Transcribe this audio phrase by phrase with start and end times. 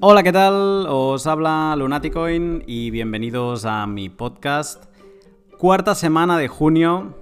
[0.00, 0.86] Hola, ¿qué tal?
[0.88, 4.84] Os habla Lunaticoin y bienvenidos a mi podcast.
[5.58, 7.16] Cuarta semana de junio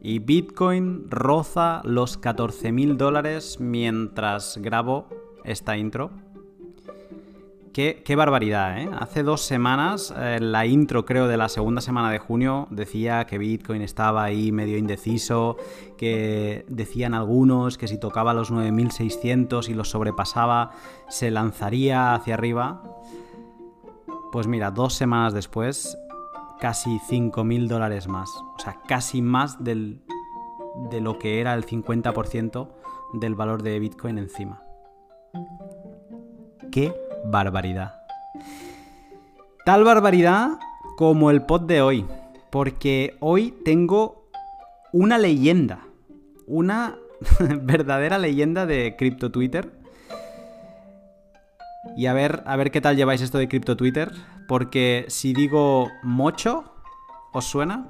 [0.00, 5.08] y Bitcoin roza los 14.000 dólares mientras grabo
[5.42, 6.12] esta intro.
[7.72, 8.90] Qué, barbaridad, ¿eh?
[8.98, 13.38] Hace dos semanas, eh, la intro creo de la segunda semana de junio decía que
[13.38, 15.56] Bitcoin estaba ahí medio indeciso,
[15.96, 20.72] que decían algunos que si tocaba los 9.600 y los sobrepasaba
[21.08, 22.82] se lanzaría hacia arriba.
[24.32, 25.96] Pues mira, dos semanas después,
[26.60, 28.28] casi 5.000 dólares más.
[28.54, 30.02] O sea, casi más del,
[30.90, 32.68] de lo que era el 50%
[33.14, 34.62] del valor de Bitcoin encima.
[36.70, 36.94] ¿Qué
[37.24, 38.02] barbaridad.
[39.64, 40.58] Tal barbaridad
[40.96, 42.06] como el pod de hoy,
[42.50, 44.28] porque hoy tengo
[44.92, 45.80] una leyenda,
[46.46, 46.96] una
[47.62, 49.72] verdadera leyenda de Crypto Twitter.
[51.96, 54.12] Y a ver, a ver qué tal lleváis esto de Crypto Twitter,
[54.48, 56.64] porque si digo mocho,
[57.32, 57.86] ¿os suena?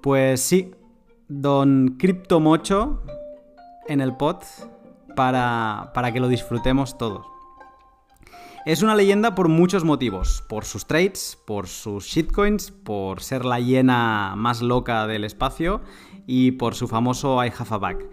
[0.00, 0.74] Pues sí,
[1.28, 3.02] don Crypto Mocho
[3.86, 4.38] en el pod
[5.14, 7.29] para, para que lo disfrutemos todos.
[8.66, 13.58] Es una leyenda por muchos motivos, por sus trades, por sus shitcoins, por ser la
[13.58, 15.80] hiena más loca del espacio
[16.26, 18.06] y por su famoso I have a back.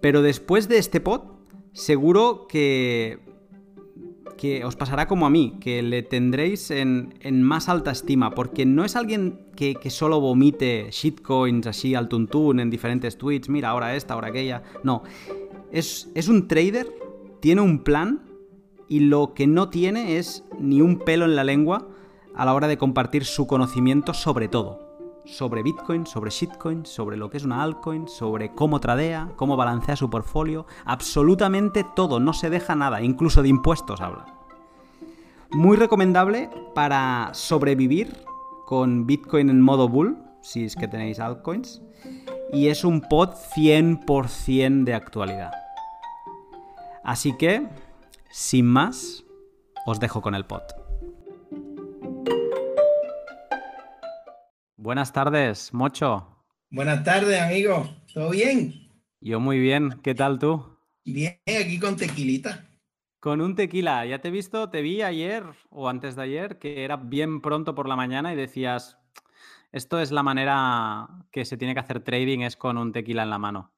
[0.00, 1.22] Pero después de este pod,
[1.74, 3.28] seguro que
[4.38, 7.12] que os pasará como a mí, que le tendréis en,
[7.42, 12.70] más alta estima, porque no es alguien que, solo vomite shitcoins así al tuntún en
[12.70, 14.62] diferentes tweets, mira, ahora esta, ahora aquella.
[14.82, 15.02] No,
[15.70, 16.90] es, es un trader,
[17.40, 18.29] tiene un plan
[18.90, 21.86] y lo que no tiene es ni un pelo en la lengua
[22.34, 24.80] a la hora de compartir su conocimiento sobre todo.
[25.24, 29.94] Sobre Bitcoin, sobre shitcoin, sobre lo que es una altcoin, sobre cómo tradea, cómo balancea
[29.94, 34.26] su portfolio, absolutamente todo, no se deja nada, incluso de impuestos habla.
[35.52, 38.24] Muy recomendable para sobrevivir
[38.66, 41.80] con Bitcoin en modo bull, si es que tenéis altcoins,
[42.52, 45.52] y es un pod 100% de actualidad.
[47.04, 47.68] Así que
[48.30, 49.24] sin más,
[49.86, 50.62] os dejo con el pot.
[54.76, 56.26] Buenas tardes, Mocho.
[56.70, 57.88] Buenas tardes, amigo.
[58.14, 58.88] ¿Todo bien?
[59.20, 60.00] Yo muy bien.
[60.02, 60.78] ¿Qué tal tú?
[61.04, 62.66] Bien, aquí con tequilita.
[63.18, 64.06] Con un tequila.
[64.06, 67.74] Ya te he visto, te vi ayer o antes de ayer, que era bien pronto
[67.74, 68.96] por la mañana y decías,
[69.72, 73.30] esto es la manera que se tiene que hacer trading, es con un tequila en
[73.30, 73.74] la mano.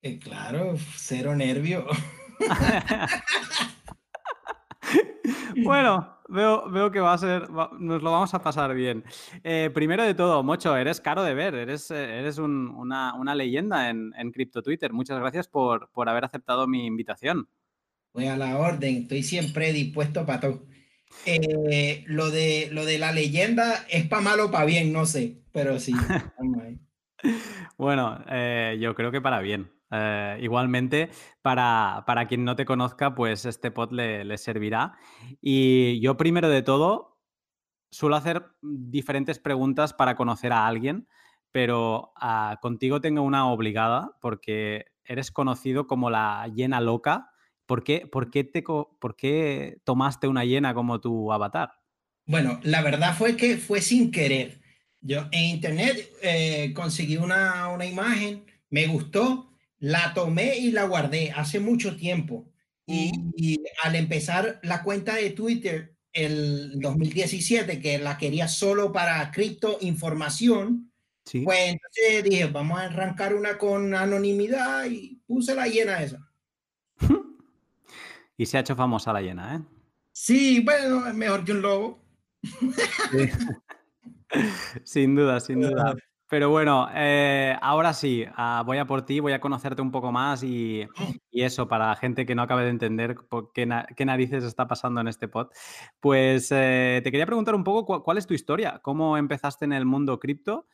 [0.00, 1.86] Eh, claro, cero nervio.
[5.64, 9.04] Bueno, veo, veo que va a ser, nos lo vamos a pasar bien.
[9.44, 14.12] Eh, primero de todo, Mocho, eres caro de ver, eres, eh, eres una, leyenda en,
[14.16, 14.92] en Crypto Twitter.
[14.92, 17.48] Muchas gracias por, haber aceptado mi invitación.
[18.12, 20.66] Voy a la orden, estoy siempre dispuesto para todo.
[21.26, 25.42] Eh, lo, de, lo de la leyenda es para malo o para bien, no sé,
[25.52, 25.92] pero sí.
[27.76, 28.24] bueno,
[28.78, 29.70] yo creo que para bien.
[29.94, 31.10] Eh, igualmente,
[31.42, 34.94] para, quien no te conozca, pues este pod le, servirá.
[35.40, 37.20] Y yo primero de todo
[37.90, 41.06] suelo hacer diferentes preguntas para conocer a alguien,
[41.52, 47.28] pero ah, contigo tengo una obligada porque eres conocido como la hiena loca.
[47.66, 51.70] ¿Por qué, por qué, te, por qué tomaste una hiena como tu avatar?
[52.24, 54.62] Bueno, la verdad fue que fue sin querer.
[55.00, 59.51] Yo en internet eh, conseguí una, una imagen, me gustó,
[59.82, 62.48] la tomé y la guardé hace mucho tiempo.
[62.86, 69.78] Y, al empezar la cuenta de Twitter el 2017, que la quería solo para cripto
[69.80, 70.92] información,
[71.44, 76.30] pues entonces dije, vamos a arrancar una con anonimidad y puse la llena esa.
[78.36, 79.60] y se ha hecho famosa la llena, ¿eh?
[80.12, 82.04] Sí, bueno, es mejor que un lobo.
[84.84, 85.96] sin duda, sin duda.
[86.32, 90.12] Pero bueno, eh, ahora sí, ah, voy a por ti, voy a conocerte un poco
[90.12, 90.88] más y,
[91.30, 93.16] eso, para la gente que no acabe de entender
[93.52, 93.66] qué,
[94.06, 95.48] narices está pasando en este pod.
[96.00, 99.84] Pues eh, te quería preguntar un poco cuál, es tu historia, cómo empezaste en el
[99.84, 100.68] mundo cripto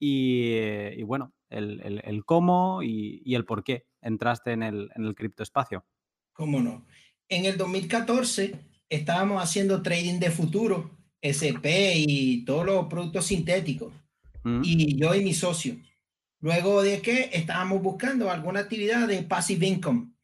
[0.00, 5.84] y, bueno, el, cómo y, el por qué entraste en el, en el criptoespacio.
[6.32, 6.86] ¿Cómo no?
[7.28, 8.58] En el 2014
[8.88, 10.90] estábamos haciendo trading de futuro,
[11.22, 13.92] SP y todos los productos sintéticos
[14.44, 14.60] Mm.
[14.62, 15.76] y yo y mi socio.
[16.40, 20.14] Luego de que estábamos buscando alguna actividad de passive income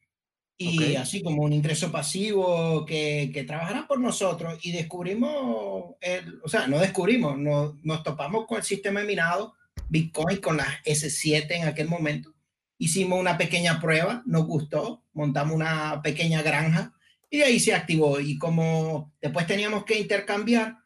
[0.61, 6.47] y así como un ingreso pasivo que, que trabajara por nosotros y descubrimos, el, o
[6.47, 9.55] sea, no descubrimos, no, nos topamos con el sistema de minado
[9.89, 12.33] Bitcoin con las S7 en aquel momento.
[12.77, 16.93] Hicimos una pequeña prueba, nos gustó, montamos una pequeña granja
[17.29, 18.19] y ahí se activó.
[18.19, 20.77] Y como después teníamos que intercambiar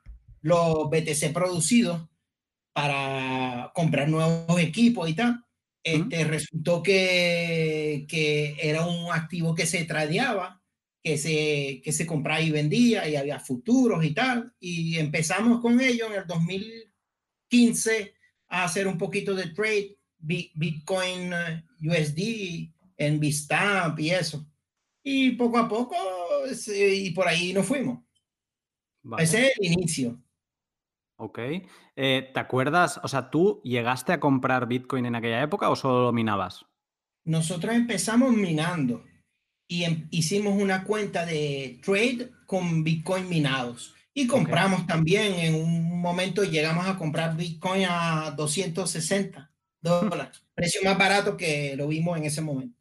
[0.42, 2.08] los BTC producidos
[2.76, 5.42] para comprar nuevos equipos y tal,
[5.82, 10.62] este, resultó que, que era un activo que se tradeaba,
[11.02, 14.54] que se, que se compraba y vendía y había futuros y tal.
[14.60, 18.14] Y empezamos con ello en el 2015
[18.50, 24.46] a hacer un poquito de trade, Bitcoin eh, USD en Bitstamp y eso.
[25.02, 25.96] Y poco a poco,
[26.76, 28.04] y por ahí nos fuimos.
[29.18, 30.25] Ese es el inicio.
[31.18, 31.40] Ok.
[31.96, 33.00] Eh, ¿Te acuerdas?
[33.04, 36.66] O sea, ¿tú llegaste a comprar Bitcoin en aquella época o solo minabas?
[37.24, 39.04] Nosotros empezamos minando
[39.68, 43.96] y em, hicimos una cuenta de trade con Bitcoin minados.
[44.14, 49.52] Y compramos también, en un momento llegamos a comprar Bitcoin a 260
[49.82, 52.78] dólares, precio más barato que lo vimos en ese momento.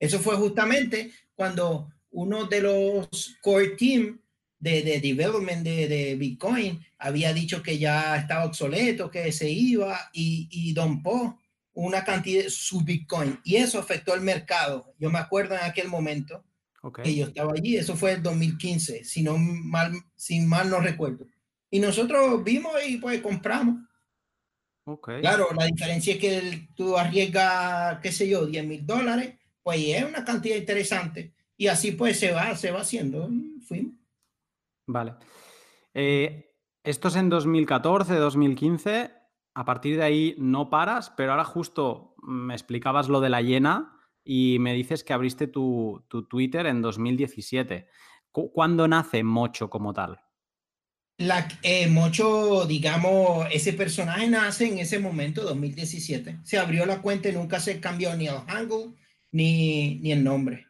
[0.00, 4.20] Eso fue justamente cuando uno de los core team
[4.58, 10.10] de, de development de, de, Bitcoin había dicho que ya estaba obsoleto, que se iba
[10.12, 11.38] y, y dompó
[11.74, 14.94] una cantidad de su Bitcoin y eso afectó el mercado.
[14.98, 16.44] Yo me acuerdo en aquel momento
[17.02, 21.26] que yo estaba allí, eso fue el 2015, si no mal, sin mal no recuerdo.
[21.70, 23.84] Y nosotros vimos y pues compramos.
[24.84, 25.20] Okay.
[25.20, 30.04] Claro, la diferencia es que tú arriesgas, qué sé yo, 10 mil dólares, pues es
[30.04, 31.34] una cantidad interesante.
[31.56, 33.28] Y así pues se va, se va haciendo.
[33.66, 33.97] Fuimos.
[34.88, 35.14] Vale.
[35.94, 39.12] Eh, esto es en 2014, 2015.
[39.54, 44.00] A partir de ahí no paras, pero ahora justo me explicabas lo de la llena
[44.24, 47.88] y me dices que abriste tu, Twitter en 2017.
[48.32, 50.20] ¿Cuándo nace Mocho como tal?
[51.18, 56.38] La, eh, Mocho, digamos, ese personaje nace en ese momento, 2017.
[56.44, 58.94] Se abrió la cuenta y nunca se cambió ni el handle
[59.32, 60.67] ni, ni el nombre.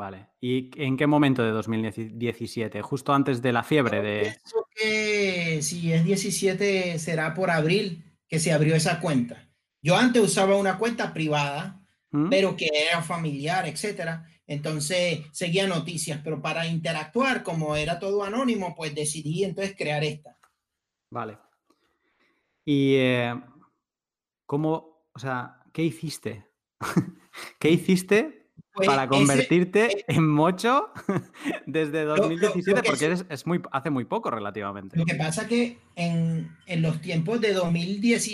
[0.00, 0.28] Vale.
[0.40, 2.80] ¿Y en qué momento de 2017?
[2.80, 4.34] Justo antes de la fiebre de...
[4.74, 9.50] que si es 17 será por abril que se abrió esa cuenta.
[9.82, 12.30] Yo antes usaba una cuenta privada, ¿Mm?
[12.30, 14.26] pero que era familiar, etcétera.
[14.46, 20.38] Entonces seguía noticias, pero para interactuar, como era todo anónimo, pues decidí entonces crear esta.
[21.10, 21.36] Vale.
[22.64, 23.38] ¿Y eh,
[24.46, 26.46] cómo, o sea, qué hiciste?
[27.60, 28.39] ¿Qué hiciste
[28.80, 30.88] pues para convertirte en mocho
[31.66, 34.96] desde 2017, porque es muy, hace muy poco relativamente.
[34.96, 38.30] Lo que pasa que en, en los tiempos de 2010,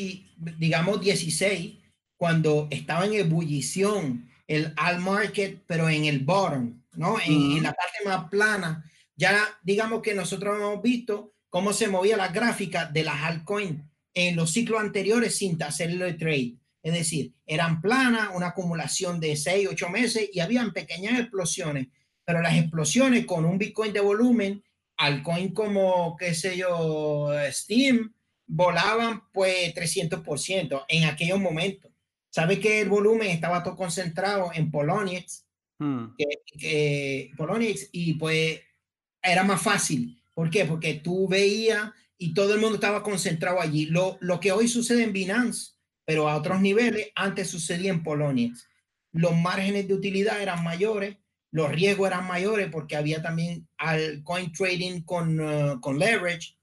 [0.59, 1.79] digamos 16,
[2.17, 7.17] cuando estaba en ebullición el all market, pero en el bottom, ¿no?
[7.21, 8.85] En, en, la parte más plana,
[9.17, 13.83] ya digamos que nosotros hemos visto cómo se movía la gráfica de las altcoins
[14.15, 16.57] en los ciclos anteriores sin hacerlo de trade.
[16.87, 21.89] Es decir, eran planas, una acumulación de 6, 8 meses y habían pequeñas explosiones,
[22.25, 24.63] pero las explosiones con un Bitcoin de volumen,
[24.97, 28.15] altcoin como, qué sé yo, Steam,
[28.47, 31.91] volaban pues 300% en aquellos momentos.
[32.31, 35.45] ¿Sabe que el volumen estaba todo concentrado en Poloniex?
[35.81, 36.15] Hmm.
[36.57, 38.61] Que, Poloniex y pues
[39.21, 40.23] era más fácil.
[40.35, 40.65] ¿Por qué?
[40.65, 43.87] Porque tú veías y todo el mundo estaba concentrado allí.
[43.87, 45.76] Lo, lo que hoy sucede en Binance
[46.07, 48.53] pero a otros niveles antes sucedía en Polonia.
[49.13, 51.19] Los márgenes de utilidad eran mayores,
[51.51, 56.57] los riesgos eran mayores porque había también al coin trading con, uh, con leverage.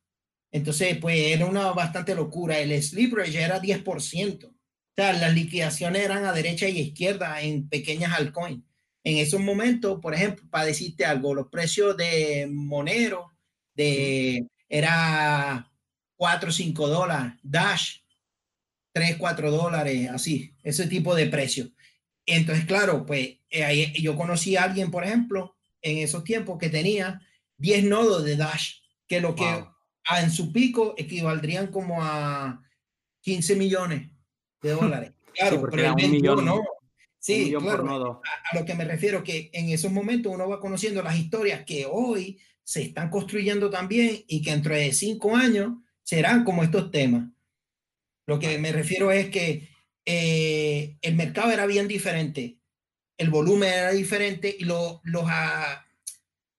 [0.51, 2.60] Entonces, pues era una bastante locura.
[2.60, 4.46] El leverage era 10%.
[4.46, 4.53] O
[4.96, 8.63] sea, las liquidaciones eran a derecha y izquierda en pequeñas altcoins.
[9.03, 13.32] En esos momentos, por ejemplo, para decirte algo, los precios de Monero
[13.74, 15.70] de, era
[16.15, 17.34] 4 o 5 dólares.
[17.41, 18.02] Dash
[18.94, 21.70] 3, 4 dólares, así, ese tipo de precio.
[22.26, 27.22] Entonces, claro, pues eh, yo conocí a alguien, por ejemplo, en esos tiempos que tenía
[27.58, 28.76] 10 nodos de Dash,
[29.08, 29.66] que lo que
[30.18, 32.62] en su pico equivaldrían como a
[33.22, 34.10] 15 millones
[34.62, 35.14] de dólares.
[35.34, 36.62] Claro, pero el millón, no.
[37.20, 38.22] Sí, claro.
[38.24, 41.64] A, a, lo que me refiero que en esos momentos uno va conociendo las historias
[41.66, 45.74] que hoy se están construyendo también y que dentro de cinco años
[46.04, 47.30] serán como estos temas.
[48.25, 49.70] Lo que me refiero es que
[50.06, 52.58] eh, el mercado era bien diferente,
[53.18, 55.30] el volumen era diferente y los, uh,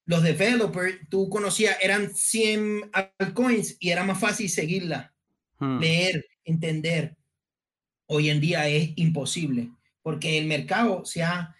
[0.06, 5.14] los developers, tú conocías, eran 100 altcoins y era más fácil seguirla,
[5.59, 5.78] hmm.
[5.78, 7.16] leer, entender.
[8.06, 9.71] Hoy en día es imposible
[10.04, 11.56] porque el mercado se ha,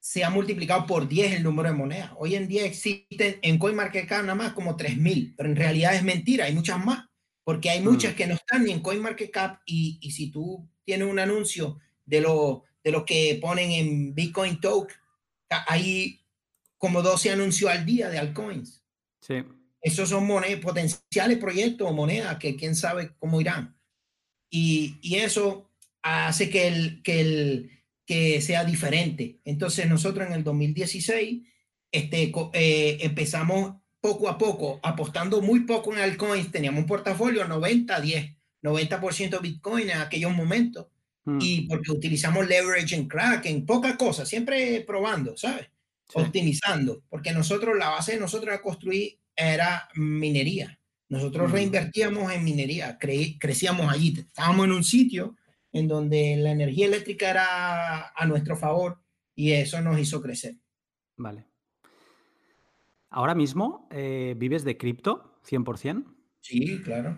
[0.00, 2.12] se ha multiplicado por 10 el número de monedas.
[2.16, 6.46] Hoy en día existen en CoinMarketCap nada más como 3.000, pero en realidad es mentira,
[6.46, 7.05] hay muchas más
[7.46, 8.16] porque hay muchas mm.
[8.16, 12.64] que no están ni en CoinMarketCap y, y si tú tienes un anuncio de lo,
[12.82, 14.92] de lo que ponen en Bitcoin Talk,
[15.68, 16.24] hay
[16.76, 18.82] como 12 anuncios al día de altcoins.
[19.20, 19.44] Sí.
[19.80, 23.78] Esos son monedas, potenciales proyectos o monedas que quién sabe cómo irán.
[24.50, 25.70] Y, y eso
[26.02, 27.70] hace que, el, que, el,
[28.04, 29.38] que sea diferente.
[29.44, 31.46] Entonces nosotros en el 2016
[31.92, 33.76] este, eh, empezamos
[34.06, 36.52] poco a poco, apostando muy poco en altcoins.
[36.52, 40.86] Teníamos un portafolio 90-10, 90%, Bitcoin en aquellos momentos.
[41.24, 41.38] Hmm.
[41.40, 45.66] Y porque utilizamos leverage en crack, en pocas cosas, siempre probando, ¿sabes?
[46.14, 50.78] Optimizando, porque nosotros, la base de nosotros era construir era minería.
[51.08, 51.52] Nosotros hmm.
[51.52, 54.14] reinvertíamos en minería, crecíamos allí.
[54.16, 55.34] Estábamos en un sitio
[55.72, 59.00] en donde la energía eléctrica era a nuestro favor
[59.34, 60.54] y eso nos hizo crecer.
[61.16, 61.44] Vale.
[63.16, 66.04] Ahora mismo, eh, ¿vives de cripto 100%?
[66.42, 67.16] Sí, claro.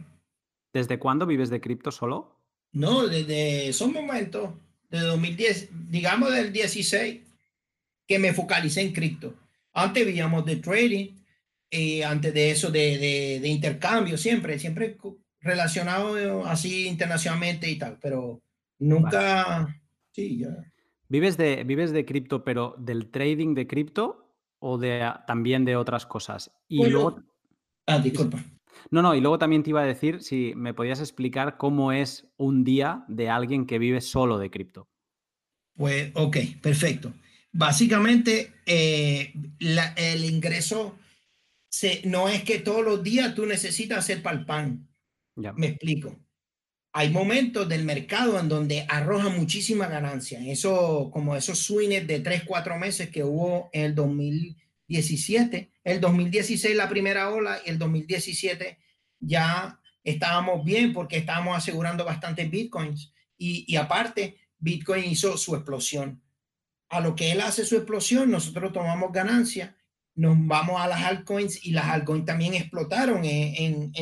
[0.73, 2.41] ¿Desde cuándo vives de cripto solo?
[2.71, 4.55] No, desde esos momentos,
[4.91, 7.21] de 2010, digamos del 16,
[8.07, 9.35] que me focalicé en cripto.
[9.73, 11.17] Antes vivíamos de trading,
[11.69, 14.97] y antes de eso de, de, intercambio, siempre, siempre
[15.41, 18.41] relacionado así internacionalmente y tal, pero
[18.79, 19.67] nunca,
[20.13, 20.65] sí, ya.
[21.09, 24.28] ¿Vives de, vives de cripto, pero del trading de cripto
[24.59, 26.51] o de, también de otras cosas?
[26.69, 27.23] Y luego...
[27.87, 28.43] Ah, disculpa.
[28.91, 32.29] No, no, y luego también te iba a decir si me podías explicar cómo es
[32.37, 34.89] un día de alguien que vive solo de cripto.
[35.77, 37.13] Pues, ok, perfecto.
[37.53, 39.33] Básicamente, eh,
[39.97, 40.99] el ingreso
[41.71, 44.89] se, no es que todos los días tú necesitas hacer para el pan.
[45.37, 45.53] Ya.
[45.53, 46.17] Me explico.
[46.99, 50.41] Hay momentos del mercado en donde arroja muchísima ganancia.
[50.45, 56.75] Eso, como esos swings de 3, 4 meses que hubo en el 2017, el 2016
[56.75, 58.79] la primera ola y el 2017
[59.21, 63.13] ya estábamos bien porque estábamos asegurando bastantes bitcoins.
[63.37, 66.21] Y, aparte, Bitcoin hizo su explosión.
[66.89, 69.79] A lo que él hace su explosión, nosotros tomamos ganancia
[70.19, 73.93] nos vamos a las altcoins y las altcoins también explotaron en,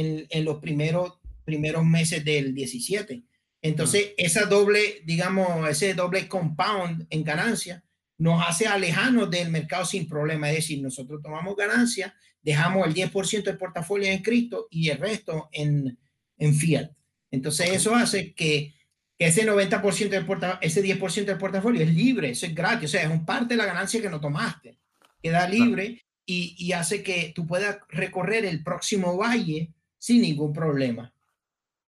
[0.46, 1.15] los primeros,
[1.46, 3.22] primeros meses del 17.
[3.62, 7.82] Entonces, esa doble, digamos, ese doble compound en ganancia
[8.18, 10.50] nos hace alejarnos del mercado sin problema.
[10.50, 15.48] Es decir, nosotros tomamos ganancia, dejamos el 10% del portafolio en cripto y el resto
[15.52, 15.98] en,
[16.36, 16.90] en fiat.
[17.30, 18.74] Entonces, eso hace que,
[19.18, 22.92] que ese 90% del portafolio, ese 10% del portafolio es libre, eso es gratis, o
[22.92, 24.78] sea, es un parte de la ganancia que no tomaste.
[25.22, 31.12] Queda libre y, hace que tú puedas recorrer el próximo valle sin ningún problema.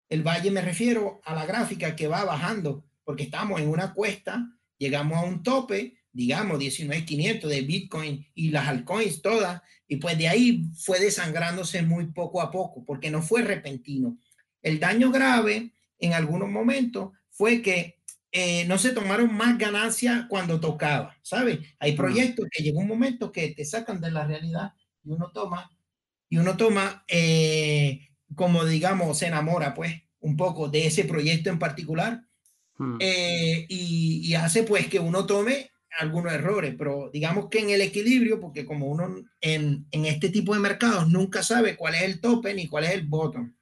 [0.09, 4.47] El valle me refiero a la gráfica que va bajando, porque estamos en una cuesta,
[4.77, 10.27] llegamos a un tope, digamos 19.500 de Bitcoin y las altcoins todas, y pues de
[10.27, 14.17] ahí fue desangrándose muy poco a poco, porque no fue repentino.
[14.61, 17.97] El daño grave en algunos momentos fue que
[18.31, 21.59] eh, no se tomaron más ganancias cuando tocaba, ¿sabes?
[21.79, 24.73] Hay proyectos que llega un momento que te sacan de la realidad
[25.03, 25.71] y uno toma,
[26.29, 31.59] y uno toma, eh, como digamos, se enamora pues un poco de ese proyecto en
[31.59, 32.23] particular
[32.77, 32.97] hmm.
[32.99, 38.39] eh, y, hace pues que uno tome algunos errores, pero digamos que en el equilibrio,
[38.39, 42.53] porque como uno en, en este tipo de mercados nunca sabe cuál es el tope
[42.53, 43.55] ni cuál es el bottom,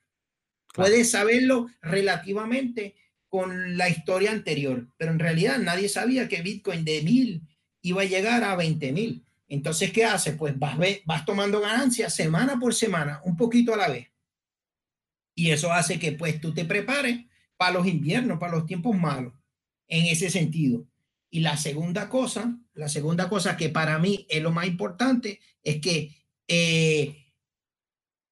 [0.73, 2.95] puede saberlo relativamente
[3.29, 7.41] con la historia anterior, pero en realidad nadie sabía que Bitcoin de mil
[7.81, 9.25] iba a llegar a 20 mil.
[9.47, 10.33] Entonces, ¿qué hace?
[10.33, 14.07] Pues vas, vas tomando ganancias semana por semana, un poquito a la vez.
[15.35, 17.25] Y eso hace que pues tú te prepares
[17.57, 19.33] para los inviernos, para los tiempos malos,
[19.87, 20.87] en ese sentido.
[21.29, 25.81] Y la segunda cosa, la segunda cosa que para mí es lo más importante, es
[25.81, 26.15] que
[26.47, 27.25] eh,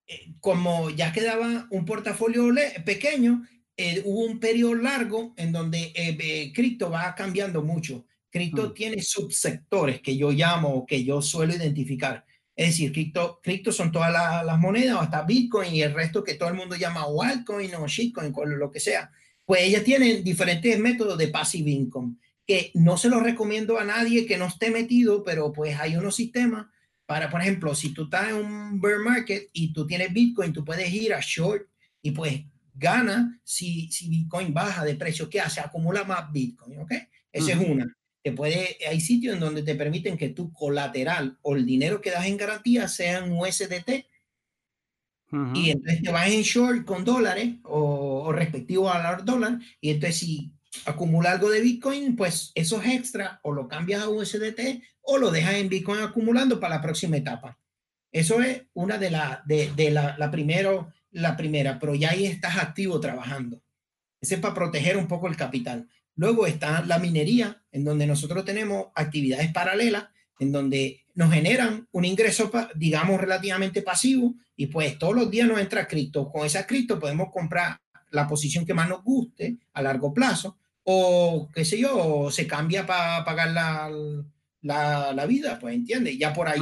[0.07, 2.49] eh, como ya quedaba un portafolio
[2.85, 3.43] pequeño,
[3.75, 8.05] eh, hubo un periodo largo en donde eh, cripto va cambiando mucho.
[8.29, 8.73] Cripto mm.
[8.73, 12.25] tiene subsectores que yo llamo, que yo suelo identificar.
[12.55, 16.49] Es decir, cripto, cripto son todas las monedas, hasta Bitcoin y el resto que todo
[16.49, 19.11] el mundo llama altcoin o shitcoin, lo que sea.
[19.45, 24.25] Pues ellas tienen diferentes métodos de passive income que no se los recomiendo a nadie
[24.25, 26.67] que no esté metido, pero pues hay unos sistemas
[27.05, 30.63] para, por ejemplo, si tú estás en un bear market y tú tienes Bitcoin, tú
[30.63, 31.67] puedes ir a short
[32.01, 32.43] y pues
[32.73, 35.29] gana si, si Bitcoin baja de precio.
[35.29, 35.59] ¿Qué hace?
[35.61, 36.91] Acumula más Bitcoin, ¿ok?
[37.31, 37.95] Esa es una.
[38.23, 42.11] Te puede, hay sitios en donde te permiten que tu colateral o el dinero que
[42.11, 44.07] das en garantía sean USDT.
[45.55, 49.59] Y entonces te vas en short con dólares o, respectivo al dólar.
[49.81, 50.53] Y entonces si
[50.85, 55.31] acumula algo de Bitcoin, pues eso es extra o lo cambias a USDT o lo
[55.31, 57.57] dejas en Bitcoin acumulando para la próxima etapa.
[58.11, 62.25] Eso es una de las de, de la, la primero la primera, pero ya ahí
[62.25, 63.61] estás activo trabajando.
[64.19, 65.87] Ese es para proteger un poco el capital.
[66.15, 70.05] Luego está la minería, en donde nosotros tenemos actividades paralelas
[70.39, 75.59] en donde nos generan un ingreso, digamos, relativamente pasivo y pues todos los días nos
[75.59, 76.31] entra cripto.
[76.31, 77.79] Con esa cripto podemos comprar
[78.11, 82.85] la posición que más nos guste a largo plazo o qué sé yo, se cambia
[82.85, 83.89] para pagar la,
[84.61, 86.61] la, la, vida, pues entiende, ya por ahí.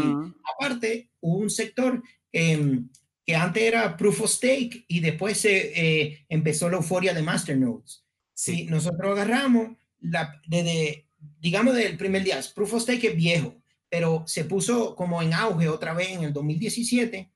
[0.55, 2.87] Aparte, hubo un sector em,
[3.25, 8.05] que antes era proof of stake y después se eh, empezó la euforia de masternodes.
[8.33, 11.07] Si nosotros agarramos la, desde,
[11.39, 13.55] digamos, del primer día, proof of stake es viejo,
[13.89, 17.29] pero se puso como en auge otra vez en el 2017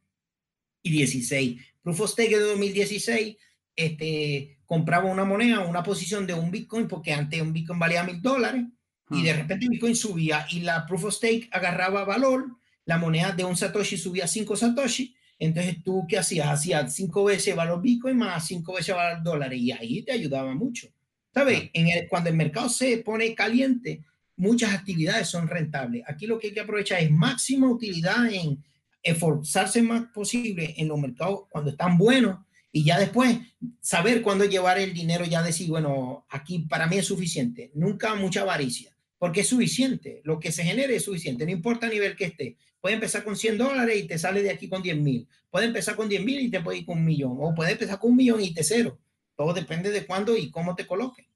[0.83, 1.61] y 16.
[1.81, 3.37] Proof of stake de 2016
[3.75, 8.21] este, compraba una moneda, una posición de un Bitcoin, porque antes un Bitcoin valía mil
[8.21, 8.65] dólares,
[9.11, 13.43] y de repente Bitcoin subía y la Proof of Stake agarraba valor, la moneda de
[13.43, 16.47] un Satoshi subía cinco Satoshi, entonces tú qué hacías?
[16.47, 20.87] Hacías cinco veces valor Bitcoin más cinco veces valor dólares, y ahí te ayudaba mucho.
[21.33, 21.69] ¿Sabes?
[21.73, 24.01] En el, cuando el mercado se pone caliente,
[24.37, 26.03] muchas actividades son rentables.
[26.07, 28.63] Aquí lo que hay que aprovechar es máxima utilidad en
[29.03, 32.39] esforzarse más posible en los mercados cuando están buenos
[32.71, 33.37] y ya después
[33.79, 38.41] saber cuándo llevar el dinero, ya decir, bueno, aquí para mí es suficiente, nunca mucha
[38.41, 42.25] avaricia, porque es suficiente, lo que se genere es suficiente, no importa el nivel que
[42.25, 42.57] esté.
[42.79, 45.95] Puede empezar con 100 dólares y te sale de aquí con 10 mil, puede empezar
[45.95, 48.17] con 10 mil y te puede ir con un millón, o puede empezar con un
[48.17, 48.99] millón y te cero.
[49.35, 51.29] Todo depende de cuándo y cómo te coloque.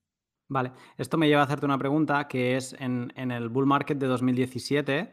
[0.47, 3.97] Vale, esto me lleva a hacerte una pregunta que es en, en el bull market
[3.97, 5.09] de 2017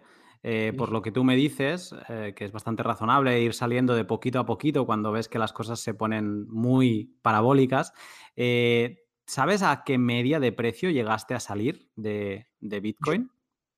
[0.49, 4.05] eh, por lo que tú me dices, eh, que es bastante razonable ir saliendo de
[4.05, 7.93] poquito a poquito cuando ves que las cosas se ponen muy parabólicas.
[8.37, 13.31] Eh, ¿Sabes a qué media de precio llegaste a salir de, Bitcoin?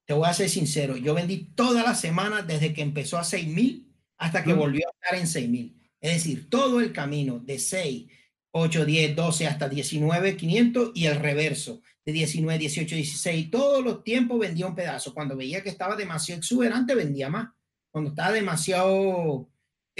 [0.04, 3.86] te voy a ser sincero, yo vendí toda la semana desde que empezó a 6.000
[4.16, 5.74] hasta que volvió a estar en 6.000.
[6.00, 8.06] Es decir, todo el camino de 6
[8.50, 13.50] 8, 10, 12 hasta 19, 500 y el reverso de 19, 18, 16.
[13.50, 15.12] Todos los tiempos vendía un pedazo.
[15.12, 17.50] Cuando veía que estaba demasiado exuberante, vendía más.
[17.90, 19.48] Cuando estaba demasiado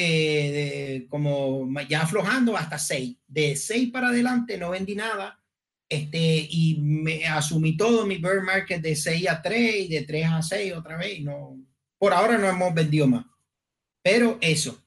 [0.01, 3.17] eh, como ya aflojando, hasta 6.
[3.27, 5.43] De 6 para adelante no vendí nada.
[5.89, 10.27] Este, y me asumí todo mi bear market de 6 a 3 y de 3
[10.27, 11.21] a 6 otra vez.
[11.21, 11.59] no,
[11.99, 13.27] por ahora no hemos vendido más.
[14.01, 14.81] Pero eso,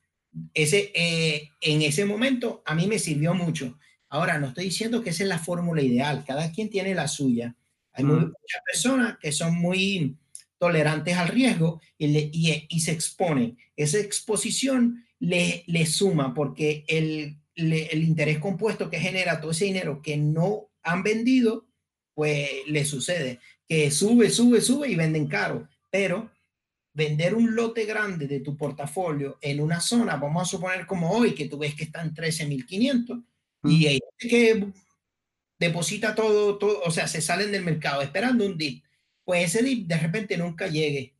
[0.54, 3.78] ese, eh, en ese momento a mí me sirvió mucho.
[4.08, 7.54] Ahora, no estoy diciendo que esa es la fórmula ideal, cada quien tiene la suya.
[7.94, 10.18] Hay muchas personas que son muy
[10.62, 12.30] tolerantes al riesgo y,
[12.70, 13.58] y, se exponen.
[13.76, 20.04] Esa exposición le, le suma porque el, el interés compuesto que genera todo ese dinero
[20.04, 21.66] que no han vendido,
[22.14, 25.68] pues le sucede que sube, sube, sube y venden caro.
[25.90, 26.30] Pero
[26.94, 31.34] vender un lote grande de tu portafolio en una zona, vamos a suponer como hoy,
[31.34, 33.24] que tú ves que está en 13.500
[33.64, 34.68] y hay que
[35.58, 38.84] deposita todo, todo, o sea, se salen del mercado esperando un dip,
[39.32, 41.16] pues ese dip de repente nunca llegue.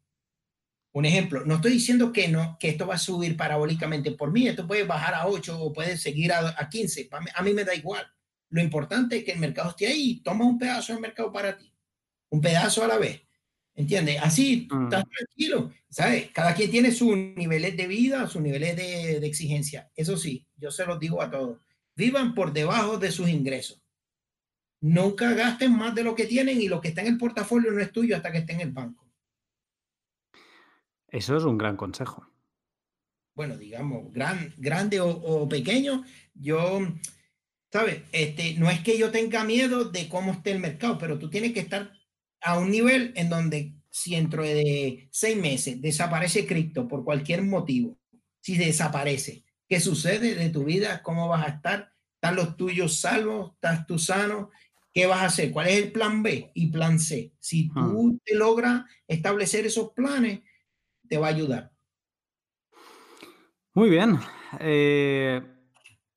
[0.92, 4.50] Un ejemplo, no estoy diciendo que no, que esto va a subir parabólicamente por mí,
[4.50, 7.74] esto puede bajar a 8 o puede seguir a, a 15, a mí me da
[7.74, 8.06] igual.
[8.50, 11.74] Lo importante es que el mercado esté ahí toma un pedazo del mercado para ti,
[12.32, 13.22] un pedazo a la vez
[13.76, 14.18] ¿Entiendes?
[14.22, 14.84] Así, mm.
[14.84, 16.32] estás tranquilo, ¿sabes?
[16.32, 19.90] Cada quien tiene sus niveles de vida, sus niveles de, de, exigencia.
[19.96, 21.62] Eso sí, yo se los digo a todos.
[21.96, 23.81] Vivan por debajo de sus ingresos.
[24.82, 27.80] Nunca gasten más de lo que tienen y lo que está en el portafolio no
[27.80, 29.08] es tuyo hasta que esté en el banco.
[31.08, 32.28] Eso es un gran consejo.
[33.36, 36.82] Bueno, digamos, gran, grande o, o pequeño, yo,
[37.72, 38.02] ¿sabes?
[38.12, 41.54] Este, no es que yo tenga miedo de cómo esté el mercado, pero tú tienes
[41.54, 41.92] que estar
[42.42, 48.00] a un nivel en donde si dentro de seis meses desaparece cripto por cualquier motivo,
[48.40, 51.04] si desaparece, ¿qué sucede de tu vida?
[51.04, 51.94] ¿Cómo vas a estar?
[52.16, 53.54] ¿Están los tuyos salvos?
[53.54, 54.50] ¿Estás tú sano?
[54.94, 55.52] ¿Qué vas a hacer?
[55.52, 57.34] ¿Cuál es el plan B y plan C?
[57.40, 60.42] Si tú te logras establecer esos planes,
[61.08, 61.72] te va a ayudar.
[63.74, 64.20] Muy bien.
[64.60, 65.42] Eh,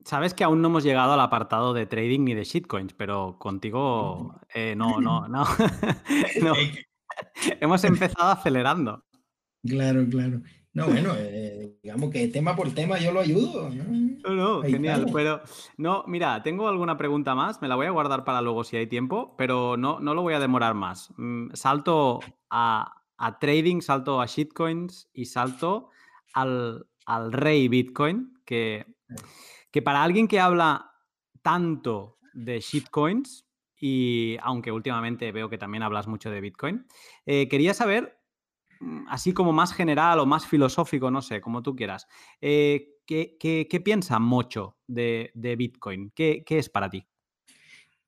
[0.05, 4.39] Sabes que aún no hemos llegado al apartado de trading ni de shitcoins, pero contigo
[4.53, 5.47] eh, no, no, no,
[7.59, 9.03] hemos empezado acelerando.
[9.63, 10.43] Claro, claro.
[10.75, 13.71] No, bueno, eh, digamos que tema por tema yo lo ayudo.
[13.71, 15.07] No, no, genial.
[15.11, 15.41] Pero
[15.77, 18.85] no, mira, tengo alguna pregunta más, me la voy a guardar para luego si hay
[18.85, 21.11] tiempo, pero no, no lo voy a demorar más.
[21.17, 22.19] Mm, salto
[22.51, 22.93] a,
[23.39, 25.89] trading, salto a shitcoins y salto
[26.33, 28.85] al, al rey Bitcoin, que
[29.75, 30.93] que para alguien que habla
[31.41, 33.45] tanto de shitcoins,
[33.77, 36.87] y aunque últimamente veo que también hablas mucho de Bitcoin,
[37.25, 38.17] eh, quería saber,
[39.07, 42.07] así como más general o más filosófico, no sé, como tú quieras,
[42.41, 46.11] eh, ¿qué, piensa Mocho de, Bitcoin?
[46.15, 47.05] ¿Qué, es para ti?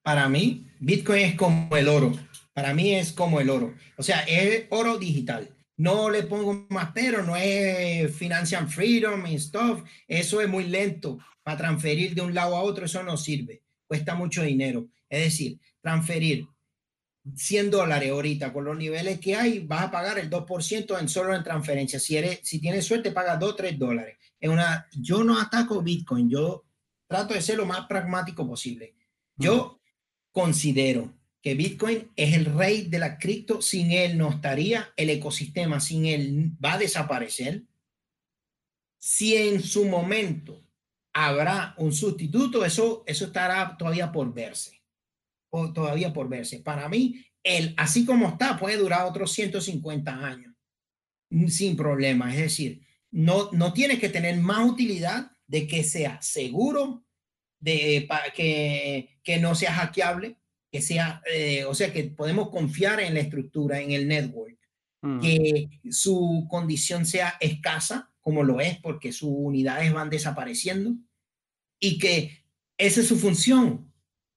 [0.01, 2.11] Para mí, Bitcoin es como el oro.
[2.53, 3.75] Para mí es como el oro.
[3.97, 5.49] O sea, es oro digital.
[5.75, 9.83] No le pongo más pero, no es financial freedom y stuff.
[10.07, 11.19] Eso es muy lento.
[11.43, 13.61] Para transferir de un lado a otro, eso no sirve.
[13.85, 14.87] Cuesta mucho dinero.
[15.09, 16.47] Es decir, transferir
[17.35, 21.35] 100 dólares ahorita con los niveles que hay, vas a pagar el 2% en solo
[21.35, 21.99] en transferencia.
[21.99, 24.17] Si, eres, si tienes suerte, pagas 2 3 dólares.
[24.39, 26.65] Es una, yo no ataco Bitcoin, yo
[27.07, 28.95] trato de ser lo más pragmático posible.
[29.35, 29.79] Yo
[30.31, 35.79] considero que Bitcoin es el rey de la cripto, sin él no estaría el ecosistema,
[35.79, 37.63] sin él va a desaparecer.
[38.97, 40.63] Si en su momento
[41.13, 44.76] habrá un sustituto, eso, eso estará todavía por verse,
[45.73, 46.59] todavía por verse.
[46.59, 50.53] Para mí, él, así como está, puede durar otros 150 años
[51.47, 52.33] sin problema.
[52.33, 57.05] Es decir, no, no tiene que tener más utilidad de que sea seguro,
[57.59, 60.37] de que, que no sea hackeable,
[60.71, 64.57] que sea, eh, o sea, que podemos confiar en la estructura, en el network,
[65.01, 65.19] mm.
[65.21, 70.95] que su condición sea escasa, como lo es, porque sus unidades van desapareciendo,
[71.79, 72.43] y que
[72.77, 73.86] esa es su función.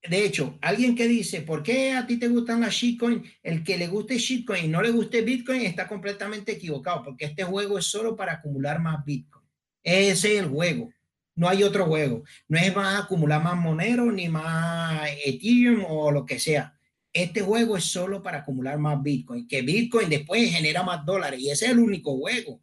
[0.08, 3.22] De hecho, alguien que dice, ¿por qué a ti te gustan las shitcoin?
[3.42, 7.44] El que le guste shitcoin y no le guste Bitcoin está completamente equivocado, porque este
[7.44, 9.44] juego es solo para acumular más Bitcoin.
[9.82, 10.90] Ese es el juego.
[11.34, 12.22] No hay otro juego.
[12.48, 16.74] No es más acumular más Monero ni más Ethereum o lo que sea.
[17.12, 19.46] Este juego es solo para acumular más Bitcoin.
[19.48, 22.60] Que Bitcoin después genera más dólares y ese es el único juego.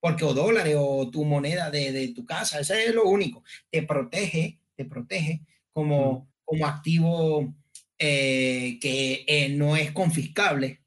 [0.00, 3.42] Porque o dólares o tu moneda de, tu casa, ese es lo único.
[3.70, 7.54] Te protege, te protege como, como activo
[7.96, 10.82] eh, que eh, no es confiscable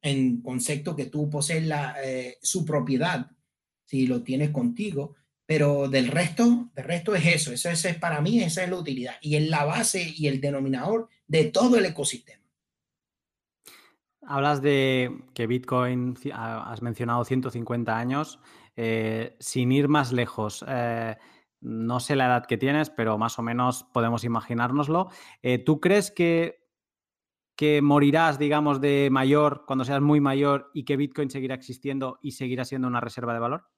[0.00, 3.28] en concepto que tú posees la, eh, su propiedad
[3.84, 8.40] si lo tienes contigo pero del resto, del resto es eso, eso, es para mí,
[8.40, 12.44] esa es la utilidad y es la base y el denominador de todo el ecosistema.
[14.22, 18.40] Hablas de que Bitcoin, has mencionado 150 años,
[19.38, 20.62] sin ir más lejos.
[21.60, 25.10] Eh, no sé la edad que tienes, pero más o menos podemos imaginárnoslo.
[25.42, 26.66] Eh, ¿Tú crees que,
[27.56, 32.32] que morirás, digamos, de mayor cuando seas muy mayor y que Bitcoin seguirá existiendo y
[32.32, 33.68] seguirá siendo una reserva de valor?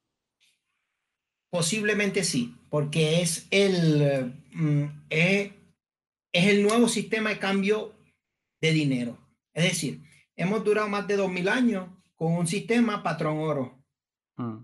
[1.49, 5.51] Posiblemente sí, porque es el, mm, es,
[6.31, 7.93] el nuevo sistema de cambio
[8.61, 9.17] de dinero.
[9.53, 10.01] Es decir,
[10.37, 13.83] hemos durado más de 2000 años con un sistema patrón oro.
[14.37, 14.59] Mm.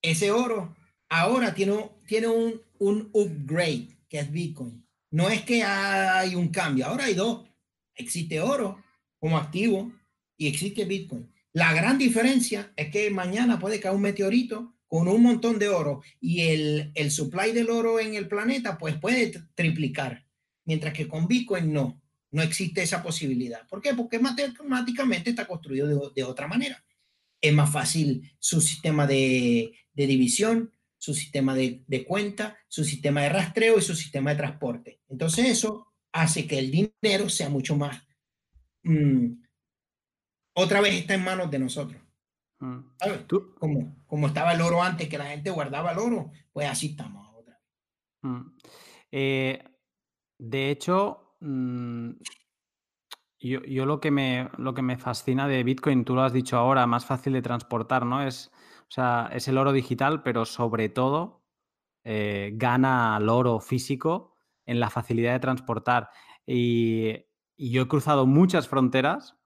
[0.00, 0.74] Ese oro
[1.10, 4.86] ahora tiene, tiene un, un upgrade, que es Bitcoin.
[5.10, 7.46] No es que hay un cambio, ahora hay dos.
[7.94, 8.82] Existe oro
[9.18, 9.92] como activo
[10.36, 11.30] y existe Bitcoin.
[11.52, 16.02] La gran diferencia es que mañana puede caer un meteorito con un montón de oro
[16.20, 20.24] y el, el supply del oro en el planeta, pues puede triplicar.
[20.64, 23.66] Mientras que con Bitcoin no, no existe esa posibilidad.
[23.68, 23.94] ¿Por qué?
[23.94, 26.84] Porque matemáticamente está construido de, de otra manera.
[27.40, 33.22] Es más fácil su sistema de, de división, su sistema de, de, cuenta, su sistema
[33.22, 35.00] de rastreo y su sistema de transporte.
[35.08, 38.06] Entonces eso hace que el dinero sea mucho más...
[38.82, 39.42] Mm,
[40.52, 42.02] otra vez está en manos de nosotros.
[42.58, 42.80] Mm.
[43.26, 43.54] ¿Tú?
[43.58, 47.26] Como, como estaba el oro antes, que la gente guardaba el oro, pues así estamos
[47.26, 47.58] ahora.
[48.20, 48.56] Mm.
[49.10, 49.64] Eh,
[50.38, 52.10] de hecho, mm,
[53.38, 56.86] yo, lo, que me, lo que me fascina de Bitcoin, tú lo has dicho ahora,
[56.86, 58.22] más fácil de transportar, ¿no?
[58.22, 58.52] Es,
[58.90, 61.44] o sea, es el oro digital, pero sobre todo
[62.02, 64.34] eh, gana el oro físico
[64.66, 66.10] en la facilidad de transportar.
[66.44, 67.10] Y,
[67.56, 69.36] y yo he cruzado muchas fronteras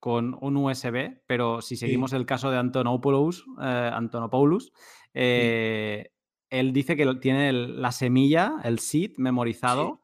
[0.00, 4.72] con un USB, pero si seguimos el caso de Antonopoulos, eh, Antonopoulos
[5.14, 6.12] eh,
[6.50, 10.02] él dice que tiene la semilla, el seed memorizado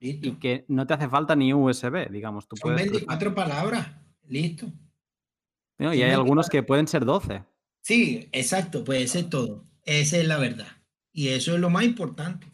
[0.00, 2.48] y que no te hace falta ni USB, digamos.
[2.48, 4.66] Tú Son 24 palabras, listo.
[5.78, 7.44] y hay algunos que pueden ser 12.
[7.84, 9.62] Sí, exacto, puede ser todo.
[9.84, 10.68] Esa es la verdad.
[11.12, 12.46] Y eso es lo más importante.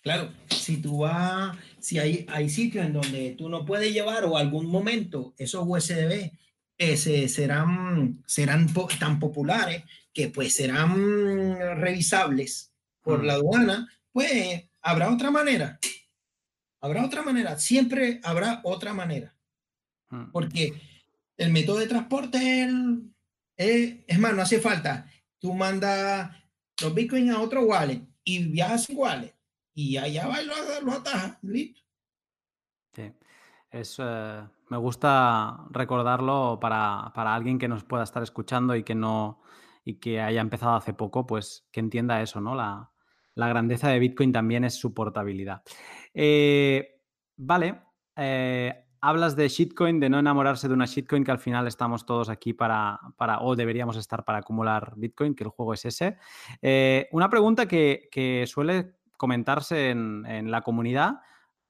[0.00, 4.38] Claro, si tú vas, si hay, hay sitios en donde tú no puedes llevar o
[4.38, 6.32] algún momento esos USB
[6.78, 13.26] ese, serán, serán tan populares que pues serán revisables por mm.
[13.26, 15.78] la aduana, pues habrá otra manera.
[16.80, 19.36] Habrá otra manera, siempre habrá otra manera.
[20.08, 20.30] Mm.
[20.32, 20.72] Porque
[21.36, 22.70] el método de transporte es,
[23.60, 25.06] es más, no hace falta.
[25.38, 26.30] Tú mandas
[26.80, 29.34] los bitcoins a otro wallet y viajas iguales
[29.74, 31.80] y allá va y lo, ataja, listo.
[32.94, 33.12] Sí,
[33.70, 39.42] es, eh, me gusta recordarlo para, alguien que nos pueda estar escuchando y que no
[39.84, 42.54] y que haya empezado hace poco, pues que entienda eso, ¿no?
[42.54, 42.90] La,
[43.34, 45.62] grandeza de Bitcoin también es su portabilidad.
[46.12, 47.00] Eh,
[47.36, 47.80] vale,
[48.16, 52.28] eh, hablas de shitcoin, de no enamorarse de una shitcoin, que al final estamos todos
[52.28, 56.16] aquí para, para o deberíamos estar para acumular Bitcoin, que el juego es ese.
[56.60, 61.20] Eh, una pregunta que, suele comentarse en, la comunidad,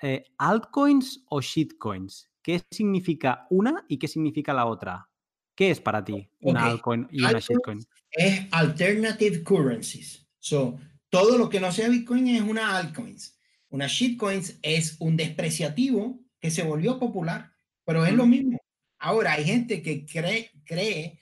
[0.00, 2.30] eh, ¿altcoins o shitcoins?
[2.42, 5.08] ¿Qué significa una y qué significa la otra?
[5.54, 7.80] ¿Qué es para ti una altcoin y una shitcoin?
[8.10, 10.26] Es alternative currencies.
[10.38, 10.78] So,
[11.10, 13.38] todo lo que no sea Bitcoin es una altcoins.
[13.68, 17.52] Una shitcoins es un despreciativo que se volvió popular,
[17.84, 18.58] pero es lo mismo.
[18.98, 21.18] Ahora hay gente que cree, cree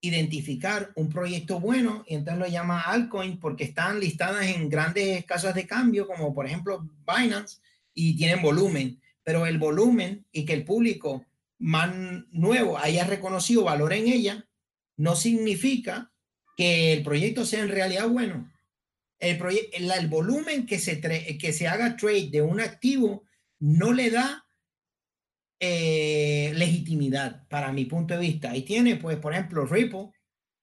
[0.00, 5.54] identificar un proyecto bueno y entonces lo llama altcoin porque están listadas en grandes casas
[5.54, 7.58] de cambio como por ejemplo Binance
[7.94, 11.24] y tienen volumen, pero el volumen y que el público
[11.58, 11.94] más
[12.30, 14.46] nuevo haya reconocido valor en ella
[14.96, 16.12] no significa
[16.56, 18.50] que el proyecto sea en realidad bueno.
[19.18, 19.40] El,
[19.72, 23.24] el volumen que se, que se haga trade de un activo
[23.58, 24.43] no le da
[25.60, 28.50] eh, legitimidad para mi punto de vista.
[28.50, 30.10] Ahí tiene, pues, por ejemplo, Ripple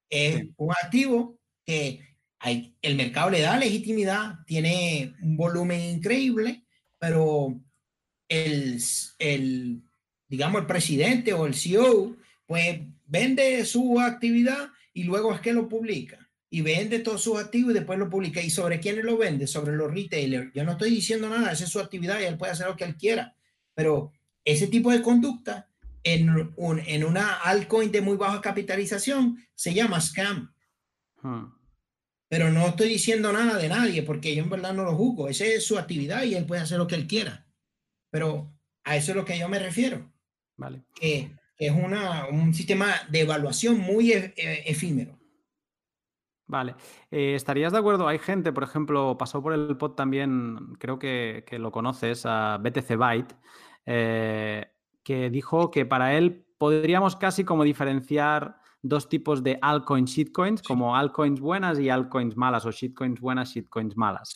[0.09, 2.01] es un activo que
[2.39, 6.65] hay, el mercado le da legitimidad, tiene un volumen increíble,
[6.97, 7.59] pero
[8.27, 8.81] el,
[9.19, 9.81] el,
[10.27, 15.69] digamos, el presidente o el CEO, pues vende su actividad y luego es que lo
[15.69, 18.41] publica y vende todos sus activos y después lo publica.
[18.41, 19.47] ¿Y sobre quiénes lo vende?
[19.47, 20.51] Sobre los retailers.
[20.53, 22.83] Yo no estoy diciendo nada, esa es su actividad y él puede hacer lo que
[22.83, 23.35] él quiera,
[23.73, 24.11] pero
[24.45, 25.69] ese tipo de conducta
[26.03, 30.53] en, un, en una altcoin de muy baja capitalización se llama scam.
[31.21, 31.53] Hmm.
[32.27, 35.27] Pero no estoy diciendo nada de nadie porque yo en verdad no lo juzgo.
[35.27, 37.45] Esa es su actividad y él puede hacer lo que él quiera.
[38.09, 40.11] Pero a eso es lo que yo me refiero.
[40.57, 40.83] Vale.
[40.95, 45.19] Que, es una, un sistema de evaluación muy e, e, efímero.
[46.47, 46.75] Vale.
[47.11, 48.07] Eh, ¿Estarías de acuerdo?
[48.07, 52.57] Hay gente, por ejemplo, pasó por el pod también, creo que, que lo conoces, a
[52.57, 53.35] BTC Byte,
[53.85, 54.71] eh,
[55.03, 60.95] que dijo que para él podríamos casi como diferenciar dos tipos de altcoins, shitcoins, como
[60.95, 64.35] altcoins buenas y altcoins malas, o shitcoins buenas, shitcoins malas.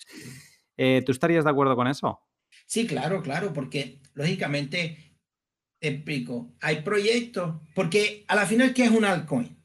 [0.78, 2.20] Eh, ¿Tú estarías de acuerdo con eso?
[2.66, 5.18] Sí, claro, claro, porque lógicamente,
[5.80, 9.58] te explico, hay proyectos, porque a la final, ¿qué es un altcoin?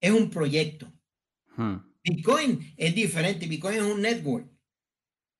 [0.00, 0.92] Es un proyecto.
[1.56, 1.76] Hmm.
[2.02, 4.48] Bitcoin es diferente, Bitcoin es un network.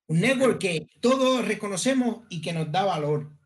[0.07, 3.36] Un network que todos reconocemos y que nos da valor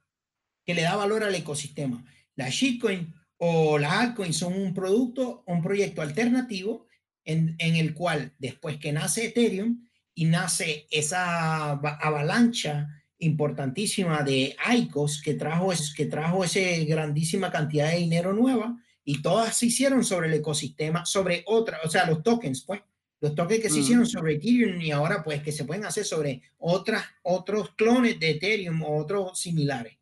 [0.65, 2.03] que le da valor al ecosistema.
[2.35, 6.87] La shitcoin o la altcoin son un producto, un proyecto alternativo
[7.25, 12.87] en, en el cual después que nace Ethereum y nace esa avalancha
[13.21, 19.57] importantísima de ICOs que trajo, que trajo esa grandísima cantidad de dinero nueva y todas
[19.57, 22.81] se hicieron sobre el ecosistema, sobre otra, o sea, los tokens, pues,
[23.19, 26.41] los tokens que se hicieron sobre Ethereum y ahora pues que se pueden hacer sobre
[26.57, 29.97] otras, otros clones de Ethereum o otros similares.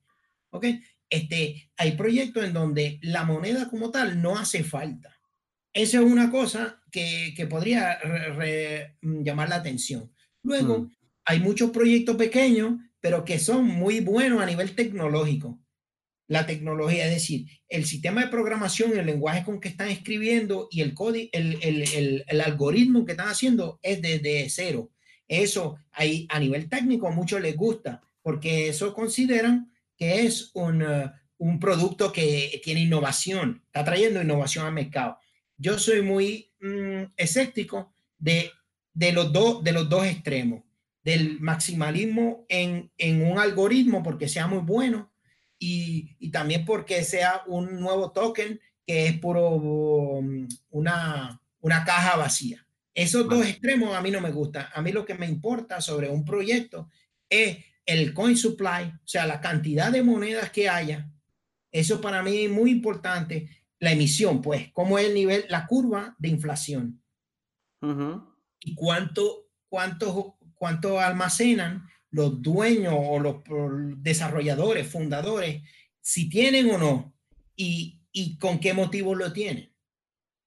[0.52, 0.66] ¿Ok?
[1.10, 5.20] Este, hay proyectos en donde la moneda como tal no hace falta.
[5.74, 8.00] Eso es una cosa que, que podría
[9.02, 10.12] mm, llamar la atención.
[10.44, 10.92] Luego, hmm.
[11.26, 15.60] hay muchos proyectos pequeños, pero que son muy buenos a nivel tecnológico.
[16.28, 20.82] La tecnología, es decir, el sistema de programación, el lenguaje con que están escribiendo y
[20.82, 24.92] el, código, el, el, el, algoritmo que están haciendo es desde cero.
[25.28, 30.82] Eso ahí, a nivel técnico a muchos les gusta, porque eso consideran que es un,
[30.82, 35.20] uh, un producto que tiene innovación, está trayendo innovación al mercado.
[35.58, 38.52] Yo soy muy mm, escéptico de,
[38.94, 40.64] de, los dos, de los dos extremos,
[41.04, 45.12] del maximalismo en, en un algoritmo porque sea muy bueno
[45.58, 52.18] y, y, también porque sea un nuevo token que es puro um, una, una caja
[52.18, 52.66] vacía.
[52.94, 54.68] Esos dos extremos a mí no me gustan.
[54.74, 56.90] A mí lo que me importa sobre un proyecto
[57.30, 57.58] es
[57.90, 61.12] el coin supply, o sea, la cantidad de monedas que haya,
[61.72, 63.50] eso para mí es muy importante.
[63.80, 67.02] La emisión, pues, cómo es el nivel, la curva de inflación.
[68.62, 73.38] Y cuánto, cuánto, cuánto almacenan los dueños o los
[73.98, 75.64] desarrolladores, fundadores,
[76.02, 77.14] si tienen o no,
[77.56, 79.74] y, y con qué motivo lo tienen.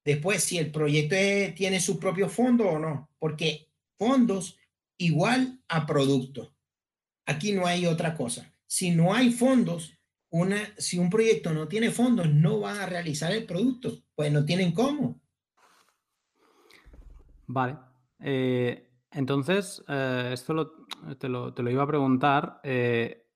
[0.05, 1.17] Después, si el proyecto
[1.57, 4.59] tiene su propio fondo o no, porque fondos
[4.97, 6.52] igual a producto.
[7.27, 8.53] Aquí no hay otra cosa.
[8.67, 9.95] Si no hay fondos,
[10.31, 14.45] una, si un proyecto no tiene fondos, no van a realizar el producto, pues no
[14.45, 15.21] tienen cómo.
[17.47, 17.77] Vale.
[18.19, 20.87] Eh, entonces, eh, esto
[21.19, 22.61] te, lo, iba a preguntar.
[22.63, 23.27] Eh,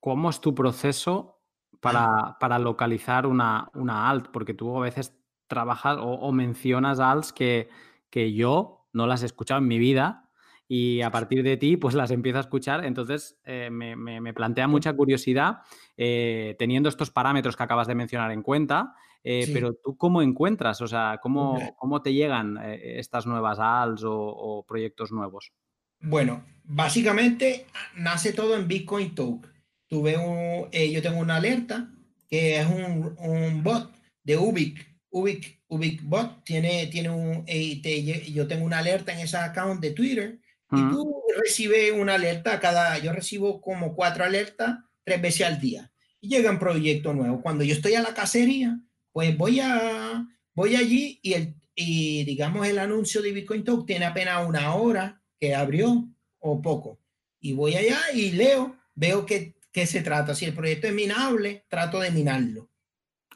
[0.00, 1.40] ¿Cómo es tu proceso
[1.80, 4.28] para, para localizar una, una, alt?
[4.28, 5.16] Porque tú a veces
[5.46, 7.68] trabajas o, mencionas alts que,
[8.10, 10.27] que yo no las he escuchado en mi vida
[10.70, 12.84] y a partir de ti, pues las empiezo a escuchar.
[12.84, 15.62] Entonces, eh, me, plantea mucha curiosidad
[15.96, 20.80] eh, teniendo estos parámetros que acabas de mencionar en cuenta, eh, pero tú cómo encuentras,
[20.82, 25.52] o sea, cómo, cómo te llegan estas nuevas ALS o, proyectos nuevos.
[26.00, 29.48] Bueno, básicamente nace todo en Bitcoin Talk.
[29.88, 31.90] Tuve un, yo tengo una alerta
[32.28, 33.90] que es un, un bot
[34.22, 39.80] de Ubic, Ubic, Ubic Bot tiene, tiene un, yo tengo una alerta en ese account
[39.80, 40.38] de Twitter
[40.70, 45.90] y tú recibes una alerta cada, yo recibo como cuatro alertas tres veces al día.
[46.20, 47.40] Y llega un proyecto nuevo.
[47.40, 48.78] Cuando yo estoy a la cacería,
[49.12, 54.04] pues voy a, voy allí y el, y digamos el anuncio de Bitcoin Talk tiene
[54.04, 56.08] apenas una hora que abrió
[56.40, 57.00] o poco.
[57.40, 60.34] Y voy allá y leo, veo que, que se trata.
[60.34, 62.68] Si el proyecto es minable, trato de minarlo.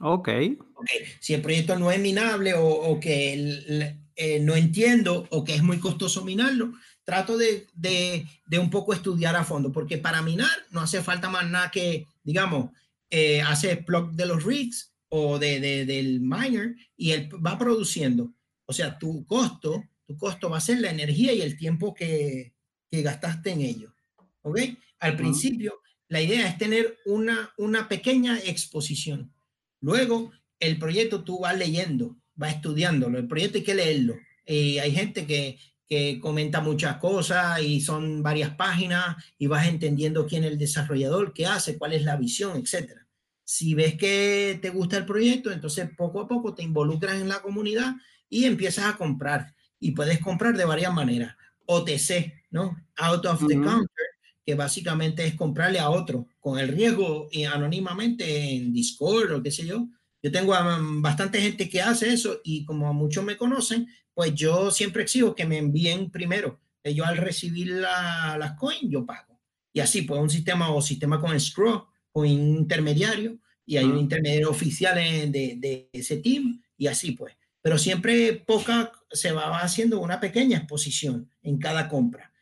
[0.00, 0.28] Ok.
[0.74, 1.04] okay.
[1.20, 5.62] Si el proyecto no es minable o, o que eh, no entiendo o que es
[5.62, 6.72] muy costoso minarlo,
[7.04, 11.28] trato de, de, de, un poco estudiar a fondo, porque para minar no hace falta
[11.28, 12.70] más nada que, digamos,
[13.10, 18.32] eh, hacer plug de los rigs o de, de, del miner y él va produciendo.
[18.64, 22.54] O sea, tu costo, tu costo va a ser la energía y el tiempo que,
[22.90, 23.94] que gastaste en ello.
[24.42, 24.60] ¿Ok?
[25.00, 29.32] Al principio, la idea es tener una, una pequeña exposición.
[29.80, 33.18] Luego, el proyecto tú vas leyendo, vas estudiándolo.
[33.18, 34.16] El proyecto hay que leerlo.
[34.46, 40.26] y hay gente que que comenta muchas cosas y son varias páginas y vas entendiendo
[40.26, 43.06] quién es el desarrollador, qué hace, cuál es la visión, etcétera.
[43.44, 47.42] Si ves que te gusta el proyecto, entonces poco a poco te involucras en la
[47.42, 47.94] comunidad
[48.28, 49.54] y empiezas a comprar.
[49.78, 51.36] Y puedes comprar de varias maneras.
[51.66, 52.76] OTC, ¿no?
[52.96, 54.06] Out of the counter,
[54.44, 59.50] que básicamente es comprarle a otro con el riesgo y anónimamente en Discord o qué
[59.50, 59.88] sé yo.
[60.22, 60.54] Yo tengo
[61.00, 65.46] bastante gente que hace eso y como muchos me conocen, pues yo siempre exijo que
[65.46, 66.60] me envíen primero.
[66.84, 69.40] Yo al recibir las coins, yo pago.
[69.72, 74.50] Y así, pues un sistema o sistema con scroll, con intermediario, y hay un intermediario
[74.50, 77.34] oficial de, de, ese team, y así pues.
[77.62, 82.32] Pero siempre poca se va haciendo una pequeña exposición en cada compra.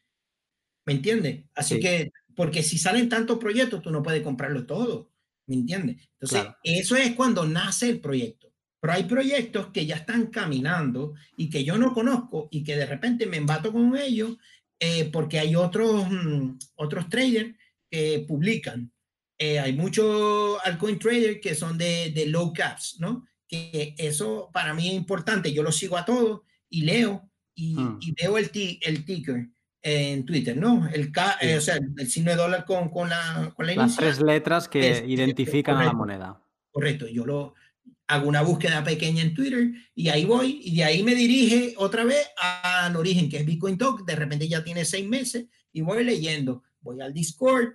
[0.86, 1.44] ¿Me entiendes?
[1.54, 5.10] Así que, porque si salen tantos proyectos, tú no puedes comprarlo todo.
[5.46, 6.08] ¿Me entiendes?
[6.18, 8.49] Entonces, eso es cuando nace el proyecto.
[8.80, 12.86] Pero hay proyectos que ya están caminando y que yo no conozco y que de
[12.86, 14.38] repente me embato con ellos
[14.78, 17.54] eh, porque hay otros, mm, otros traders
[17.90, 18.90] que publican.
[19.38, 23.26] Eh, hay muchos altcoin traders que son de, de, low caps, ¿no?
[23.46, 25.52] Que eso para mí es importante.
[25.52, 27.98] Yo lo sigo a todos y leo y, hmm.
[28.00, 28.50] y veo el,
[28.82, 29.48] el ticker
[29.82, 30.88] en Twitter, ¿no?
[30.88, 33.96] El K, eh, o sea, el signo de dólar con, con la, con la Las
[33.96, 36.42] tres letras que identifican a la moneda.
[36.70, 37.54] Correcto, yo lo,
[38.10, 42.02] hago una búsqueda pequeña en Twitter y ahí voy y de ahí me dirige otra
[42.02, 44.04] vez al origen que es Bitcoin Talk.
[44.04, 47.74] De repente ya tiene seis meses y voy leyendo, voy al Discord,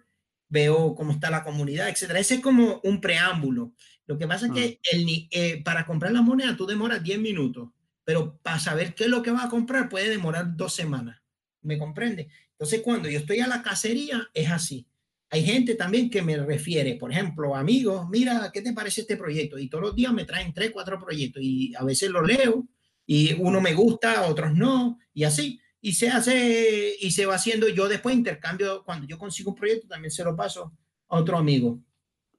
[0.50, 2.20] veo cómo está la comunidad, etcétera.
[2.20, 3.74] Ese es como un preámbulo.
[4.08, 4.90] Lo que pasa es que ah.
[4.92, 7.70] el, eh, para comprar la moneda tú demoras 10 minutos,
[8.04, 11.22] pero para saber qué es lo que vas a comprar puede demorar dos semanas.
[11.62, 12.28] ¿Me comprende?
[12.52, 14.86] Entonces cuando yo estoy a la cacería es así
[15.30, 19.58] hay gente también que me refiere, por ejemplo, amigos, mira, ¿qué te parece este proyecto?
[19.58, 22.68] Y todos los días me traen tres, cuatro proyectos y a veces los leo
[23.06, 25.60] y uno me gusta, otros no, y así.
[25.82, 27.68] Y se hace y se va haciendo.
[27.70, 30.74] Yo después intercambio, cuando yo consigo un proyecto, también se lo paso
[31.10, 31.80] a otro amigo.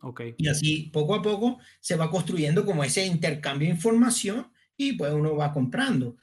[0.01, 0.35] Okay.
[0.37, 5.13] Y así poco a poco se va construyendo como ese intercambio de información y pues
[5.13, 6.17] uno va comprando.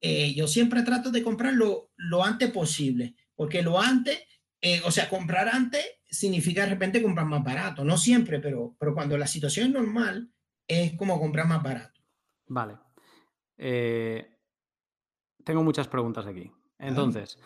[0.00, 4.18] Eh, yo siempre trato de comprarlo lo antes posible, porque lo antes,
[4.60, 7.84] eh, o sea, comprar antes significa de repente comprar más barato.
[7.84, 10.30] No siempre, pero, pero cuando la situación es normal,
[10.66, 12.00] es como comprar más barato.
[12.46, 12.76] Vale.
[13.56, 14.38] Eh,
[15.44, 16.50] tengo muchas preguntas aquí.
[16.78, 17.38] Entonces,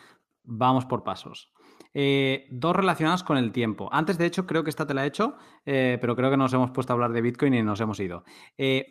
[0.42, 1.52] vamos por pasos.
[1.94, 3.88] Eh, dos relacionadas con el tiempo.
[3.92, 6.52] Antes, de hecho, creo que esta te la he hecho, eh, pero creo que nos
[6.52, 8.24] hemos puesto a hablar de Bitcoin y nos hemos ido.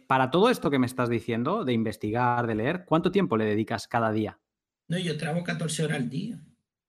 [0.08, 3.88] para todo esto que me estás diciendo, de investigar, de leer, ¿cuánto tiempo le dedicas
[3.88, 4.40] cada día?
[4.88, 6.42] No, yo trabajo 14 horas al día.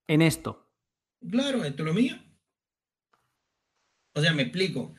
[0.07, 0.69] ¿En esto?
[1.29, 2.15] Claro, esto es lo mío.
[4.13, 4.93] O sea, me explico.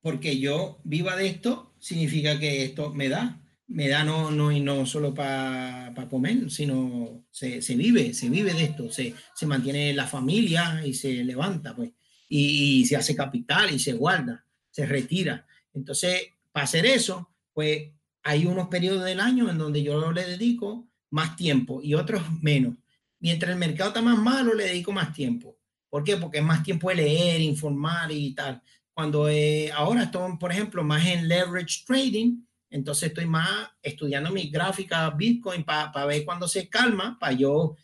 [0.00, 3.42] Porque yo viva de esto, significa que esto me da.
[3.66, 8.52] Me da no, no, y no solo para comer, sino se, se, vive, se vive
[8.52, 8.90] de esto.
[8.90, 11.92] Se, se, mantiene la familia y se levanta, pues.
[12.28, 15.46] Y, se hace capital y se guarda, se retira.
[15.74, 17.92] Entonces, para hacer eso, pues
[18.22, 22.76] hay unos periodos del año en donde yo le dedico más tiempo y otros menos.
[23.18, 25.59] Mientras el mercado está más malo, le dedico más tiempo.
[25.90, 26.16] ¿Por qué?
[26.16, 28.62] Porque más tiempo de leer, informar y tal.
[28.94, 34.48] Cuando eh, ahora estoy, por ejemplo, más en leverage trading, entonces estoy más estudiando mi
[34.48, 37.76] gráfica Bitcoin para ver cuándo se calma, para yo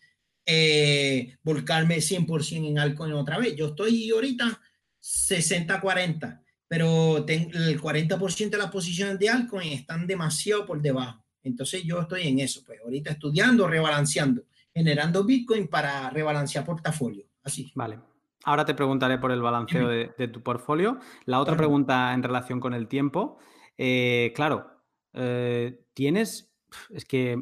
[0.45, 3.57] eh, volcarme 100% en altcoin otra vez.
[3.57, 4.61] Yo estoy ahorita
[5.03, 11.25] 60-40, pero el 40% de las posiciones de altcoin están demasiado por debajo.
[11.43, 17.26] Entonces yo estoy en eso, pues ahorita estudiando, rebalanceando, generando Bitcoin para rebalancear portafolio.
[17.47, 17.71] Así.
[17.77, 18.01] Vale.
[18.45, 20.99] Ahora te preguntaré por el balanceo de, tu portfolio.
[21.25, 23.39] La otra pregunta en relación con el tiempo.
[23.79, 24.85] Eh, claro,
[25.15, 26.53] eh, tienes,
[26.91, 27.37] es que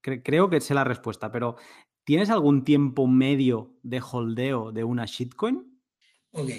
[0.00, 1.56] creo que sé la respuesta, pero
[2.04, 5.80] ¿tienes algún tiempo medio de holdeo de una shitcoin?
[6.32, 6.50] Ok.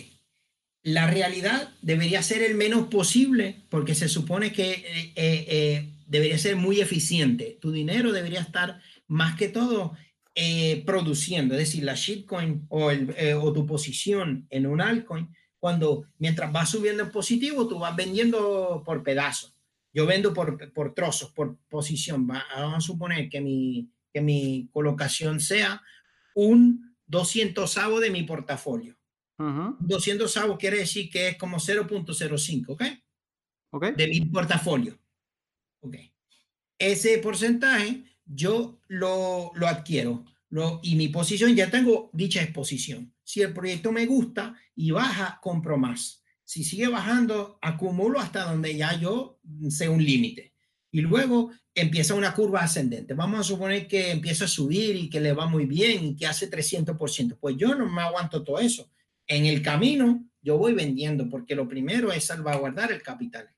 [0.84, 6.82] La realidad debería ser el menos posible porque se supone que eh, debería ser muy
[6.82, 7.57] eficiente.
[7.61, 9.97] Tu dinero debería estar más que todo
[10.34, 15.29] eh, produciendo, es decir, la shitcoin o, el, eh, o tu posición en un altcoin,
[15.59, 19.55] cuando mientras va subiendo en positivo, tú vas vendiendo por pedazos.
[19.93, 22.25] Yo vendo por, por trozos, por posición.
[22.25, 25.82] vamos a suponer que mi, que mi colocación sea
[26.34, 28.97] un 200 de mi portafolio.
[29.38, 32.84] 200 quiere decir que es como 0.05, ¿ok?
[33.71, 33.86] ¿ok?
[33.95, 34.97] De mi portafolio.
[35.82, 35.97] Ok.
[36.77, 38.03] Ese porcentaje
[38.34, 43.13] yo lo, lo adquiero lo, y mi posición, ya tengo dicha exposición.
[43.23, 46.23] Si el proyecto me gusta y baja, compro más.
[46.43, 50.53] Si sigue bajando, acumulo hasta donde ya yo sé un límite.
[50.91, 53.13] Y luego empieza una curva ascendente.
[53.13, 56.27] Vamos a suponer que empieza a subir y que le va muy bien y que
[56.27, 57.38] hace 300%.
[57.39, 58.91] Pues yo no me aguanto todo eso.
[59.25, 63.49] En el camino, yo voy vendiendo porque lo primero es salvaguardar el capital.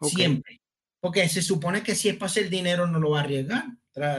[0.00, 0.62] Siempre.
[1.00, 3.64] Porque se supone que si es para hacer dinero no lo va a arriesgar,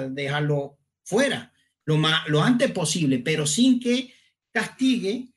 [0.09, 1.51] dejarlo fuera
[1.85, 4.13] lo, más, lo antes posible, pero sin que
[4.51, 5.29] castigue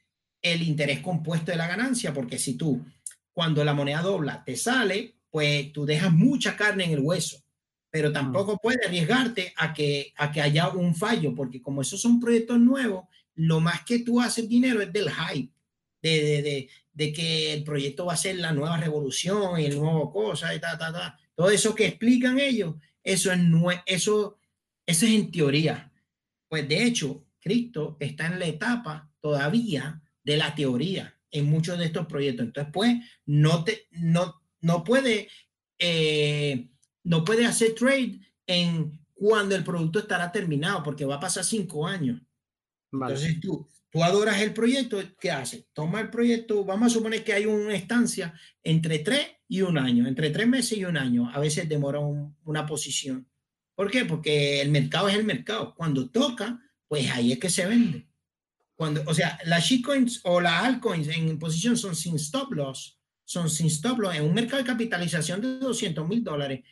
[0.43, 2.85] el interés compuesto de la ganancia, porque si tú
[3.33, 7.43] cuando la moneda dobla te sale, pues tú dejas mucha carne en el hueso,
[7.91, 12.21] pero tampoco puedes arriesgarte a que, a que haya un fallo, porque como esos son
[12.21, 15.53] proyectos nuevos, lo más que tú haces dinero es del hype,
[16.03, 19.77] de, de, de, de que el proyecto va a ser la nueva revolución y el
[19.79, 21.19] nuevo cosa y ta, ta, ta.
[21.35, 23.41] Todo eso que explican ellos, eso es,
[23.87, 24.39] eso,
[24.87, 25.93] eso es en teoría.
[26.49, 31.87] Pues de hecho, Cristo está en la etapa todavía de la teoría en muchos de
[31.87, 32.47] estos proyectos.
[32.47, 35.29] Entonces, pues, no, te, no, no, puede,
[35.79, 36.69] eh,
[37.03, 41.87] no puede hacer trade en cuando el producto estará terminado, porque va a pasar cinco
[41.87, 42.21] años.
[42.93, 45.67] Entonces, tú, Tú adoras el proyecto, ¿qué haces?
[45.73, 48.35] Toma el proyecto, vamos a suponer que hay una estancia
[48.65, 51.31] entre tres y un año, entre tres meses y un año.
[51.33, 53.31] A veces demora una posición.
[53.77, 54.05] ¿Por qué?
[54.05, 55.77] Porque el mercado es el mercado.
[55.77, 58.09] Cuando toca, pues ahí es que se vende.
[58.75, 63.49] Cuando, o sea, las shitcoins o las altcoins en posición son sin stop loss, son
[63.49, 66.65] sin stop loss en un mercado de capitalización de 200 mil dólares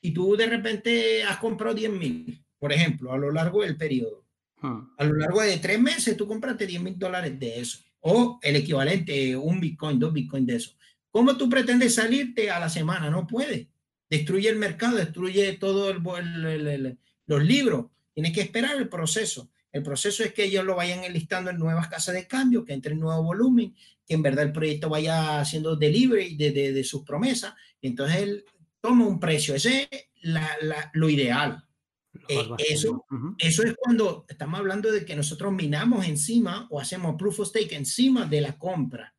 [0.00, 4.27] y tú de repente has comprado 10 mil, por ejemplo, a lo largo del periodo
[4.60, 8.56] a lo largo de tres meses tú compraste 10 mil dólares de eso, o el
[8.56, 10.72] equivalente, un Bitcoin, dos Bitcoin de eso.
[11.10, 13.10] ¿Cómo tú pretendes salirte a la semana?
[13.10, 13.68] No puede.
[14.10, 15.96] Destruye el mercado, destruye todos
[17.26, 17.86] los libros.
[18.14, 19.50] Tienes que esperar el proceso.
[19.72, 22.92] El proceso es que ellos lo vayan enlistando en nuevas casas de cambio, que entre
[22.92, 23.74] en nuevo volumen,
[24.06, 27.54] que en verdad el proyecto vaya haciendo delivery de, de, sus promesas.
[27.80, 28.44] Y entonces él
[28.80, 29.54] toma un precio.
[29.54, 30.08] Ese es
[30.94, 31.64] lo ideal.
[32.28, 33.04] Eh, eso,
[33.38, 37.74] eso es cuando estamos hablando de que nosotros minamos encima o hacemos proof of stake
[37.74, 39.14] encima de la compra.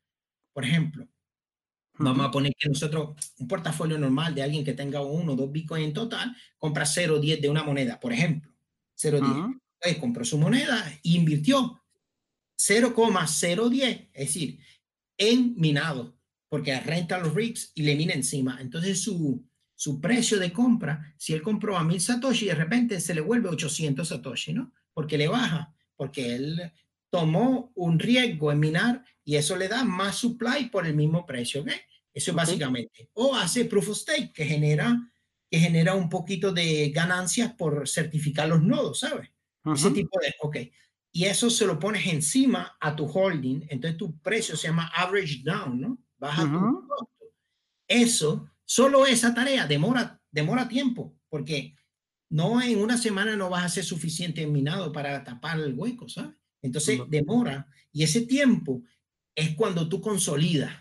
[0.53, 1.07] Por ejemplo,
[1.97, 5.51] vamos a poner que nosotros, un portafolio normal de alguien que tenga uno o dos
[5.51, 8.51] bitcoins en total, compra 0,10 de una moneda, por ejemplo.
[8.97, 9.59] 0,10.
[9.81, 11.81] Pues compró su moneda e invirtió
[12.57, 14.59] 0,010, es decir,
[15.17, 16.17] en minado,
[16.49, 18.59] porque renta los rigs y le mina encima.
[18.59, 19.48] Entonces su,
[19.79, 23.47] su precio de compra, si él compró a 1000 Satoshi, de repente se le vuelve
[23.47, 24.73] 800 Satoshi, ¿no?
[24.93, 26.73] Porque le baja, porque él
[27.09, 31.61] tomó un riesgo en minar y eso le da más supply por el mismo precio,
[31.61, 31.69] ¿ok?
[32.13, 33.09] Eso es básicamente.
[33.13, 34.99] O hace proof of stake, que genera,
[35.49, 39.29] que genera un poquito de ganancias por certificar los nodos, ¿sabes?
[39.63, 40.57] Ese tipo de, ok.
[41.13, 45.41] Y eso se lo pones encima a tu holding, entonces tu precio se llama average
[45.41, 45.97] down, ¿no?
[46.17, 47.33] Baja tu costo.
[47.87, 51.75] Eso Solo esa tarea demora, demora tiempo, porque
[52.29, 56.35] no en una semana no vas a ser suficiente minado para tapar el hueco, ¿sabes?
[56.61, 58.83] Entonces demora y ese tiempo
[59.33, 60.71] es cuando tú consolidas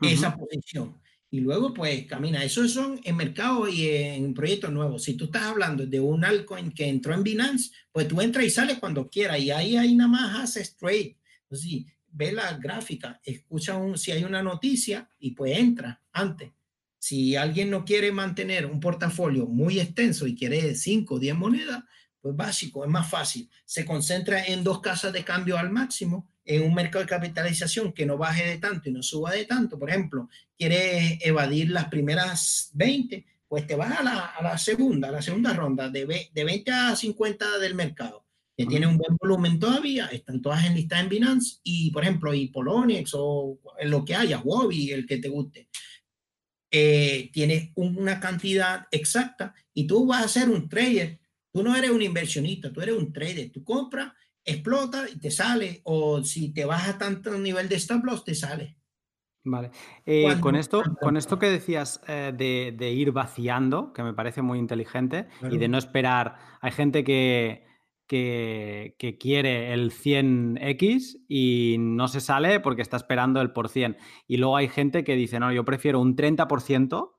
[0.00, 1.00] esa posición.
[1.32, 2.44] Y luego, pues, camina.
[2.44, 5.02] Eso son en mercado y en proyectos nuevos.
[5.02, 8.50] Si tú estás hablando de un altcoin que entró en Binance, pues tú entras y
[8.50, 9.40] sales cuando quieras.
[9.40, 11.18] Y ahí, ahí nada más haces trade.
[11.42, 16.52] Entonces, ve la gráfica, escucha un, si hay una noticia y pues entra antes.
[17.00, 21.82] Si alguien no quiere mantener un portafolio muy extenso y quiere 5 o 10 monedas,
[22.20, 23.48] Pues básico, es más fácil.
[23.64, 28.04] Se concentra en dos casas de cambio al máximo, en un mercado de capitalización que
[28.04, 29.78] no baje de tanto y no suba de tanto.
[29.78, 35.08] Por ejemplo, quieres evadir las primeras 20, pues te vas a la, a la segunda,
[35.08, 38.26] a la segunda ronda, de, de 20 a 50 del mercado
[38.60, 42.34] que tiene un buen volumen todavía, están todas en lista en Binance y, por ejemplo,
[42.34, 45.70] y Poloniex o lo que haya, Wobby, el que te guste,
[46.70, 51.18] eh, tiene una cantidad exacta y tú vas a ser un trader.
[51.52, 53.50] Tú no eres un inversionista, tú eres un trader.
[53.50, 54.12] Tú compras,
[54.44, 55.80] explota y te sale.
[55.84, 58.76] O si te baja tanto nivel de stop loss, te sale.
[59.42, 59.70] Vale.
[60.04, 64.58] Eh, con, esto, con esto que decías eh, de, ir vaciando, que me parece muy
[64.58, 67.64] inteligente, y de no esperar, hay gente que,
[68.10, 73.96] que, quiere el 100X y no se sale porque está esperando el por 100.
[74.26, 77.12] Y luego hay gente que dice, no, yo prefiero un 30%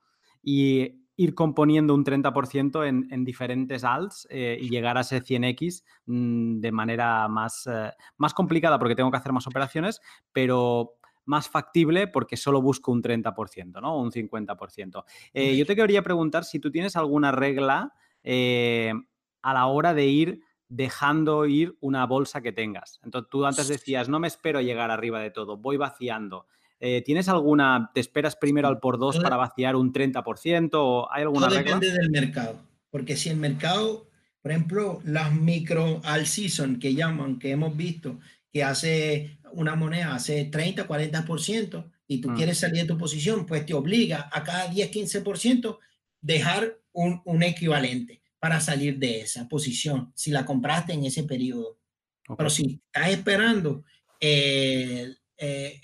[0.44, 5.84] y ir componiendo un 30% en, en, diferentes alts eh, y llegar a ese 100X
[6.08, 10.02] mm, de manera más, eh, más complicada porque tengo que hacer más operaciones,
[10.34, 13.98] pero más factible porque solo busco un 30%, ¿no?
[13.98, 15.06] Un 50%.
[15.34, 20.42] Eh, yo te quería preguntar si tú tienes alguna regla a la hora de ir
[20.72, 23.02] dejando ir una bolsa que tengas.
[23.04, 26.48] Entonces tú antes decías, no me espero llegar arriba de todo, voy vaciando.
[26.80, 31.24] Eh, ¿Tienes alguna, te esperas primero al por dos para vaciar un 30% o hay
[31.24, 32.56] alguna todo depende del mercado,
[32.90, 34.08] porque si el mercado,
[34.42, 38.18] por ejemplo, las micro al season que llaman, que hemos visto,
[38.52, 42.36] que hace una moneda hace 30, 40% y tú mm.
[42.36, 45.78] quieres salir de tu posición, pues te obliga a cada 10, 15%
[46.22, 51.78] dejar un, un equivalente para salir de esa posición si la compraste en ese periodo.
[52.36, 53.84] Pero si estás esperando
[54.20, 55.80] eh, eh,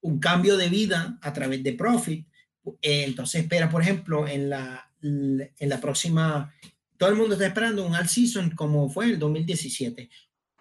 [0.00, 2.26] un cambio de vida a través de profit,
[2.80, 6.50] eh, entonces espera, por ejemplo, en la, en la próxima,
[6.96, 10.08] todo el mundo está esperando un all season como fue el 2017.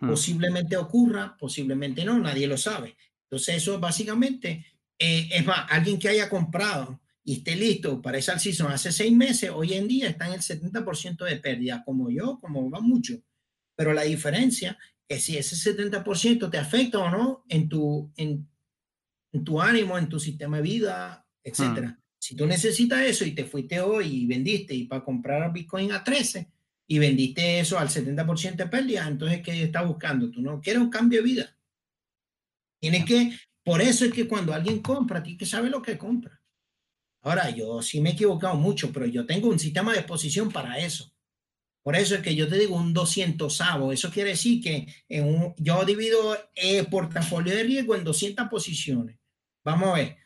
[0.02, 0.10] Hmm.
[0.10, 2.98] Posiblemente ocurra, posiblemente no, nadie lo sabe.
[3.24, 4.66] Entonces eso básicamente
[5.00, 9.51] es más, alguien que haya comprado y esté listo para esa season hace seis meses,
[9.53, 13.21] hoy en día está en el 70% de pérdida, como yo, como va mucho.
[13.75, 14.78] Pero la diferencia
[15.09, 18.47] es si ese 70% te afecta o no en tu, en,
[19.43, 21.89] tu ánimo, en tu sistema de vida, etcétera.
[21.89, 22.01] Hmm.
[22.17, 26.05] Si tú necesitas eso y te fuiste hoy y vendiste y para comprar Bitcoin a
[26.05, 26.49] 13
[26.88, 30.32] y vendiste eso al 70% de pérdida, entonces ¿qué estás buscando?
[30.32, 31.57] Tú no quieres un cambio de vida.
[32.80, 36.41] Tienes que, por eso es que cuando alguien compra, tienes que saber lo que compra.
[37.28, 40.78] Ahora, yo sí me he equivocado mucho, pero yo tengo un sistema de exposición para
[40.78, 41.13] eso.
[41.84, 43.91] Por eso es que yo te digo un 200 avo.
[43.91, 49.19] Eso quiere decir que en un, yo divido el portafolio de riesgo en 200 posiciones.
[49.61, 50.17] Vamos a ver,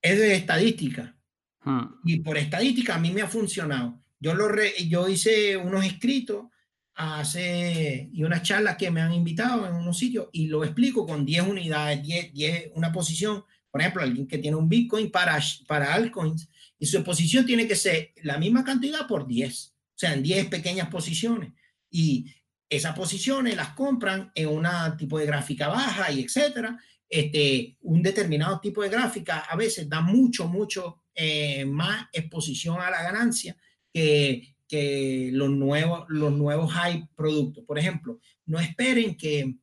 [0.00, 1.16] es de estadística.
[1.64, 1.86] Hmm.
[2.04, 4.00] Y por estadística a mí me ha funcionado.
[4.20, 4.48] Yo, lo
[4.86, 6.46] yo hice unos escritos
[6.94, 11.26] hace, y unas charlas que me han invitado en unos sitios y lo explico con
[11.26, 13.44] 10 unidades, 10, 10 una posición
[13.74, 16.48] por ejemplo, alguien que tiene un Bitcoin para, para altcoins
[16.78, 20.46] y su exposición tiene que ser la misma cantidad por 10, o sea, en 10
[20.46, 21.52] pequeñas posiciones.
[21.90, 22.32] Y
[22.68, 24.64] esas posiciones las compran en un
[24.96, 26.78] tipo de gráfica baja y etcétera.
[27.08, 32.90] Este, un determinado tipo de gráfica a veces da mucho, mucho eh, más exposición a
[32.90, 33.56] la ganancia
[33.92, 37.64] que, que los, nuevos, los nuevos high productos.
[37.64, 39.56] Por ejemplo, no esperen que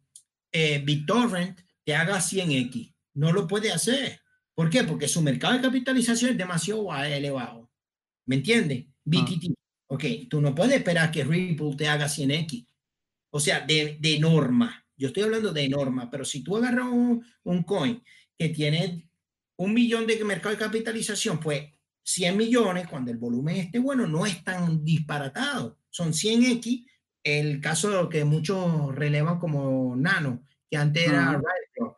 [0.52, 4.22] eh, BitTorrent te haga 100x no lo puede hacer.
[4.54, 4.84] ¿Por qué?
[4.84, 7.70] Porque su mercado de capitalización es demasiado elevado.
[8.26, 8.86] ¿Me entiendes?
[9.04, 9.50] BTT.
[9.50, 9.54] Ah.
[9.88, 12.68] Ok, tú no puedes esperar que Ripple te haga 100x.
[13.32, 14.86] O sea, de, de norma.
[14.96, 18.04] Yo estoy hablando de norma, pero si tú agarras un, un coin
[18.38, 19.10] que tiene
[19.58, 21.64] un millón de mercado de capitalización, pues
[22.04, 25.78] 100 millones, cuando el volumen esté bueno, no es tan disparatado.
[25.90, 26.86] Son 100x.
[27.24, 31.94] El caso que muchos relevan como nano, que antes era uh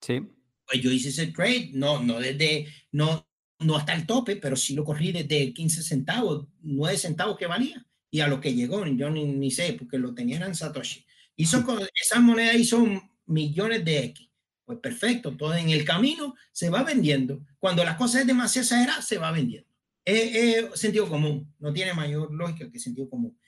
[0.00, 0.35] Sí
[0.66, 3.26] pues yo hice ese trade, no, no desde, no,
[3.60, 7.86] no hasta el tope, pero sí lo corrí desde 15 centavos, 9 centavos que valía,
[8.10, 11.04] y a lo que llegó, yo ni, ni sé, porque lo tenían en Satoshi.
[11.36, 11.64] Hizo,
[11.94, 12.84] esa moneda hizo
[13.26, 14.28] millones de X.
[14.64, 17.46] Pues perfecto, todo en el camino se va vendiendo.
[17.58, 19.68] Cuando las cosas es demasiado exageradas, se va vendiendo.
[20.04, 23.38] Es, sentido común, no tiene mayor lógica que sentido común.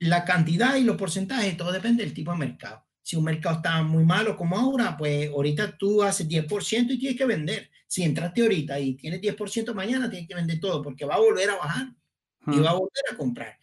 [0.00, 3.82] La cantidad y los porcentajes, todo depende del tipo de mercado si un mercado está
[3.82, 7.70] muy malo como ahora, pues ahorita tú haces 10% y tienes que vender.
[7.86, 11.50] Si entraste ahorita y tienes 10% mañana, tienes que vender todo porque va a volver
[11.50, 11.92] a bajar
[12.46, 13.58] y va a volver a comprar.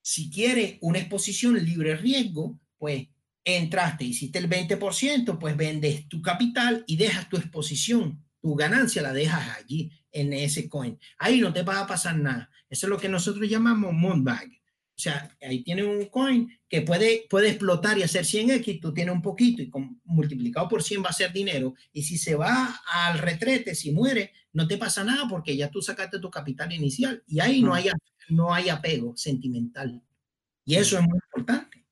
[0.00, 3.08] Si quieres una exposición libre riesgo, pues
[3.44, 9.12] entraste, hiciste el 20%, pues vendes tu capital y dejas tu exposición, tu ganancia la
[9.12, 10.96] dejas allí en ese coin.
[11.18, 12.50] Ahí no te va a pasar nada.
[12.70, 14.48] Eso es lo que nosotros llamamos moonbag.
[14.96, 19.14] O sea, ahí tiene un coin que puede, puede explotar y hacer 100x, tú tienes
[19.14, 21.74] un poquito y con, multiplicado por 100 va a ser dinero.
[21.92, 25.82] Y si se va al retrete, si muere, no te pasa nada porque ya tú
[25.82, 27.90] sacaste tu capital inicial y ahí no hay,
[28.30, 30.02] no hay apego sentimental.
[30.64, 31.86] Y eso es muy importante.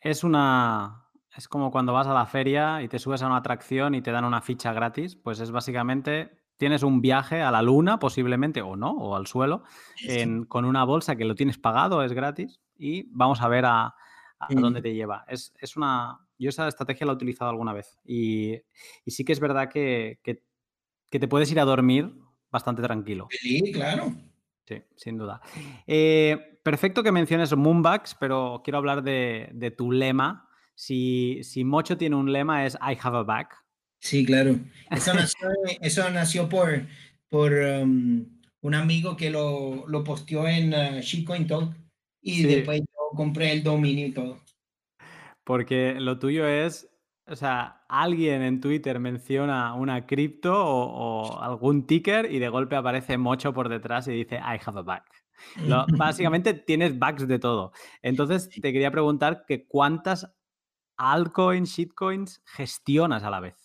[0.00, 3.96] Es una, es como cuando vas a la feria y te subes a una atracción
[3.96, 7.98] y te dan una ficha gratis, pues es básicamente tienes un viaje a la luna
[7.98, 9.62] posiblemente o no, o al suelo,
[10.46, 13.94] con una bolsa que lo tienes pagado, es gratis, y vamos a ver a,
[14.50, 15.24] dónde te lleva.
[15.26, 16.18] Es, una...
[16.38, 18.58] Yo esa estrategia la he utilizado alguna vez y,
[19.06, 20.20] sí que es verdad que,
[21.08, 22.12] te puedes ir a dormir
[22.50, 23.28] bastante tranquilo.
[23.30, 24.12] Sí, claro.
[24.66, 25.40] Sí, sin duda.
[25.86, 30.46] Eh, perfecto que menciones Moonbugs, pero quiero hablar de, tu lema.
[30.74, 33.48] Si, si Mocho tiene un lema es I have a bag,
[34.00, 34.58] Sí, claro.
[35.80, 36.86] Eso nació, por,
[37.28, 38.26] por um,
[38.62, 41.74] un amigo que lo, lo posteó en uh, Shitcoin Talk
[42.22, 44.38] y después yo compré el dominio y todo.
[45.44, 46.88] Porque lo tuyo es,
[47.26, 53.18] o sea, alguien en Twitter menciona una cripto o, algún ticker y de golpe aparece
[53.18, 55.04] Mocho por detrás y dice I have a bag.
[55.96, 57.72] básicamente tienes bugs de todo.
[58.02, 60.30] Entonces te quería preguntar que cuántas
[60.96, 63.59] altcoins, shitcoins gestionas a la vez.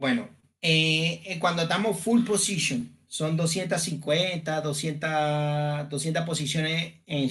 [0.00, 0.30] Bueno,
[0.62, 7.30] eh, eh, cuando estamos full position, son 250, 200, 200 posiciones en,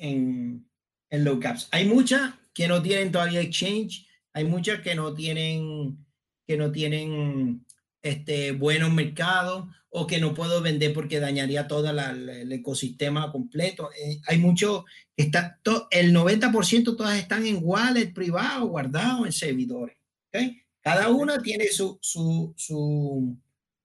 [0.00, 0.66] en,
[1.10, 1.68] en, low caps.
[1.70, 6.04] Hay muchas que no tienen todavía exchange, hay muchas que no tienen,
[6.44, 7.64] que no tienen
[8.02, 13.90] este, buenos mercados o que no puedo vender porque dañaría todo el ecosistema completo.
[13.92, 14.86] Eh, hay mucho,
[15.16, 15.60] está,
[15.92, 19.96] el 90% todas están en wallet privado, guardado en servidores.
[20.28, 20.61] ¿okay?
[20.82, 23.38] Cada una tiene su, su, su,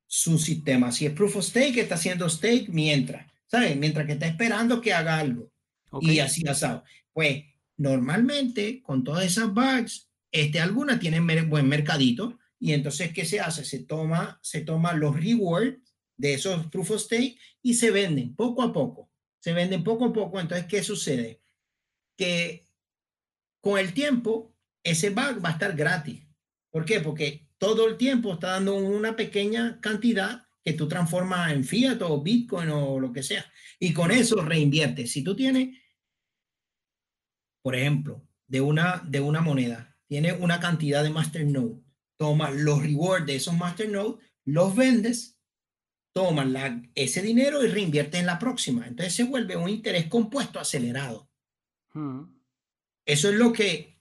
[0.08, 0.92] su sistema.
[0.92, 3.78] Si es proof of stake, está haciendo stake mientras, ¿sabes?
[3.78, 5.52] Mientras que está esperando que haga algo.
[6.02, 6.84] Y así asado.
[7.14, 7.46] Pues
[7.78, 13.64] normalmente con todas esas bugs, este, algunas tienen buen mercadito y entonces, ¿qué se hace?
[13.64, 15.80] Se toma, se toma los rewards
[16.18, 19.12] de esos proof of stake y se venden poco a poco.
[19.40, 20.40] Se venden poco a poco.
[20.40, 21.42] Entonces, ¿qué sucede?
[22.16, 22.68] Que
[23.62, 26.27] con el tiempo, ese bug va a estar gratis.
[26.78, 27.00] ¿Por qué?
[27.00, 32.22] Porque todo el tiempo está dando una pequeña cantidad que tú transformas en fiat o
[32.22, 33.52] bitcoin o lo que sea.
[33.80, 35.12] Y con eso reinviertes.
[35.12, 35.76] Si tú tienes,
[37.64, 41.82] por ejemplo, de una, de una moneda, tienes una cantidad de masternode,
[42.16, 45.42] tomas los rewards de esos masternode, los vendes,
[46.14, 48.86] tomas la, ese dinero y reinviertes en la próxima.
[48.86, 51.28] Entonces se vuelve un interés compuesto acelerado.
[51.96, 52.38] Hmm.
[53.04, 53.97] Eso es lo que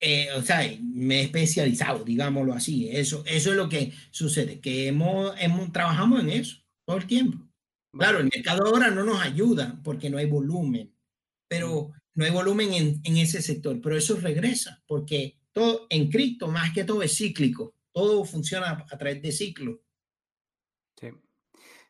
[0.00, 2.88] eh, o sea, me he especializado, digámoslo así.
[2.90, 7.38] Eso, eso es lo que sucede, que hemos, hemos, trabajamos en eso todo el tiempo.
[7.92, 10.94] Claro, el mercado ahora no nos ayuda porque no hay volumen,
[11.48, 16.48] pero no hay volumen en, en ese sector, pero eso regresa porque todo en cripto,
[16.48, 19.80] más que todo es cíclico, todo funciona a través de ciclo.
[21.00, 21.08] Sí,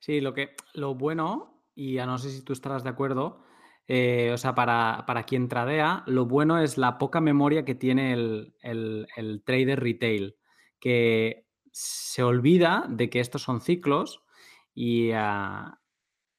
[0.00, 3.42] sí lo, que, lo bueno, y ya no sé si tú estarás de acuerdo,
[3.90, 9.42] eh, o sea, para, quien tradea, lo bueno es la poca memoria que tiene el,
[9.46, 10.36] trader retail,
[10.78, 14.22] que se olvida de que estos son ciclos
[14.74, 15.80] y, ah,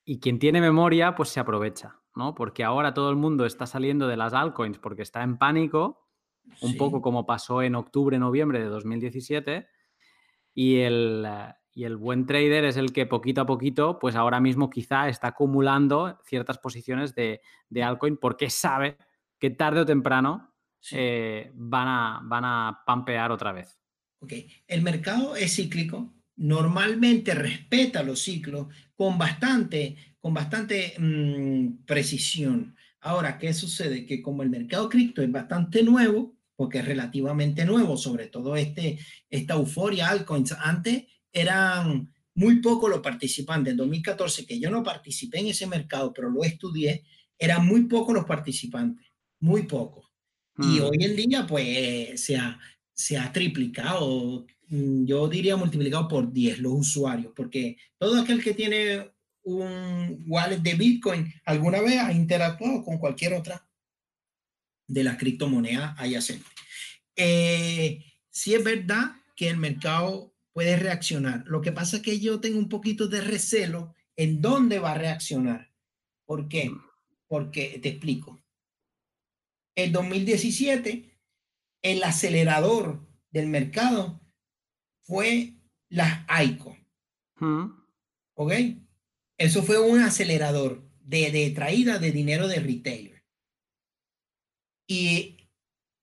[0.06, 2.36] y quien tiene memoria, pues se aprovecha, ¿no?
[2.36, 6.08] Porque ahora todo el mundo está saliendo de las altcoins porque está en pánico,
[6.62, 9.68] un poco como pasó en octubre, noviembre de 2017,
[10.54, 11.26] y el,
[11.74, 15.30] y el buen trader es el que poquito a poquito, pues ahora mismo quizá está
[15.30, 18.98] acumulando ciertas posiciones de, de altcoin porque sabe
[19.40, 20.54] que tarde o temprano
[20.92, 23.80] eh, van, a, van a pampear otra vez.
[24.20, 24.34] Ok,
[24.68, 32.76] el mercado es cíclico, normalmente respeta los ciclos con bastante, con bastante mm, precisión.
[33.02, 34.06] Ahora, ¿qué sucede?
[34.06, 39.00] Que como el mercado cripto es bastante nuevo, porque es relativamente nuevo, sobre todo este,
[39.30, 43.72] esta euforia altcoins, antes eran muy pocos los participantes.
[43.72, 47.04] En 2014, que yo no participé en ese mercado, pero lo estudié,
[47.38, 49.06] eran muy pocos los participantes,
[49.40, 50.10] muy pocos.
[50.58, 50.84] Y mm.
[50.84, 52.60] hoy en día, pues, se ha,
[52.94, 58.54] se ha triplicado, mm, yo diría multiplicado por 10 los usuarios, porque todo aquel que
[58.54, 59.12] tiene
[59.44, 63.68] un wallet de Bitcoin alguna vez ha interactuado con cualquier otra
[64.88, 66.48] de las criptomonedas adyacentes.
[67.16, 71.46] Eh, sí es verdad que el mercado puede reaccionar.
[71.48, 74.98] Lo que pasa es que yo tengo un poquito de recelo en dónde va a
[74.98, 75.72] reaccionar.
[76.26, 76.70] ¿Por qué?
[76.70, 76.82] Mm.
[77.30, 78.44] Porque te explico.
[79.74, 81.18] En 2017,
[81.82, 84.20] el acelerador del mercado
[85.04, 85.54] fue
[85.88, 86.76] las ICO.
[87.38, 87.72] Mm.
[88.34, 88.54] ¿Ok?
[89.38, 90.84] Eso fue un acelerador.
[91.06, 93.24] de, traída de dinero de retailer.
[94.90, 95.38] Y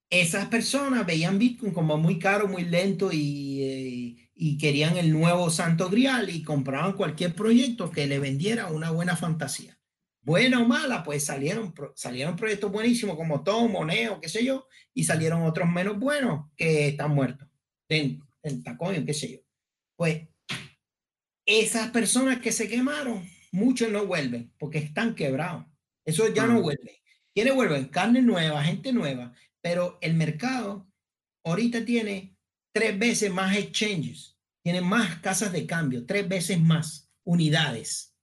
[0.09, 4.06] esas personas veían Bitcoin como muy caro, muy lento y, eh,
[4.37, 9.17] y, querían el nuevo santo grial y compraban cualquier proyecto que le vendiera una buena
[9.17, 9.79] fantasía.
[10.21, 15.05] Buena o mala, pues salieron, salieron proyectos buenísimos como Tom, Moneo, qué sé yo, y
[15.05, 17.49] salieron otros menos buenos que están muertos
[17.89, 19.39] en, en tacón, qué sé yo.
[19.97, 20.29] Pues
[21.47, 25.65] esas personas que se quemaron, muchos no vuelven porque están quebrados.
[26.05, 27.03] Eso ya no vuelve.
[27.35, 30.89] Quiere vuelven carne nueva, gente nueva, pero el mercado
[31.45, 32.36] ahorita tiene
[32.77, 38.15] tres veces más exchanges, tiene más casas de cambio, tres veces más unidades.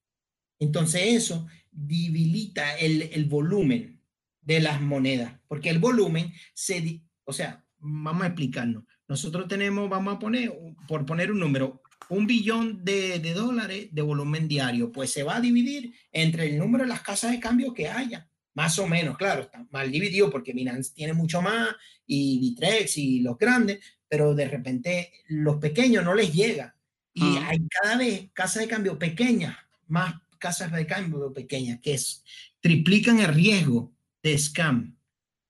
[0.59, 3.99] Entonces eso debilita el, el volumen
[4.41, 8.83] de las monedas, porque el volumen se, o sea, vamos a explicarnos.
[9.07, 10.53] Nosotros tenemos, vamos a poner,
[10.87, 15.41] por poner un número, un billón de, dólares de volumen diario, pues se va a
[15.41, 19.41] dividir entre el número de las casas de cambio que haya, más o menos, claro,
[19.41, 21.69] está mal dividido porque Binance tiene mucho más
[22.05, 23.79] y Bitrex y los grandes,
[24.13, 26.75] pero de repente los pequeños no les llega
[27.15, 29.57] y hay cada vez casas de cambio pequeñas,
[29.87, 32.23] más casas de cambio pequeñas que es,
[32.59, 33.91] triplican el riesgo
[34.21, 34.95] de scam.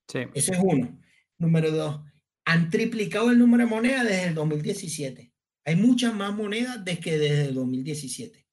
[0.07, 0.19] Sí.
[0.33, 0.97] Ese es uno.
[1.37, 1.99] Número dos,
[2.45, 5.33] han triplicado el número de monedas desde el 2017.
[5.65, 8.47] Hay muchas más monedas desde que desde el 2017.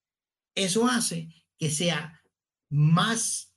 [0.56, 2.20] Eso hace que sea
[2.68, 3.49] más,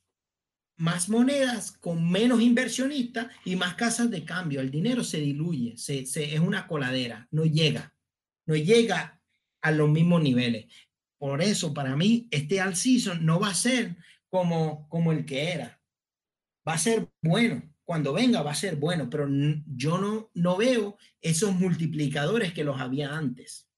[0.76, 4.60] más monedas con menos inversionistas y más casas de cambio.
[4.60, 7.94] El dinero se diluye, se, es una coladera, no llega,
[8.46, 9.20] no llega
[9.60, 10.66] a los mismos niveles.
[11.18, 13.96] Por eso, para mí, este all season no va a ser
[14.28, 15.80] como, como el que era.
[16.66, 19.28] Va a ser bueno, cuando venga va a ser bueno, pero
[19.66, 23.68] yo no, no veo esos multiplicadores que los había antes.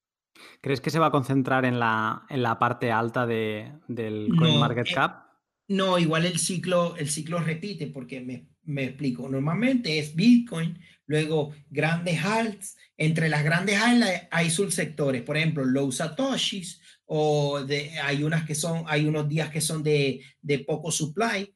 [0.60, 5.10] ¿Crees que se va a concentrar en la, en la parte alta de, del CoinMarketCap?
[5.10, 5.25] Market eh,
[5.68, 9.28] no, igual el ciclo, el ciclo repite, porque me, me, explico.
[9.28, 12.76] Normalmente es Bitcoin, luego grandes alts.
[12.96, 18.54] Entre las grandes alts hay subsectores, por ejemplo, los satoshis, o de, hay unas que
[18.54, 21.52] son, hay unos días que son de, de poco supply,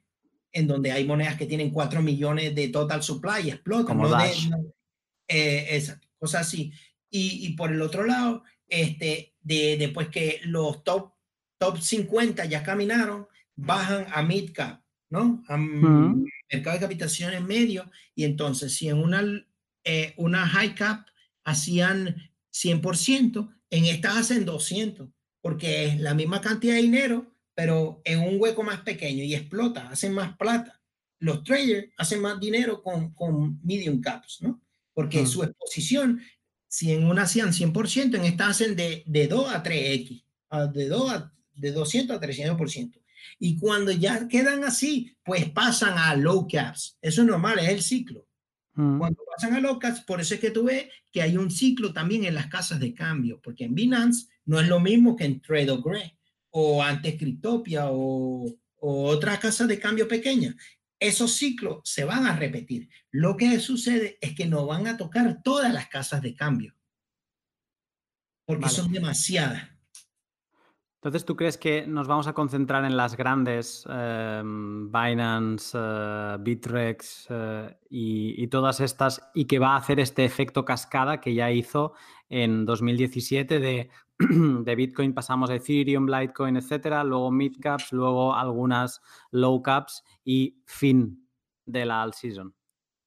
[0.52, 3.96] en donde hay monedas que tienen 4 millones de total supply y explotan.
[3.96, 4.32] Como De,
[5.28, 5.86] eh,
[6.18, 6.72] cosas así.
[7.08, 11.12] Y, y, por el otro lado, este, de, después que los top,
[11.58, 13.26] top 50 ya caminaron,
[13.60, 15.42] bajan a mid cap, ¿no?
[15.48, 17.90] A mercado de capitalización en medio.
[18.14, 19.22] Y entonces, si en una,
[19.84, 21.06] eh, una high cap
[21.44, 22.16] hacían
[22.52, 25.08] 100%, en estas hacen 200,
[25.40, 29.88] porque es la misma cantidad de dinero, pero en un hueco más pequeño y explota,
[29.90, 30.80] hacen más plata.
[31.18, 34.62] Los traders hacen más dinero con, con medium caps, ¿no?
[34.94, 36.20] Porque su exposición,
[36.66, 40.24] si en una hacían 100%, en esta hacen de, de 2 a 3x,
[40.72, 42.99] de, 2 a, de 200 a 300%.
[43.38, 46.98] Y cuando ya quedan así, pues pasan a low caps.
[47.00, 48.26] Eso es normal, es el ciclo.
[48.72, 51.92] Cuando pasan a low caps, por eso es que tú ves que hay un ciclo
[51.92, 55.40] también en las casas de cambio, porque en Binance no es lo mismo que en
[55.40, 56.16] Trade Gray
[56.50, 58.46] o antes Cryptopia o,
[58.76, 60.54] o otras casas de cambio pequeñas.
[60.98, 62.88] Esos ciclos se van a repetir.
[63.10, 66.74] Lo que sucede es que no van a tocar todas las casas de cambio,
[68.46, 69.68] porque son demasiadas.
[71.00, 77.26] Entonces, ¿tú crees que nos vamos a concentrar en las grandes, em, Binance, uh, Bitrex
[77.30, 81.94] eh, y, todas estas, y que va a hacer este efecto cascada que ya hizo
[82.28, 89.00] en 2017 de de Bitcoin pasamos a Ethereum, Litecoin, etcétera, luego mid caps, luego algunas
[89.30, 91.26] low caps y fin
[91.64, 92.54] de la all season.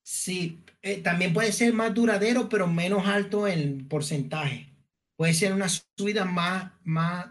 [0.01, 4.73] Sí, eh, también puede ser más duradero, pero menos alto en porcentaje.
[5.15, 7.27] Puede ser una subida más, más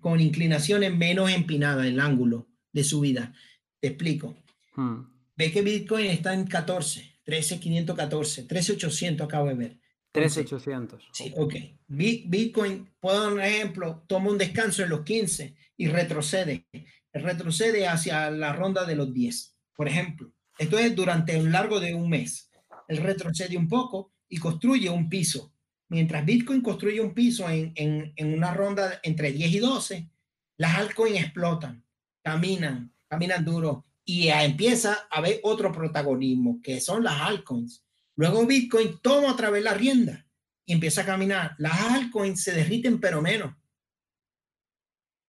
[0.00, 3.34] con inclinaciones menos empinada el ángulo de subida.
[3.80, 4.36] Te explico.
[4.74, 5.02] Hmm.
[5.36, 9.78] Ve que Bitcoin está en 14, 13,514, 13,800 acabo de ver.
[10.12, 11.08] 3,800.
[11.12, 11.54] Sí, ok.
[11.86, 16.66] Bitcoin, puedo dar un ejemplo, toma un descanso en los 15 y retrocede.
[17.12, 20.32] Retrocede hacia la ronda de los 10, por ejemplo.
[20.58, 22.50] Esto es durante un largo de un mes.
[22.88, 25.52] Él retrocede un poco y construye un piso.
[25.88, 30.10] Mientras Bitcoin construye un piso en, en, en una ronda entre 10 y 12,
[30.58, 31.84] las altcoins explotan,
[32.22, 37.84] caminan, caminan duro y empieza a haber otro protagonismo, que son las altcoins
[38.18, 40.26] Luego Bitcoin toma otra vez la rienda
[40.66, 41.54] y empieza a caminar.
[41.58, 43.54] Las altcoins se derriten, pero menos.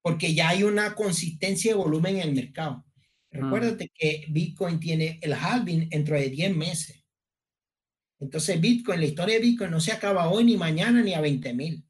[0.01, 2.83] Porque ya hay una consistencia de volumen en el mercado.
[3.29, 6.98] Recuérdate que Bitcoin tiene el halving dentro de 10 meses.
[8.19, 11.53] Entonces, Bitcoin, la historia de Bitcoin no se acaba hoy, ni mañana, ni a 20
[11.53, 11.85] mil.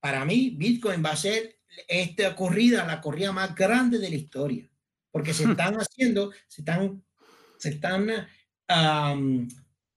[0.00, 1.58] Para mí, Bitcoin va a ser
[1.88, 4.70] esta corrida, la corrida más grande de la historia.
[5.10, 7.02] porque se están haciendo, se están,
[7.58, 8.08] se están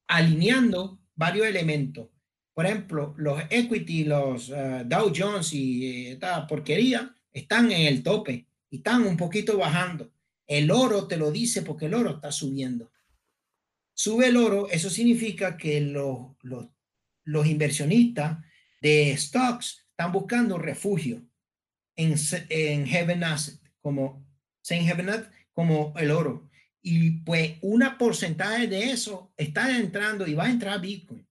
[0.07, 2.09] alineando varios elementos.
[2.53, 8.01] Por ejemplo, los equity, los uh, Dow Jones y eh, esta porquería están en el
[8.01, 10.11] tope y están un poquito bajando.
[10.47, 12.91] El oro te lo dice porque el oro está subiendo.
[13.99, 18.37] Sube el oro, eso significa que los, los, inversionistas
[18.79, 21.25] de stocks están buscando refugio
[21.95, 22.13] en,
[22.49, 24.23] en Heaven Asset, como
[24.61, 26.47] Saint Heaven como el oro.
[26.79, 31.27] Y pues una porcentaje de eso está entrando y va a entrar Bitcoin.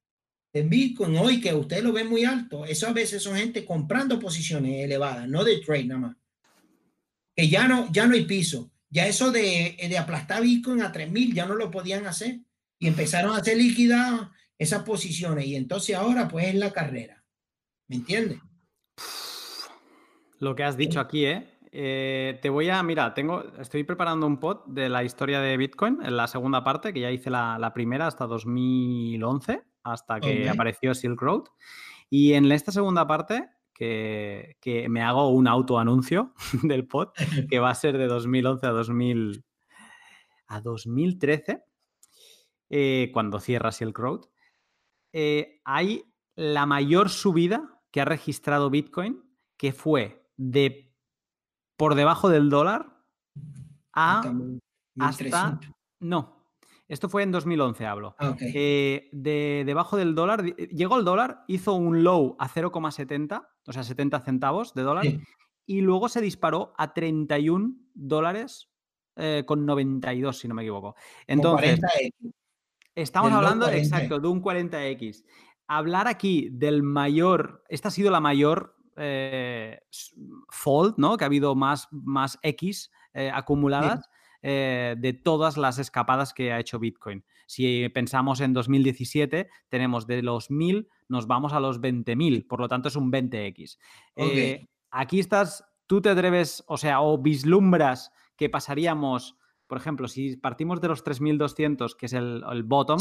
[0.53, 4.19] En Bitcoin hoy que usted lo ve muy alto, eso a veces son gente comprando
[4.19, 6.17] posiciones elevadas, no de trade nada más.
[7.33, 8.73] Que ya no, ya no hay piso.
[8.91, 12.41] Ya eso de, de aplastar Bitcoin a 3000 ya no lo podían hacer.
[12.79, 15.47] Y empezaron a hacer liquidar esas posiciones.
[15.47, 17.25] Y entonces ahora pues es la carrera.
[17.89, 18.41] ¿Me entiendes?
[20.39, 21.59] Lo que has dicho aquí, ¿eh?
[21.73, 22.39] ¿eh?
[22.43, 26.17] te voy a, mira, tengo, estoy preparando un pod de la historia de Bitcoin en
[26.17, 31.45] la segunda parte, que ya hice la, primera hasta 2011, hasta que apareció Silk Road.
[32.11, 37.11] Y en esta segunda parte, que, me hago un autoanuncio del pod,
[37.49, 39.45] que va a ser de 2011 a, 2000,
[40.49, 41.63] a 2013,
[42.71, 44.27] eh, cuando cierra Silk Road,
[45.13, 46.05] eh, hay
[46.35, 49.23] la mayor subida que ha registrado Bitcoin,
[49.57, 50.95] que fue de
[51.77, 53.03] por debajo del dólar
[53.93, 54.23] a
[54.99, 55.61] hasta...
[56.01, 56.37] No,
[56.89, 58.15] esto fue en 2011, hablo.
[58.19, 63.73] Ah, eh, de debajo del dólar, llegó el dólar, hizo un low a 0,70, o
[63.73, 65.07] sea, 70 centavos de dólar,
[65.67, 68.71] y luego se disparó a 31 dólares
[69.17, 70.95] eh, con 92, si no me equivoco.
[71.27, 71.81] Entonces,
[72.97, 75.25] estamos hablando, exacto, de un 40X.
[75.69, 79.81] Hablar aquí del mayor, esta ha sido la mayor eh,
[80.49, 81.17] fold, ¿no?
[81.17, 84.09] Que ha habido más, más X eh, acumuladas
[84.43, 87.25] eh, de todas las escapadas que ha hecho Bitcoin.
[87.47, 92.69] Si pensamos en 2017, tenemos de los 1000, nos vamos a los 20.000, por lo
[92.69, 93.79] tanto es un 20X.
[94.91, 99.37] aquí estás, tú te atreves, o sea, o vislumbras que pasaríamos,
[99.67, 102.99] por ejemplo, si partimos de los 3.200, que es el, bottom,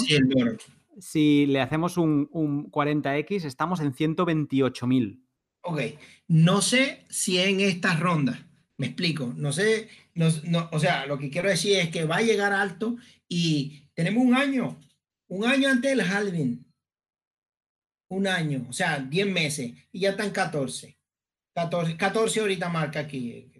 [0.99, 5.21] si le hacemos un, un 40X, estamos en 128.000.
[5.61, 5.81] Ok,
[6.27, 8.47] no sé si en esta ronda,
[8.77, 10.27] me explico, no sé, no,
[10.71, 12.97] o sea, lo que quiero decir es que va a llegar alto
[13.27, 14.79] y tenemos un año,
[15.27, 16.65] un año antes del halving,
[18.09, 20.97] un año, o sea, 10 meses y ya están 14.
[21.55, 23.51] 14, 14 ahorita marca aquí.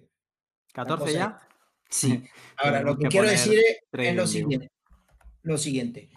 [0.73, 1.47] ¿14 ya?
[1.89, 2.23] Sí.
[2.57, 3.59] Ahora, lo que, quiero decir
[3.91, 4.71] es, lo siguiente.
[5.43, 6.09] Lo siguiente.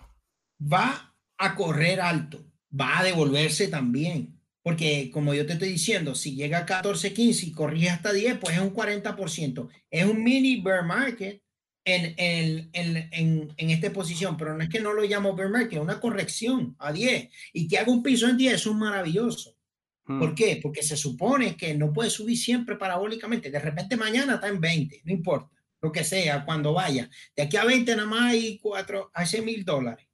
[0.61, 2.45] Va a correr alto,
[2.79, 4.39] va a devolverse también.
[4.63, 8.39] Porque como yo te estoy diciendo, si llega a 14, 15 y corrige hasta 10,
[8.39, 9.69] pues es un 40%.
[9.91, 11.43] Es un mini bear market
[11.87, 15.75] en, en, en, en, esta posición, pero no es que no lo llamo bear market,
[15.75, 17.31] es una corrección a 10.
[17.55, 19.57] Y que haga un piso en 10 es un maravilloso.
[20.05, 20.35] ¿Por hmm.
[20.35, 20.61] qué?
[20.63, 23.51] Porque se supone que no puede subir siempre parabólicamente.
[23.51, 27.09] De repente mañana está en 20, no importa, lo que sea, cuando vaya.
[27.37, 30.07] De aquí a 20 nada más hay 4, hace mil dólares.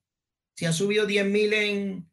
[0.54, 2.10] Si ha subido 10 mil en,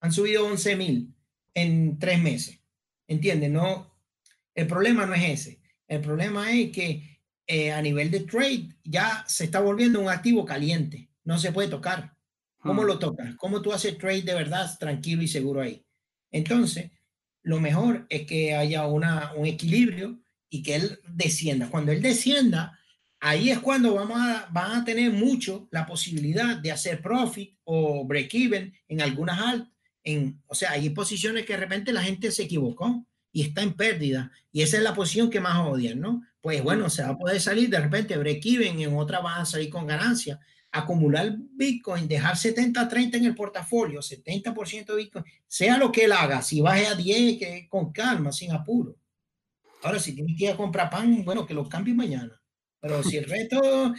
[0.00, 1.14] han subido 11 mil
[1.54, 2.60] en tres meses.
[3.06, 3.50] ¿Entiendes?
[3.50, 3.94] No,
[4.54, 5.60] el problema no es ese.
[5.86, 10.44] El problema es que eh, a nivel de trade ya se está volviendo un activo
[10.44, 11.10] caliente.
[11.24, 12.16] No se puede tocar.
[12.58, 12.86] ¿Cómo hmm.
[12.86, 13.34] lo tocas?
[13.36, 15.84] ¿Cómo tú haces trade de verdad tranquilo y seguro ahí?
[16.30, 16.90] Entonces,
[17.42, 21.68] lo mejor es que haya una, un equilibrio y que él descienda.
[21.68, 22.78] Cuando él descienda,
[23.24, 28.04] ahí es cuando vamos a, van a tener mucho la posibilidad de hacer profit o
[28.06, 29.74] break even en algunas altas
[30.46, 34.30] o sea, hay posiciones que de repente la gente se equivocó y está en pérdida
[34.52, 36.22] y esa es la posición que más odian, ¿no?
[36.40, 39.46] Pues bueno, se va a poder salir de repente break even, en otra va a
[39.46, 40.38] salir con ganancia,
[40.70, 46.42] acumular Bitcoin, dejar 70-30 en el portafolio, 70% de Bitcoin, sea lo que él haga,
[46.42, 48.96] si baje a 10, que con calma, sin apuro.
[49.82, 52.40] Ahora, si tiene que ir a comprar pan, bueno, que lo cambie mañana.
[52.84, 53.94] Pero si el resto,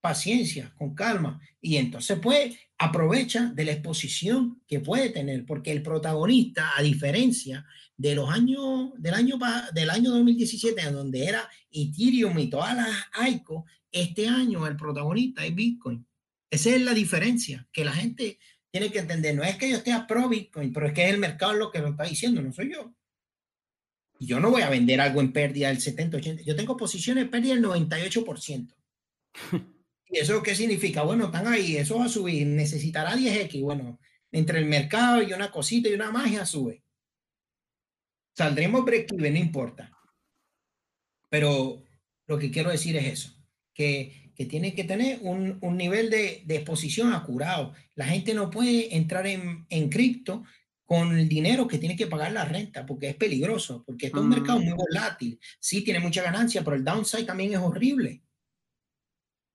[0.00, 1.42] paciencia, con calma.
[1.60, 7.66] Y entonces, pues, aprovecha de la exposición que puede tener, porque el protagonista, a diferencia
[7.98, 9.38] de los años, del año,
[9.74, 15.44] del año 2017, en donde era Ethereum y todas las ICO, este año el protagonista
[15.44, 16.06] es Bitcoin.
[16.50, 18.38] Esa es la diferencia que la gente
[18.70, 19.34] tiene que entender.
[19.34, 21.70] No es que yo esté a pro Bitcoin, pero es que es el mercado lo
[21.70, 22.94] que lo está diciendo, no soy yo.
[24.20, 26.42] Yo no voy a vender algo en pérdida del 70, 80.
[26.42, 28.74] Yo tengo posiciones en pérdida del 98%.
[30.10, 31.02] ¿Y eso qué significa?
[31.02, 33.62] Bueno, están ahí, eso va a subir, necesitará 10X.
[33.62, 34.00] Bueno,
[34.32, 36.82] entre el mercado y una cosita y una magia sube.
[38.36, 39.92] Saldremos break even, no importa.
[41.28, 41.84] Pero
[42.26, 43.34] lo que quiero decir es eso.
[43.74, 47.74] que, que tiene que tener un, un nivel de, de, exposición acurado.
[47.94, 50.44] La gente no puede entrar en, en cripto
[50.88, 54.30] con el dinero que tiene que pagar la renta, porque es peligroso, porque es un
[54.30, 55.38] mercado muy volátil.
[55.60, 58.22] Sí, tiene mucha ganancia, pero el downside también es horrible.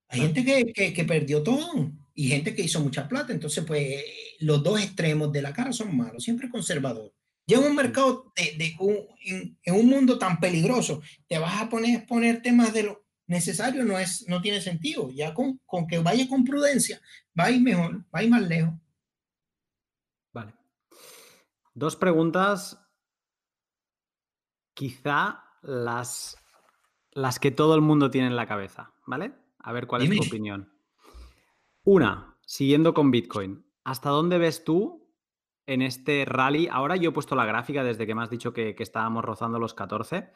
[0.10, 3.34] Hay gente que, que, que, perdió todo y gente que hizo mucha plata.
[3.34, 4.04] Entonces, pues,
[4.42, 7.12] los dos extremos de la cara son malos, siempre conservador.
[7.48, 11.60] Ya en un mercado, de, de un, en, en, un mundo tan peligroso, te vas
[11.60, 15.10] a poner poner temas de lo necesario, no, es, no tiene sentido.
[15.10, 17.02] Ya con, con que vaya con prudencia,
[17.38, 18.76] va a ir mejor, va a ir más lejos.
[21.74, 22.80] Dos preguntas,
[24.74, 26.38] quizá las,
[27.11, 29.34] las que todo el mundo tiene en la cabeza, ¿vale?
[29.59, 30.15] A ver cuál Dime.
[30.15, 30.71] es tu opinión.
[31.84, 35.09] Una, siguiendo con Bitcoin, ¿hasta dónde ves tú
[35.65, 36.67] en este rally?
[36.71, 39.59] Ahora yo he puesto la gráfica desde que me has dicho que, que estábamos rozando
[39.59, 40.32] los 14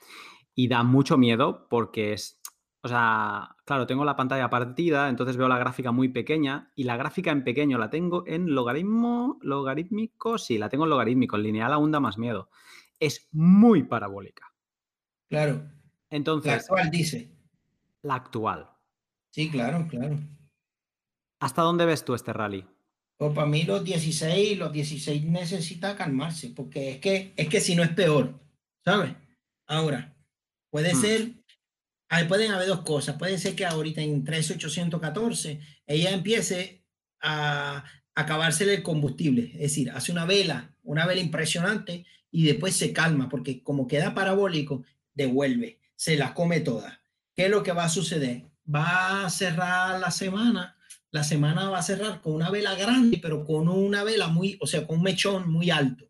[0.55, 2.36] y da mucho miedo porque es,
[2.81, 6.95] o sea, claro, tengo la pantalla partida, entonces veo la gráfica muy pequeña y la
[6.95, 11.73] gráfica en pequeño la tengo en logaritmo, logarítmico, sí, la tengo en logarítmico, en lineal
[11.73, 12.49] aún da más miedo.
[12.99, 14.53] Es muy parabólica.
[15.27, 15.69] Claro.
[16.09, 16.51] Entonces.
[16.51, 17.31] La actual dice.
[18.03, 18.69] La actual.
[19.31, 20.17] Sí, claro, claro.
[21.39, 22.65] ¿Hasta dónde ves tú este rally?
[23.17, 27.75] Pues para mí los 16, los 16 necesita calmarse, porque es que, es que si
[27.75, 28.39] no es peor,
[28.85, 29.13] ¿sabes?
[29.65, 30.15] Ahora,
[30.69, 30.97] puede hmm.
[30.97, 31.36] ser
[32.09, 33.17] Ahí pueden haber dos cosas.
[33.17, 36.83] Puede ser que ahorita en 13814 ella empiece
[37.21, 37.83] a
[38.15, 39.51] acabársele el combustible.
[39.53, 44.15] Es decir, hace una vela, una vela impresionante y después se calma porque como queda
[44.15, 44.83] parabólico,
[45.13, 47.01] devuelve, se la come toda.
[47.35, 48.43] ¿Qué es lo que va a suceder?
[48.73, 50.77] Va a cerrar la semana.
[51.11, 54.67] La semana va a cerrar con una vela grande, pero con una vela muy, o
[54.67, 56.09] sea, con un mechón muy alto.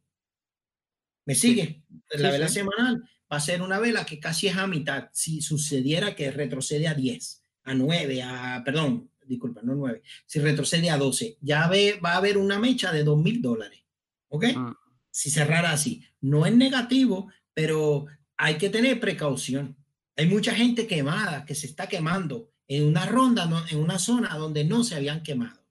[1.25, 1.83] ¿Me sigue?
[2.09, 2.17] Sí.
[2.19, 2.55] La vela sí.
[2.55, 6.87] semanal va a ser una vela que casi es a mitad si sucediera que retrocede
[6.87, 11.99] a 10, a 9, a, perdón, disculpa, no 9, si retrocede a 12, ya ve,
[12.03, 13.83] va a haber una mecha de 2 mil dólares,
[14.29, 14.45] ¿ok?
[14.55, 14.73] Mm.
[15.11, 16.03] Si cerrara así.
[16.21, 18.05] No es negativo, pero
[18.37, 19.75] hay que tener precaución.
[20.15, 24.63] Hay mucha gente quemada que se está quemando en una ronda, en una zona donde
[24.63, 25.65] no se habían quemado.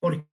[0.00, 0.26] Porque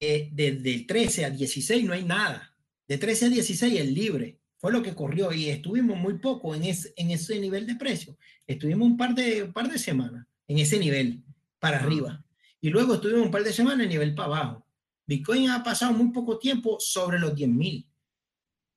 [0.00, 2.56] desde el 13 a 16 no hay nada.
[2.86, 6.64] De 13 a 16 es libre fue lo que corrió y estuvimos muy poco en,
[6.64, 8.16] ese, en ese nivel de precio.
[8.46, 11.22] Estuvimos un par de, un par de semanas en ese nivel
[11.58, 12.24] para arriba
[12.62, 14.66] y luego estuvimos un par de semanas en nivel para abajo.
[15.06, 17.86] Bitcoin ha pasado muy poco tiempo sobre los 10 mil.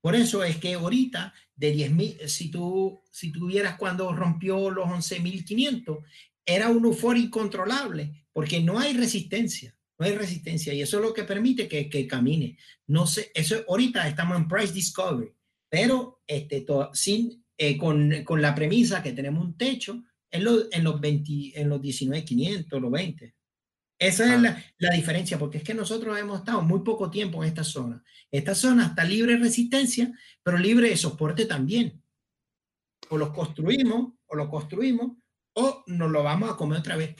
[0.02, 4.88] Por eso es que ahorita de 10 mil, si tú, si tuvieras cuando rompió los
[4.88, 6.04] 11.500,
[6.46, 11.12] era un euforia incontrolable porque no hay resistencia no hay resistencia y eso es lo
[11.12, 12.56] que permite que, que camine.
[12.86, 15.32] No sé, eso ahorita estamos en price discovery
[15.70, 20.84] pero este, sin, eh, con, con, la premisa que tenemos un techo en, lo, en
[20.84, 23.36] los 20, en los 19.500, los 20.
[24.00, 24.36] Esa ah.
[24.36, 27.64] es la, la, diferencia, porque es que nosotros hemos estado muy poco tiempo en esta
[27.64, 28.04] zona.
[28.32, 30.12] Esta zona está libre de resistencia,
[30.44, 32.02] pero libre de soporte también.
[33.10, 35.18] O los construimos, o lo construimos,
[35.54, 37.16] o nos lo vamos a comer otra vez.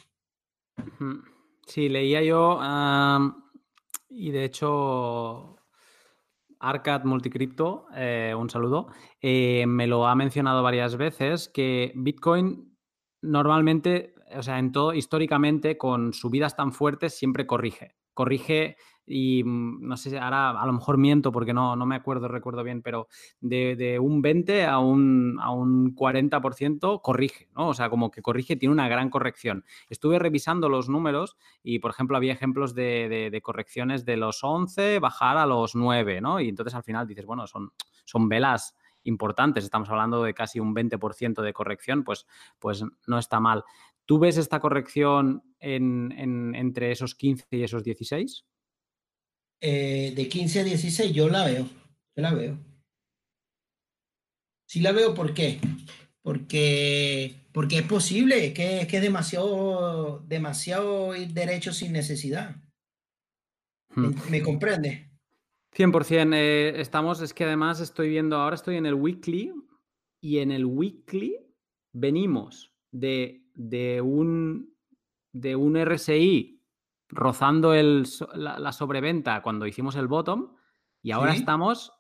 [1.66, 3.34] Sí, leía yo, um,
[4.10, 5.57] y de hecho
[6.60, 8.88] Arcad Multicrypto, eh, un saludo,
[9.22, 12.78] eh, me lo ha mencionado varias veces que Bitcoin
[13.22, 17.96] normalmente, o sea, en todo, históricamente, con subidas tan fuertes, siempre corrige.
[18.14, 18.78] Corrige
[19.08, 22.64] y mm, no sé, ahora a lo mejor miento porque no, no me acuerdo, recuerdo
[22.64, 23.08] bien, pero
[23.40, 27.70] de, de un 20 a un, a un 40% corrige, ¿no?
[27.70, 29.64] O sea, como que corrige, tiene una gran corrección.
[29.90, 35.00] Estuve revisando los números y, por ejemplo, había ejemplos de, de, correcciones de los 11
[35.00, 36.42] bajar a los 9, ¿no?
[36.42, 37.72] Y entonces al final dices, bueno, son,
[38.04, 42.26] son velas importantes, estamos hablando de casi un 20% de corrección, pues,
[42.60, 43.64] pues no está mal.
[44.06, 48.46] ¿Tú ves esta corrección en, en, entre esos 15 y esos 16?
[49.62, 51.66] Eh, de 15 a 16, yo la veo,
[52.16, 52.58] yo la veo.
[54.68, 55.60] Sí la veo, ¿por qué?
[56.22, 62.58] Porque, porque es posible, que, que es demasiado, demasiado derecho sin necesidad.
[63.96, 64.10] Hmm.
[64.10, 65.10] ¿Me, ¿Me, comprende?
[65.76, 66.36] 100%.
[66.36, 69.54] Eh, estamos, es que además estoy viendo, ahora estoy en el weekly
[70.22, 71.38] y en el weekly
[71.94, 74.76] venimos de, de, un,
[75.34, 76.57] de un RSI
[77.10, 80.56] rozando el, la, la, sobreventa cuando hicimos el bottom
[81.02, 81.40] y ahora ¿Sí?
[81.40, 81.94] estamos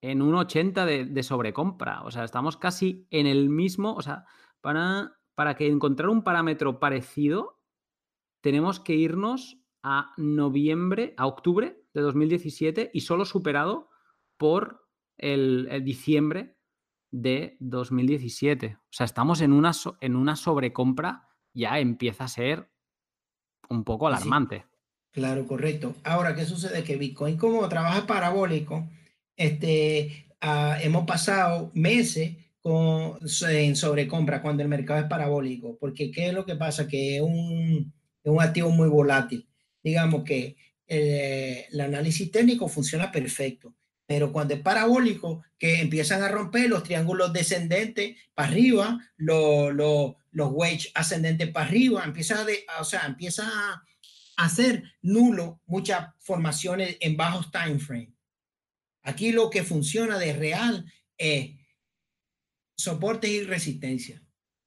[0.00, 2.02] en un 80 de, de, sobrecompra.
[2.02, 3.94] O sea, estamos casi en el mismo.
[3.94, 4.24] O sea,
[4.60, 7.60] para, para que encontrar un parámetro parecido,
[8.40, 13.90] tenemos que irnos a noviembre, a octubre de 2017 y solo superado
[14.36, 16.56] por el, el diciembre
[17.10, 18.78] de 2017.
[18.80, 22.70] O sea, estamos en una, en una sobrecompra, ya empieza a ser
[23.68, 24.64] un poco alarmante.
[25.10, 25.94] Claro, correcto.
[26.04, 26.84] Ahora, ¿qué sucede?
[26.84, 28.88] Que Bitcoin, como trabaja parabólico,
[29.36, 36.28] este, ah, hemos pasado meses con, en sobrecompra cuando el mercado es parabólico, porque ¿qué
[36.28, 36.86] es lo que pasa?
[36.86, 37.92] Que es un,
[38.22, 39.48] es un activo muy volátil.
[39.82, 40.56] Digamos que
[40.86, 43.74] eh, el análisis técnico funciona perfecto,
[44.08, 50.14] pero cuando es parabólico, que empiezan a romper los triángulos descendentes para arriba, los, los,
[50.30, 53.84] los wedge ascendentes para arriba, empieza, de, o sea, empieza a
[54.38, 58.14] hacer nulo muchas formaciones en bajos time frame.
[59.02, 61.50] Aquí lo que funciona de real es
[62.78, 64.22] soportes y resistencia.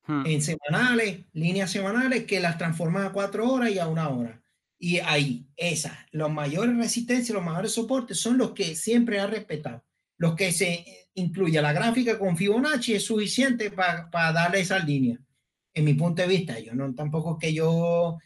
[0.06, 0.24] Hmm.
[0.28, 4.41] En semanales, líneas semanales que las transforman a cuatro horas y a una hora.
[4.84, 9.86] Y ahí, esas, los mayores resistencias, los mayores soportes son los que siempre ha respetado.
[10.18, 15.20] Los que se incluye la gráfica con Fibonacci es suficiente para darle esa línea.
[15.76, 18.18] En mi punto de vista, yo no tampoco que yo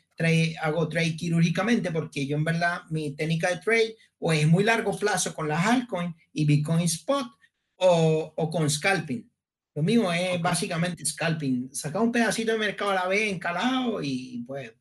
[0.61, 4.97] hago trade quirúrgicamente porque yo en verdad mi técnica de trade o es muy largo
[4.97, 7.27] plazo con las altcoins y Bitcoin Spot
[7.75, 9.29] o, o con scalping.
[9.73, 14.41] Lo mío es básicamente scalping, sacar un pedacito de mercado a la vez encalado y
[14.47, 14.71] pues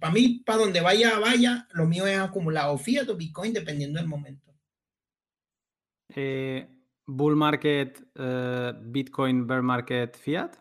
[0.00, 4.08] para mí, para donde vaya, vaya, lo mío es acumulado fiat o Bitcoin dependiendo del
[4.08, 4.54] momento.
[6.14, 6.66] Eh,
[7.06, 10.56] bull market, eh, Bitcoin, bear market, fiat.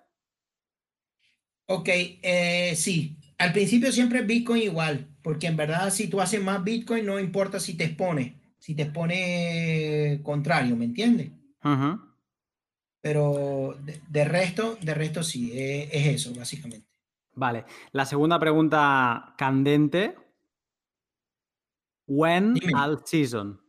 [1.69, 6.41] Ok, eh, sí, al principio siempre es Bitcoin igual, porque en verdad si tú haces
[6.41, 11.31] más Bitcoin no importa si te expone, si te expone contrario, ¿me entiendes?
[13.01, 13.77] Pero
[14.09, 16.87] de, resto, de resto sí, es, eso básicamente.
[17.37, 20.15] Vale, la segunda pregunta candente.
[22.07, 23.61] When all season?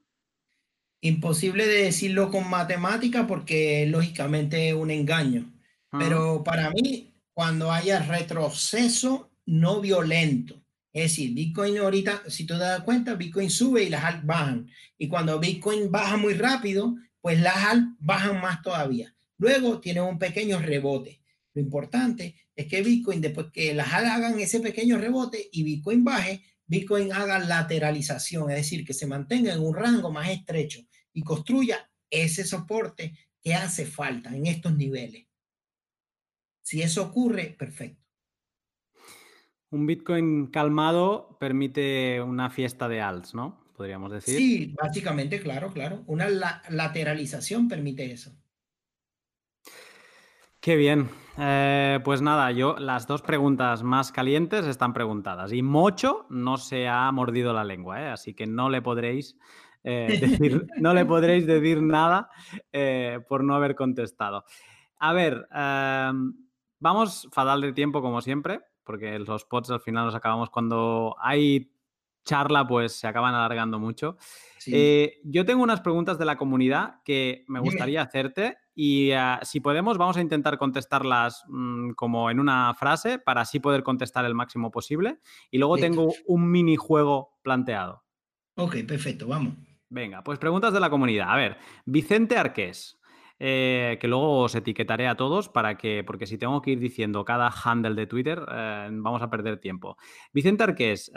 [1.02, 5.52] Imposible de decirlo con matemática porque lógicamente es un engaño.
[5.90, 10.62] Pero para mí, cuando haya retroceso no violento.
[10.90, 14.70] Es decir, Bitcoin ahorita, si tú te das cuenta, Bitcoin sube y las alt bajan.
[14.96, 19.14] Y cuando Bitcoin baja muy rápido, pues las alt bajan más todavía.
[19.36, 21.20] Luego tiene un pequeño rebote.
[21.54, 26.42] Lo importante es que Bitcoin, después que las hagan ese pequeño rebote y Bitcoin baje,
[26.66, 30.80] Bitcoin haga lateralización, es decir, que se mantenga en un rango más estrecho
[31.12, 35.26] y construya ese soporte que hace falta en estos niveles.
[36.62, 38.04] Si eso ocurre, perfecto.
[39.70, 43.72] Un Bitcoin calmado permite una fiesta de alts, ¿no?
[43.74, 44.36] Podríamos decir.
[44.36, 46.02] Sí, básicamente, claro, claro.
[46.06, 48.32] Una lateralización permite eso.
[50.60, 51.08] Qué bien.
[51.40, 56.88] Eh, pues nada, yo las dos preguntas más calientes están preguntadas y Mocho no se
[56.88, 58.08] ha mordido la lengua, ¿eh?
[58.08, 59.36] así que no le podréis
[59.84, 62.28] eh, decir, no le podréis decir nada
[63.28, 64.44] por no haber contestado.
[64.98, 65.46] A ver,
[66.80, 71.70] vamos fatal de tiempo como siempre porque los pods al final los acabamos cuando hay
[72.24, 74.16] charla, pues se acaban alargando mucho.
[74.66, 79.60] Eh, yo tengo unas preguntas de la comunidad que me gustaría hacerte y ah, si
[79.60, 84.34] podemos vamos a intentar contestarlas mm, como en una frase para así poder contestar el
[84.34, 85.18] máximo posible.
[85.50, 88.04] Y luego tengo un minijuego planteado.
[88.56, 89.54] Ok, perfecto, vamos.
[89.88, 91.30] Venga, pues preguntas de la comunidad.
[91.30, 91.56] A ver,
[91.86, 92.98] Vicente Arqués.
[93.40, 97.24] Eh, que luego os etiquetaré a todos para que, porque si tengo que ir diciendo
[97.24, 99.96] cada handle de Twitter, eh, vamos a perder tiempo.
[100.32, 101.12] Vicente Arqués,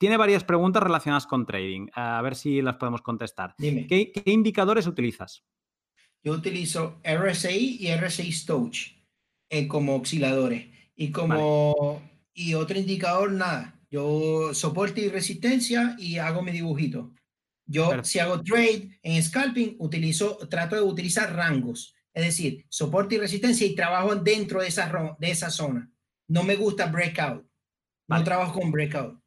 [0.00, 1.88] tiene varias preguntas relacionadas con trading.
[1.92, 3.54] A ver si las podemos contestar.
[3.58, 5.44] ¿Qué, indicadores utilizas?
[6.24, 8.78] Yo utilizo RSI y RSI Stoch
[9.68, 10.68] como osciladores.
[10.96, 12.02] Y como
[12.32, 13.78] y otro indicador, nada.
[13.90, 17.12] Yo soporte y resistencia y hago mi dibujito.
[17.66, 23.18] Yo, si hago trade en scalping, utilizo, trato de utilizar rangos, es decir, soporte y
[23.18, 25.92] resistencia y trabajo dentro de esa, de esa zona.
[26.26, 27.46] No me gusta breakout.
[28.08, 29.19] No trabajo con breakout.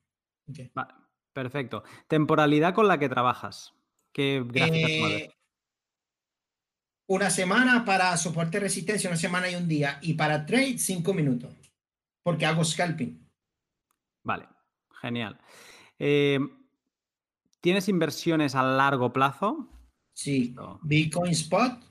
[1.34, 1.84] Perfecto.
[2.07, 3.74] Temporalidad con la que trabajas.
[4.11, 5.34] ¿Qué gráficas eh,
[7.07, 9.99] Una semana para soporte y resistencia, una semana y un día.
[10.02, 11.56] Y para trade, cinco minutos.
[12.24, 13.28] Porque hago scalping.
[14.24, 14.48] Vale,
[15.02, 15.40] genial.
[15.98, 16.40] Eh,
[17.60, 19.70] ¿Tienes inversiones a largo plazo?
[20.14, 21.82] Sí, Bitcoin Spot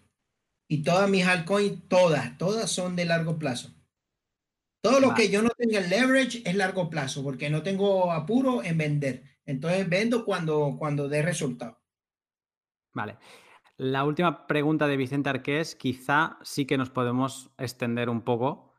[0.68, 3.74] y todas mis altcoins, todas, todas son de largo plazo.
[4.82, 8.76] Todo lo que yo no tenga leverage es largo plazo, porque no tengo apuro en
[8.76, 9.22] vender.
[9.46, 11.80] Entonces vendo cuando, cuando dé resultado.
[12.92, 13.16] Vale.
[13.76, 18.74] La última pregunta de Vicente Arqués, quizá sí que nos podemos extender un poco.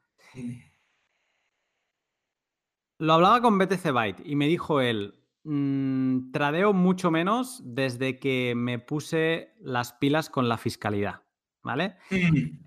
[2.99, 8.53] Lo hablaba con BTC Byte y me dijo él, Mm, tradeo mucho menos desde que
[8.55, 11.23] me puse las pilas con la fiscalidad.
[11.63, 11.95] ¿Vale?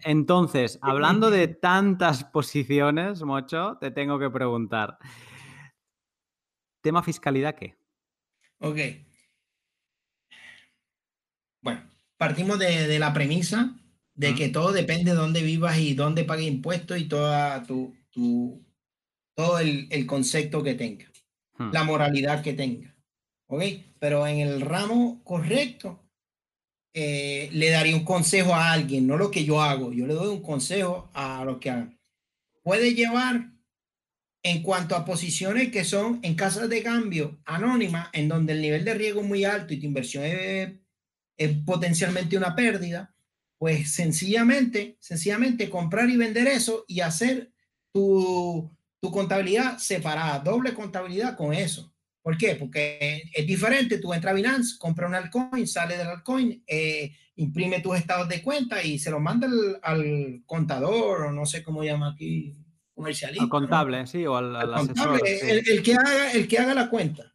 [0.04, 4.98] Entonces, hablando de tantas posiciones, Mocho, te tengo que preguntar.
[6.82, 7.76] ¿Tema fiscalidad qué?
[8.60, 8.78] Ok.
[11.60, 11.82] Bueno,
[12.16, 13.76] partimos de, la premisa
[14.14, 17.94] de que todo depende de dónde vivas y dónde pagues impuestos y toda tu,
[19.34, 21.06] todo el, concepto que tenga,
[21.58, 21.70] hmm.
[21.70, 22.94] la moralidad que tenga.
[23.48, 23.62] ¿Ok?
[23.98, 26.05] Pero en el ramo correcto,
[26.98, 30.28] eh, le daría un consejo a alguien, no lo que yo hago, yo le doy
[30.28, 32.00] un consejo a lo que hagan.
[32.62, 33.50] Puede llevar
[34.42, 38.86] en cuanto a posiciones que son en casas de cambio anónimas, en donde el nivel
[38.86, 40.72] de riesgo es muy alto y tu inversión es,
[41.66, 43.14] potencialmente una pérdida,
[43.58, 47.52] pues sencillamente, sencillamente comprar y vender eso y hacer
[47.92, 51.94] tu, tu contabilidad separada, doble contabilidad con eso.
[52.26, 52.56] ¿Por qué?
[52.56, 53.98] Porque es diferente.
[53.98, 58.42] Tú entras a Binance, compras un altcoin, sale del altcoin, eh, imprime tus estados de
[58.42, 59.46] cuenta y se los manda
[59.80, 62.52] al, contador o no sé cómo llama aquí,
[62.92, 63.44] comercialista.
[63.44, 65.22] Al contable, sí, o al, asesor.
[65.24, 67.32] El, que haga, el que haga la cuenta.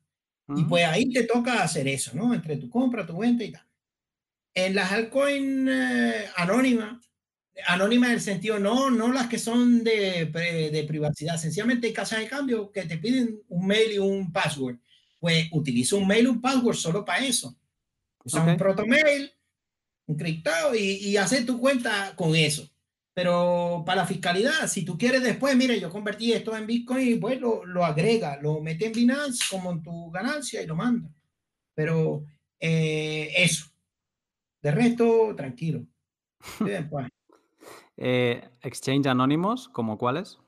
[0.57, 2.33] Y pues ahí te toca hacer eso, ¿no?
[2.33, 3.65] Entre tu compra, tu venta y tal.
[4.53, 6.97] En las altcoins eh, anónimas,
[7.67, 10.25] anónimas en el sentido, no, no las que son de,
[10.71, 14.77] de privacidad, sencillamente hay casas de cambio que te piden un mail y un password.
[15.19, 17.55] Pues utiliza un mail y un password solo para eso.
[18.23, 19.31] Usa un protomail,
[20.07, 22.71] encriptado y, y hacer tu cuenta con eso.
[23.13, 27.15] Pero para la fiscalidad, si tú quieres después, mire, yo convertí esto en Bitcoin y
[27.15, 31.09] pues lo, lo agrega, lo mete en Binance como en tu ganancia y lo manda.
[31.75, 32.23] Pero
[32.59, 33.65] eh, eso.
[34.61, 35.85] De resto, tranquilo.
[36.59, 37.07] Bien, pues.
[37.97, 40.39] Eh, exchange anónimos, ¿como cuáles?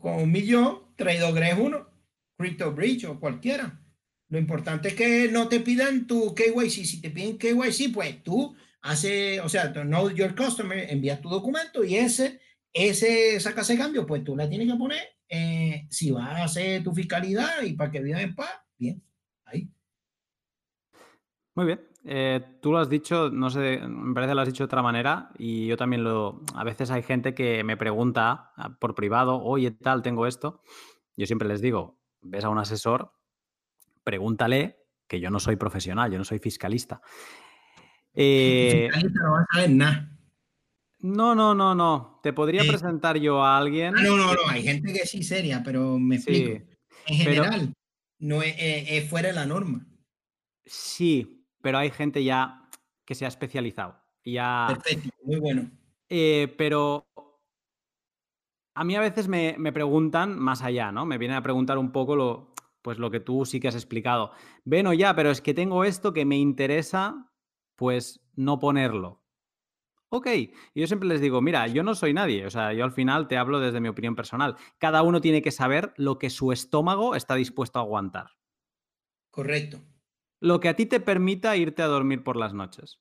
[0.00, 1.88] Con un millón, Tradogres uno,
[2.36, 3.80] Crypto Bridge o cualquiera.
[4.28, 6.84] Lo importante es que no te pidan tu KYC.
[6.84, 11.84] Si te piden KYC, pues tú haces, o sea, know your customer, envías tu documento
[11.84, 12.40] y ese,
[12.72, 15.16] ese sacas de cambio, pues tú la tienes que poner.
[15.28, 19.02] Eh, si vas a hacer tu fiscalidad y para que vivan en paz, bien,
[19.44, 19.68] ahí.
[21.54, 21.80] Muy bien.
[22.08, 24.80] Eh, tú lo has dicho, no sé, me parece que lo has dicho de otra
[24.80, 26.40] manera y yo también lo...
[26.54, 30.62] A veces hay gente que me pregunta ah, por privado, oye, tal, tengo esto.
[31.16, 33.12] Yo siempre les digo, ves a un asesor,
[34.04, 34.78] pregúntale
[35.08, 37.00] que yo no soy profesional, yo no soy fiscalista.
[38.18, 40.18] Eh, fiscalista no vas a nada.
[41.00, 42.18] No, no, no, no.
[42.22, 43.94] Te podría presentar yo a alguien.
[43.94, 44.40] Ah, no, no, no.
[44.48, 46.64] Hay gente que sí seria, pero me explico.
[47.08, 47.74] en general,
[48.18, 49.86] no es fuera de la norma.
[50.64, 51.35] Sí,
[51.66, 52.62] pero hay gente ya
[53.04, 54.00] que se ha especializado.
[54.24, 55.68] Ya, Perfecto, muy bueno.
[56.08, 57.08] Eh, pero
[58.76, 61.04] a mí a veces me, preguntan más allá, ¿no?
[61.06, 64.30] Me vienen a preguntar un poco lo, pues lo que tú sí que has explicado.
[64.64, 67.32] Bueno, ya, pero es que tengo esto que me interesa,
[67.74, 69.24] pues no ponerlo.
[70.08, 72.92] Ok, y yo siempre les digo, mira, yo no soy nadie, o sea, yo al
[72.92, 74.54] final te hablo desde mi opinión personal.
[74.78, 78.36] Cada uno tiene que saber lo que su estómago está dispuesto a aguantar.
[79.32, 79.80] Correcto
[80.40, 83.00] lo que a ti te permita irte a dormir por las noches.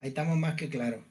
[0.00, 1.04] Ahí estamos más que claro.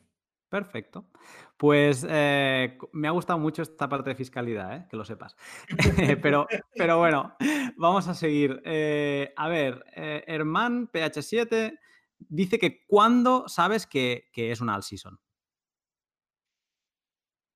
[0.53, 1.09] Perfecto.
[1.57, 4.87] Pues eh, me ha gustado mucho esta parte de fiscalidad, ¿eh?
[4.87, 5.35] que lo sepas.
[6.21, 6.45] pero,
[6.75, 7.35] pero bueno,
[7.75, 8.61] vamos a seguir.
[8.63, 11.79] Eh, a ver, Herman PH7
[12.19, 15.19] dice que cuándo sabes que, es una all season.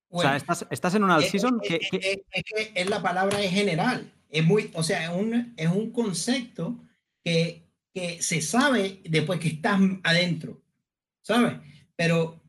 [0.09, 1.59] o sea, estás, en una all season.
[1.61, 2.23] Es, que,
[2.73, 4.11] es, la palabra en general.
[4.29, 6.83] Es muy, o sea, un, es un concepto
[7.23, 7.63] que,
[7.93, 10.61] que se sabe después que estás adentro,
[11.21, 11.53] ¿sabes?
[11.95, 12.41] Pero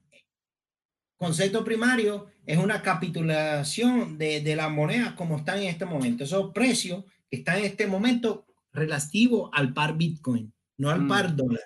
[1.17, 6.25] concepto primario es una capitulación de, de las monedas como están en este momento.
[6.25, 11.09] Esos precios que están en este momento relativo al par Bitcoin, no al mm.
[11.09, 11.65] par dólar.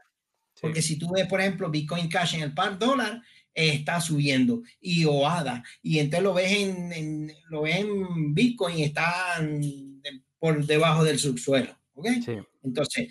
[0.60, 3.22] Porque si tú ves, por ejemplo, Bitcoin Cash en el par dólar,
[3.54, 9.36] está subiendo y OADA, y entonces lo ves en, lo ves en Bitcoin y está
[10.42, 11.78] por debajo del subsuelo.
[11.94, 12.08] ¿ok?
[12.64, 13.10] Entonces,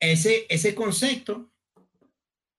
[0.00, 1.52] ese, ese concepto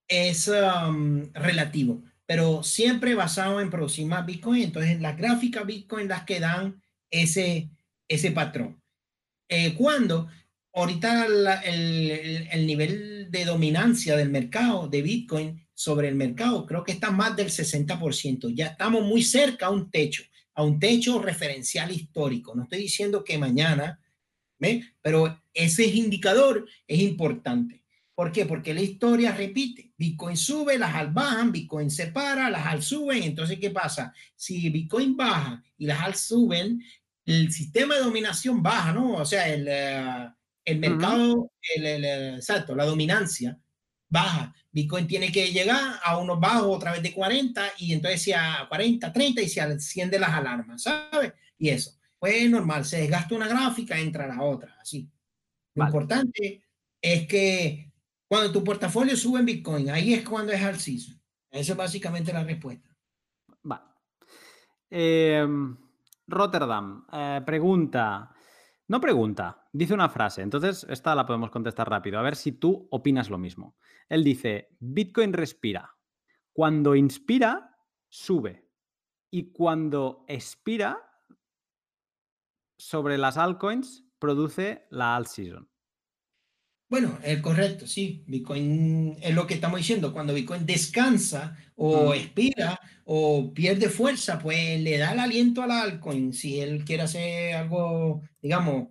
[0.07, 3.69] es um, relativo, pero siempre basado en
[4.07, 4.63] más Bitcoin.
[4.63, 6.81] Entonces, las gráficas Bitcoin las que dan
[7.11, 7.69] ese,
[8.07, 8.81] ese patrón.
[9.49, 10.29] Eh, cuando
[10.73, 11.25] ahorita
[11.65, 17.11] el, el, nivel de dominancia del mercado de Bitcoin sobre el mercado creo que está
[17.11, 18.55] más del 60%.
[18.55, 20.23] Ya estamos muy cerca a un techo,
[20.53, 22.55] a un techo referencial histórico.
[22.55, 23.99] No estoy diciendo que mañana
[25.01, 27.83] pero ese indicador es importante.
[28.13, 28.45] ¿Por qué?
[28.45, 29.91] Porque la historia repite.
[29.97, 33.23] Bitcoin sube, las al bajan, Bitcoin se para, las al suben.
[33.23, 34.13] Entonces, ¿qué pasa?
[34.35, 36.81] Si Bitcoin baja y las al suben,
[37.25, 39.15] el sistema de dominación baja, ¿no?
[39.15, 40.29] O sea, el, eh,
[40.63, 42.05] el mercado, el,
[42.35, 43.59] exacto, la dominancia
[44.07, 44.53] baja.
[44.71, 48.65] Bitcoin tiene que llegar a unos bajos otra vez de 40 y entonces si a
[48.69, 51.33] 40, 30 y se enciende las alarmas, ¿sabes?
[51.57, 51.97] Y eso.
[52.25, 55.07] Pues normal, se desgasta una gráfica, entra la otra, así.
[55.75, 56.65] Lo importante
[56.99, 57.93] es que
[58.27, 61.21] cuando tu portafolio sube en Bitcoin, ahí es cuando es al season.
[61.51, 62.89] Esa es básicamente la respuesta.
[63.71, 63.95] Va.
[64.89, 65.77] Em,
[66.25, 68.33] Rotterdam, eh, pregunta.
[68.87, 70.41] No pregunta, dice una frase.
[70.41, 72.17] Entonces, esta la podemos contestar rápido.
[72.17, 73.77] A ver si tú opinas lo mismo.
[74.09, 75.95] Él dice: Bitcoin respira.
[76.51, 77.77] Cuando inspira,
[78.09, 78.67] sube.
[79.29, 81.04] Y cuando expira,
[82.77, 85.69] sobre las altcoins, produce la alt season.
[86.87, 88.23] Bueno, es correcto, sí.
[88.27, 90.13] Bitcoin es lo que estamos diciendo.
[90.13, 96.31] Cuando Bitcoin descansa o expira o pierde fuerza, pues le da el aliento al altcoin.
[96.31, 98.89] Si él quiere hacer algo, digamos,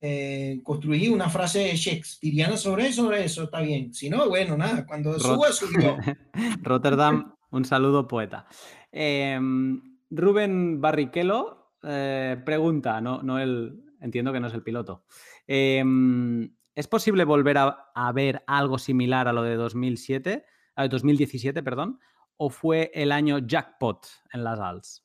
[0.00, 3.94] eh, construir una frase shakespeariana sobre eso, sobre eso está bien.
[3.94, 5.96] Si no, bueno, nada, cuando suba, subió.
[6.62, 8.46] Rotterdam, un saludo poeta.
[8.90, 15.04] Em, Rubén Barrichello eh, pregunta, no, no el, entiendo que no es el piloto.
[15.46, 20.44] Em, ¿Es posible volver a, ver algo similar a lo de 2007,
[20.76, 21.98] a 2017, perdón?
[22.36, 25.04] ¿O fue el año jackpot en las ALS?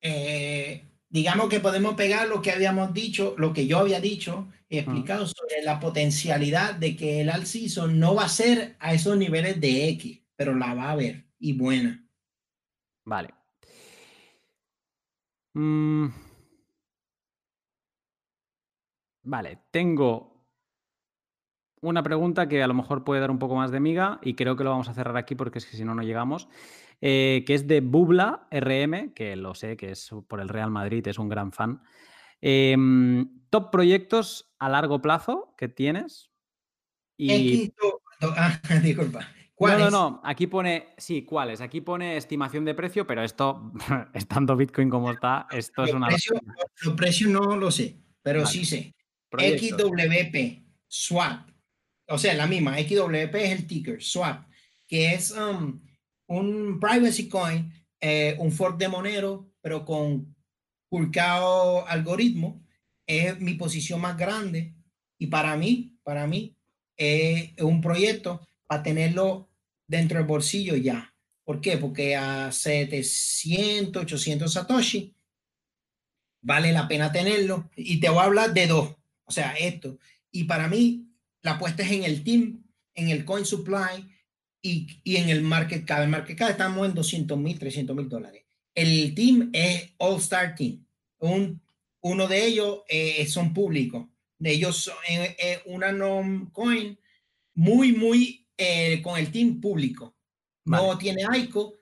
[0.00, 4.78] Eh, digamos que podemos pegar lo que habíamos dicho, lo que yo había dicho, he
[4.78, 9.18] explicado sobre la potencialidad de que el alt season no va a ser a esos
[9.18, 12.08] niveles de X, pero la va a ver y buena.
[13.04, 13.34] Vale.
[15.54, 16.08] Mm.
[19.24, 20.32] Vale, tengo
[21.80, 24.56] una pregunta que a lo mejor puede dar un poco más de miga y creo
[24.56, 26.48] que lo vamos a cerrar aquí porque es que si no, no llegamos,
[27.00, 31.06] eh, que es de Bubla RM, que lo sé, que es por el Real Madrid,
[31.08, 31.82] es un gran fan.
[32.40, 36.30] Em, top proyectos a largo plazo que tienes.
[38.24, 39.26] Ah, disculpa.
[39.70, 40.20] No, no, no.
[40.24, 41.60] Aquí pone, sí, ¿cuáles?
[41.60, 43.72] Aquí pone estimación de precio, pero esto,
[44.14, 46.08] estando Bitcoin como está, esto es una.
[46.82, 48.94] los precios no lo sé, pero sí sé.
[49.30, 51.48] XWP, Swap,
[52.08, 54.46] o sea, la misma, XWP es el ticker, swap,
[54.86, 55.80] que es um,
[56.26, 60.34] un privacy coin, eh, un fork de Monero, pero con
[60.88, 62.62] pulcado algoritmo.
[63.06, 64.74] Es mi posición más grande
[65.18, 66.56] y para mí, para mí,
[66.96, 69.51] es un proyecto para tenerlo
[69.92, 71.14] dentro del bolsillo ya.
[71.44, 71.76] ¿Por qué?
[71.76, 75.14] Porque a 700, 800 Satoshi
[76.40, 77.70] vale la pena tenerlo.
[77.76, 78.96] Y te voy a hablar de dos.
[79.24, 79.98] O sea, esto.
[80.30, 81.08] Y para mí,
[81.42, 82.64] la apuesta es en el team,
[82.94, 84.08] en el coin supply
[84.62, 86.02] y, y en el market cap.
[86.02, 88.44] El market cap estamos en 200 mil, 300 mil dólares.
[88.74, 90.86] El team es All Star Team.
[91.18, 91.60] Un,
[92.00, 94.06] uno de ellos eh, son públicos.
[94.38, 96.98] De ellos son eh, eh, una non coin
[97.54, 98.41] muy, muy
[99.02, 100.16] con el team público.
[100.64, 101.74] No tiene ICO,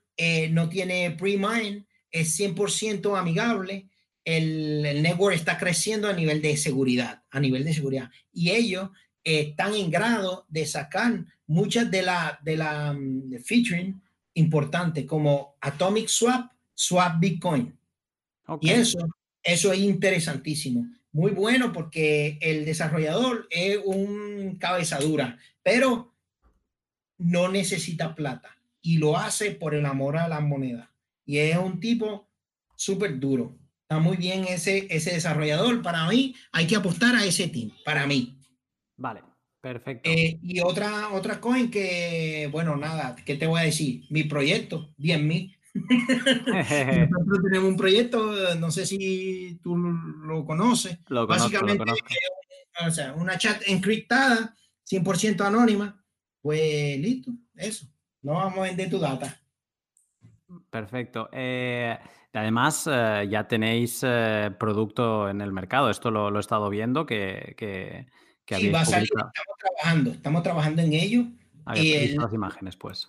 [0.51, 3.89] no tiene pre-mine, es 100% amigable.
[4.25, 8.11] El, el, network está creciendo a nivel de seguridad, a nivel de seguridad.
[8.33, 8.91] Y ellos
[9.25, 14.01] están en grado de sacar muchas de la, de la mm, featuring
[14.35, 17.77] importantes como Atomic Swap, Swap Bitcoin.
[18.61, 18.99] Y eso,
[19.43, 20.87] eso es interesantísimo.
[21.13, 26.10] Muy bueno porque el desarrollador es un cabezadura, pero
[27.21, 30.93] no necesita plata y lo hace por el amor a la moneda.
[31.25, 32.29] Y es un tipo
[32.75, 33.59] súper duro.
[33.83, 35.83] Está muy bien ese, ese desarrollador.
[35.83, 38.39] Para mí hay que apostar a ese team, para mí.
[38.97, 39.23] Vale,
[39.61, 40.09] perfecto.
[40.09, 44.05] Eh, y otra, otra coin que, bueno, nada, ¿qué te voy a decir?
[44.11, 45.55] Mi proyecto, bien mí.
[45.75, 50.99] Nosotros tenemos un proyecto, no sé si tú lo conoces.
[51.09, 51.85] Lo Básicamente,
[52.87, 54.57] o sea, una chat encriptada,
[54.91, 56.00] 100% anónima.
[56.43, 57.87] Pues listo, eso.
[58.23, 59.41] No vamos a vender tu data.
[60.69, 61.29] Perfecto.
[61.33, 61.99] Eh,
[62.33, 64.01] además, eh, ya tenéis
[64.59, 65.91] producto en el mercado.
[65.91, 67.55] Esto lo, he estado viendo, que,
[68.47, 71.25] sí, va a salir, estamos trabajando, estamos trabajando en ello.
[71.75, 73.09] y las imágenes, pues.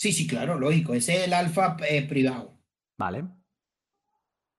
[0.00, 0.94] Sí, sí, claro, lógico.
[0.94, 2.58] Ese es el alfa eh, privado.
[2.96, 3.24] Vale.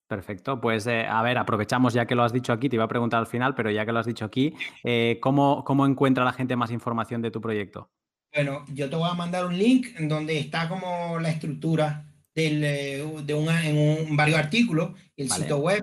[0.05, 2.88] Perfecto, pues eh, a ver, aprovechamos ya que lo has dicho aquí, te iba a
[2.88, 6.33] preguntar al final, pero ya que lo has dicho aquí, eh, ¿cómo, ¿cómo, encuentra la
[6.33, 7.89] gente más información de tu proyecto?
[8.33, 12.61] Bueno, yo te voy a mandar un link en donde está como la estructura del,
[12.61, 15.81] de un, en un, varios artículos, el sitio web,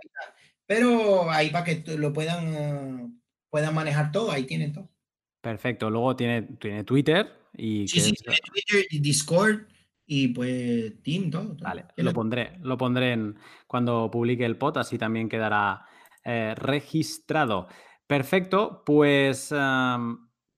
[0.67, 3.19] pero ahí para que lo puedan
[3.51, 4.89] puedan manejar todo, ahí tienen todo.
[5.41, 7.87] Perfecto, luego tiene, tiene Twitter y...
[7.89, 9.61] Sí, sí, Twitter y Discord
[10.07, 11.57] y pues Team, todo.
[11.61, 15.87] Vale, lo pondré, lo pondré en, cuando publique el pod, así también quedará
[16.25, 17.69] eh, registrado.
[18.07, 19.55] Perfecto, pues,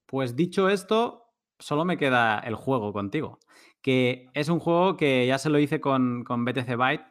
[0.07, 1.20] pues dicho esto,
[1.61, 3.39] solo me queda el juego contigo,
[3.81, 7.05] que es un juego que ya se lo hice con, con BTC Byte,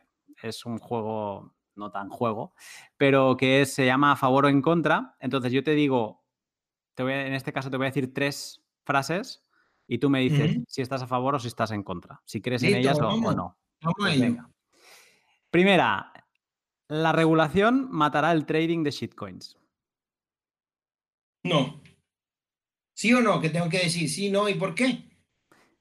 [0.43, 2.53] es un juego no tan juego,
[2.97, 5.15] pero que se llama a favor o en contra.
[5.19, 6.25] Entonces yo te digo,
[6.93, 9.45] te voy en este caso te voy a decir tres frases
[9.87, 12.61] y tú me dices si estás a favor o si estás en contra, si crees
[12.63, 13.57] en ellas o, no.
[13.97, 14.21] Pues
[15.49, 16.11] Primera,
[16.89, 19.57] la regulación matará el trading de shitcoins.
[21.43, 21.81] No.
[22.99, 23.39] ¿Sí o no?
[23.39, 25.05] Que tengo que decir sí, no y por qué.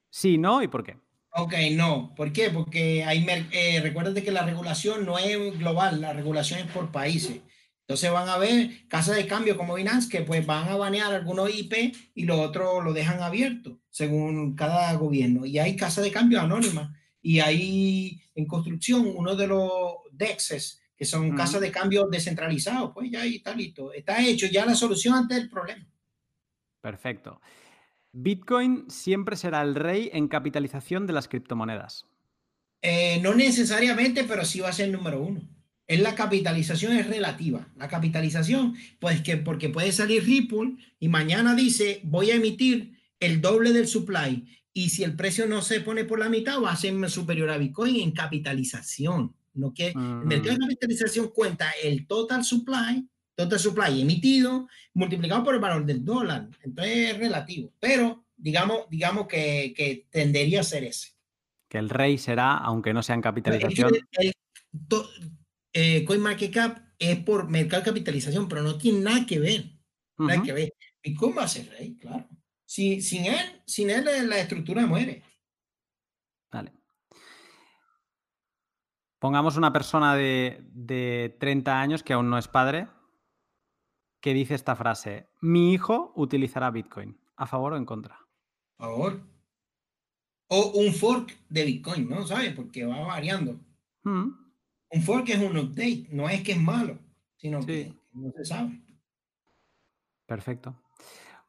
[0.09, 0.99] Sí, no y por qué.
[1.31, 2.15] Ok, no.
[2.15, 2.49] ¿Por qué?
[2.49, 7.41] Porque hay, eh, recuérdate que la regulación no es global, la regulación es por países.
[7.81, 11.53] Entonces van a ver casas de cambio como Binance que pues van a banear algunos
[11.53, 15.45] IP y los otros lo dejan abierto según cada gobierno.
[15.45, 19.73] Y hay casas de cambio anónimas y hay en construcción uno de los
[20.13, 22.93] DEXs que son casas de cambio descentralizados.
[22.95, 23.93] Pues ya ahí está listo.
[23.93, 25.85] Está hecho ya la solución ante el problema.
[26.81, 27.41] Perfecto.
[28.13, 32.07] Bitcoin siempre será el rey en capitalización de las criptomonedas.
[32.83, 35.43] Eh, no necesariamente, pero sí va a ser el número uno.
[35.87, 37.69] Es la capitalización es relativa.
[37.77, 43.41] La capitalización, pues que porque puede salir Ripple y mañana dice voy a emitir el
[43.41, 46.77] doble del supply y si el precio no se pone por la mitad va a
[46.77, 49.35] ser superior a Bitcoin en capitalización.
[49.55, 53.09] No que el mercado de capitalización cuenta el total supply
[53.39, 56.49] total supply emitido multiplicado por el valor del dólar.
[56.61, 61.13] Entonces es relativo, pero digamos, digamos que, que tendería a ser ese.
[61.69, 63.93] Que el rey será, aunque no sea en capitalización.
[64.13, 64.35] El,
[65.73, 69.71] eh, CoinMarketCap es por mercado de capitalización, pero no tiene nada que ver.
[70.19, 70.75] Nada que ver.
[71.05, 71.97] ¿Y cómo va a ser rey?
[71.97, 72.29] Claro.
[72.65, 75.23] sin él, sin él la estructura muere.
[76.51, 76.73] Vale.
[79.21, 82.89] Pongamos una persona de, de 30 años que aún no es padre,
[84.21, 88.19] que dice esta frase, mi hijo utilizará Bitcoin, ¿a favor o en contra?
[88.79, 89.21] A favor.
[90.49, 92.27] O un fork de Bitcoin, ¿no?
[92.27, 92.53] ¿Sabes?
[92.55, 93.61] Porque va variando.
[94.03, 94.31] Mm.
[94.91, 96.99] Un fork es un update, no es que es malo,
[97.37, 98.81] sino que no se sabe.
[100.27, 100.75] Perfecto.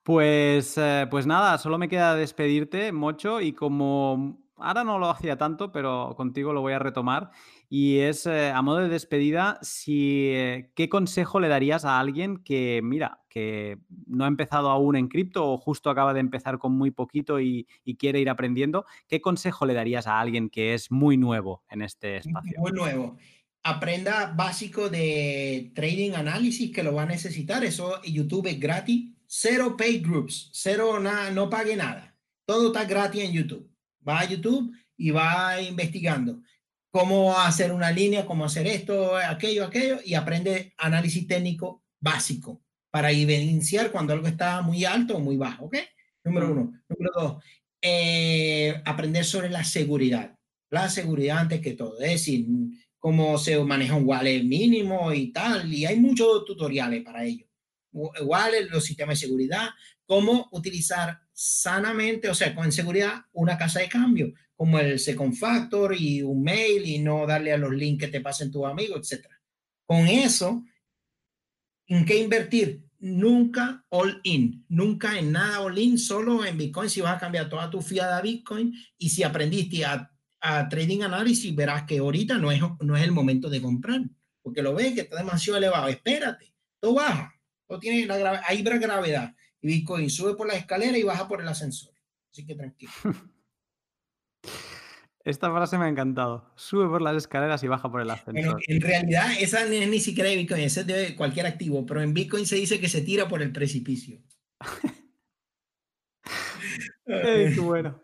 [0.04, 5.38] Pues, eh, pues nada, solo me queda despedirte, Mocho, y como ahora no lo hacía
[5.38, 7.32] tanto, pero contigo lo voy a retomar.
[7.72, 12.38] Y es, eh, a modo de despedida, si, eh, ¿qué consejo le darías a alguien
[12.38, 13.78] que, mira, que
[14.08, 17.68] no ha empezado aún en cripto o justo acaba de empezar con muy poquito y,
[18.00, 18.86] quiere ir aprendiendo?
[19.08, 22.60] ¿Qué consejo le darías a alguien que es muy nuevo en este espacio?
[22.60, 23.18] Muy nuevo.
[23.62, 27.64] Aprenda básico de trading análisis que lo va a necesitar.
[27.64, 29.12] Eso YouTube es gratis.
[29.28, 30.50] Cero paid groups.
[30.54, 32.16] Cero, nada, no pague nada.
[32.46, 33.70] Todo está gratis en YouTube
[34.08, 36.41] va a YouTube y va investigando
[36.91, 42.61] cómo hacer una línea, cómo hacer esto, aquello, aquello, y aprende análisis técnico básico
[42.91, 45.78] para evidenciar cuando algo está muy alto o muy bajo, ¿ok?
[46.24, 46.74] Número uno.
[46.90, 47.44] Número dos,
[47.82, 50.36] eh, aprender sobre la seguridad.
[50.72, 52.45] La seguridad antes que todo, es decir,
[52.99, 57.45] cómo se maneja un wallet mínimo y tal, y hay muchos tutoriales para ello.
[57.91, 59.70] Wallet, los sistemas de seguridad,
[60.06, 65.95] cómo utilizar sanamente, o sea, con seguridad, una casa de cambio, como el Second Factor
[65.98, 69.26] y un mail y no darle a los links que te pasen tus amigos, etc.
[69.86, 70.66] Con eso,
[71.88, 72.84] ¿en qué invertir?
[72.99, 77.48] Nunca all in, nunca en nada all in, solo en Bitcoin si vas a cambiar
[77.48, 80.11] toda tu fiada a Bitcoin y si aprendiste a,
[80.70, 84.02] trading análisis, verás que ahorita no es, no es el momento de comprar,
[84.41, 87.34] porque lo ves que está demasiado elevado, espérate, todo baja,
[87.66, 91.48] todo tiene la hay gravedad y Bitcoin sube por la escalera y baja por el
[91.48, 91.94] ascensor.
[92.31, 92.91] Así que tranquilo.
[95.26, 96.53] Esta frase me ha encantado.
[96.56, 98.61] Sube por las escaleras y baja por el ascensor.
[98.65, 102.02] en realidad, esa no es ni siquiera de Bitcoin, esa es de cualquier activo, pero
[102.02, 104.19] en Bitcoin se dice que se tira por el precipicio.
[107.61, 108.02] bueno.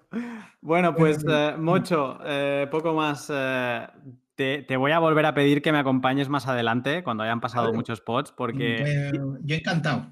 [0.61, 3.31] Bueno, pues, eh, Mocho, eh, poco más.
[3.33, 3.87] Eh,
[4.35, 8.01] te, voy a volver a pedir que me acompañes más adelante, cuando hayan pasado muchos
[8.01, 9.11] pods, porque.
[9.41, 10.11] yo encantado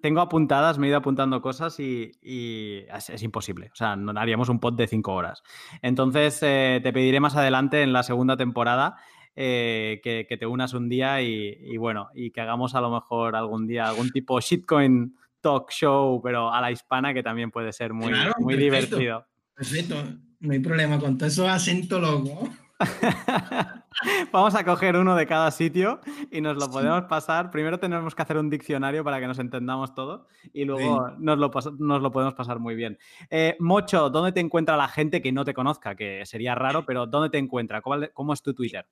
[0.00, 3.70] tengo apuntadas, me he ido apuntando cosas y, es, imposible.
[3.72, 5.42] O sea, no haríamos un pod de cinco horas.
[5.82, 8.96] Entonces, eh, te pediré más adelante en la segunda temporada
[9.36, 13.66] eh, que, te unas un día y, bueno, y que hagamos a lo mejor algún
[13.66, 18.12] día algún tipo shitcoin talk show, pero a la hispana, que también puede ser muy,
[18.38, 19.26] muy divertido.
[19.54, 19.96] Perfecto,
[20.40, 22.48] no hay problema con todo eso acento loco.
[24.32, 27.50] Vamos a coger uno de cada sitio y nos lo podemos pasar.
[27.50, 31.50] Primero tenemos que hacer un diccionario para que nos entendamos todo y luego nos, lo,
[31.50, 32.98] podemos pasar muy bien.
[33.30, 35.94] Eh, Mocho, ¿dónde te encuentra la gente que no te conozca?
[35.94, 37.80] Que sería raro, pero ¿dónde te encuentra?
[37.80, 38.86] ¿Cómo, es tu Twitter?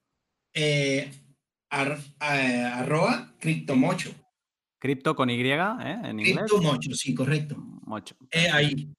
[0.54, 1.10] Eh,
[1.70, 4.10] arroba criptomocho.
[4.78, 5.56] Cripto con Y, ¿eh?
[5.56, 6.38] En inglés.
[6.38, 7.56] Cripto Mocho, sí, correcto.
[7.56, 8.16] Mocho.
[8.30, 8.92] Eh, ahí.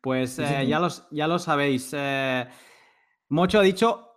[0.00, 1.90] Pues eh, ya, los, ya lo sabéis.
[1.92, 2.46] Eh,
[3.28, 4.07] Mocho ha dicho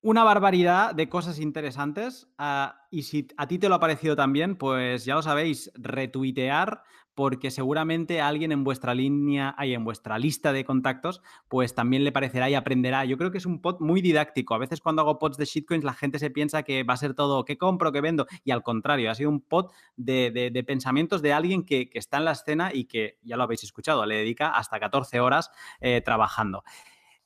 [0.00, 2.28] una barbaridad de cosas interesantes.
[2.38, 6.82] Ah, y si a ti te lo ha parecido también, pues ya lo sabéis, retuitear,
[7.14, 12.12] porque seguramente alguien en vuestra línea, hay en vuestra lista de contactos, pues también le
[12.12, 13.04] parecerá y aprenderá.
[13.06, 14.54] Yo creo que es un pod muy didáctico.
[14.54, 17.14] A veces cuando hago pods de shitcoins, la gente se piensa que va a ser
[17.14, 18.28] todo qué compro, qué vendo.
[18.44, 22.32] Y al contrario, ha sido un pod de, pensamientos de alguien que, está en la
[22.32, 25.50] escena y que, ya lo habéis escuchado, le dedica hasta 14 horas
[25.80, 26.62] eh, trabajando.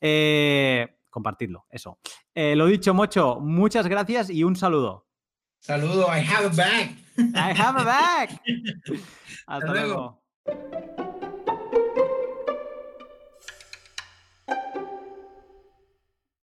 [0.01, 1.99] Eh, compartidlo, eso.
[2.35, 5.07] Eh, lo dicho, Mocho, muchas gracias y un saludo.
[5.61, 6.97] Saludo, I have a bag.
[7.19, 8.41] I have a bag.
[9.47, 10.23] Hasta, luego.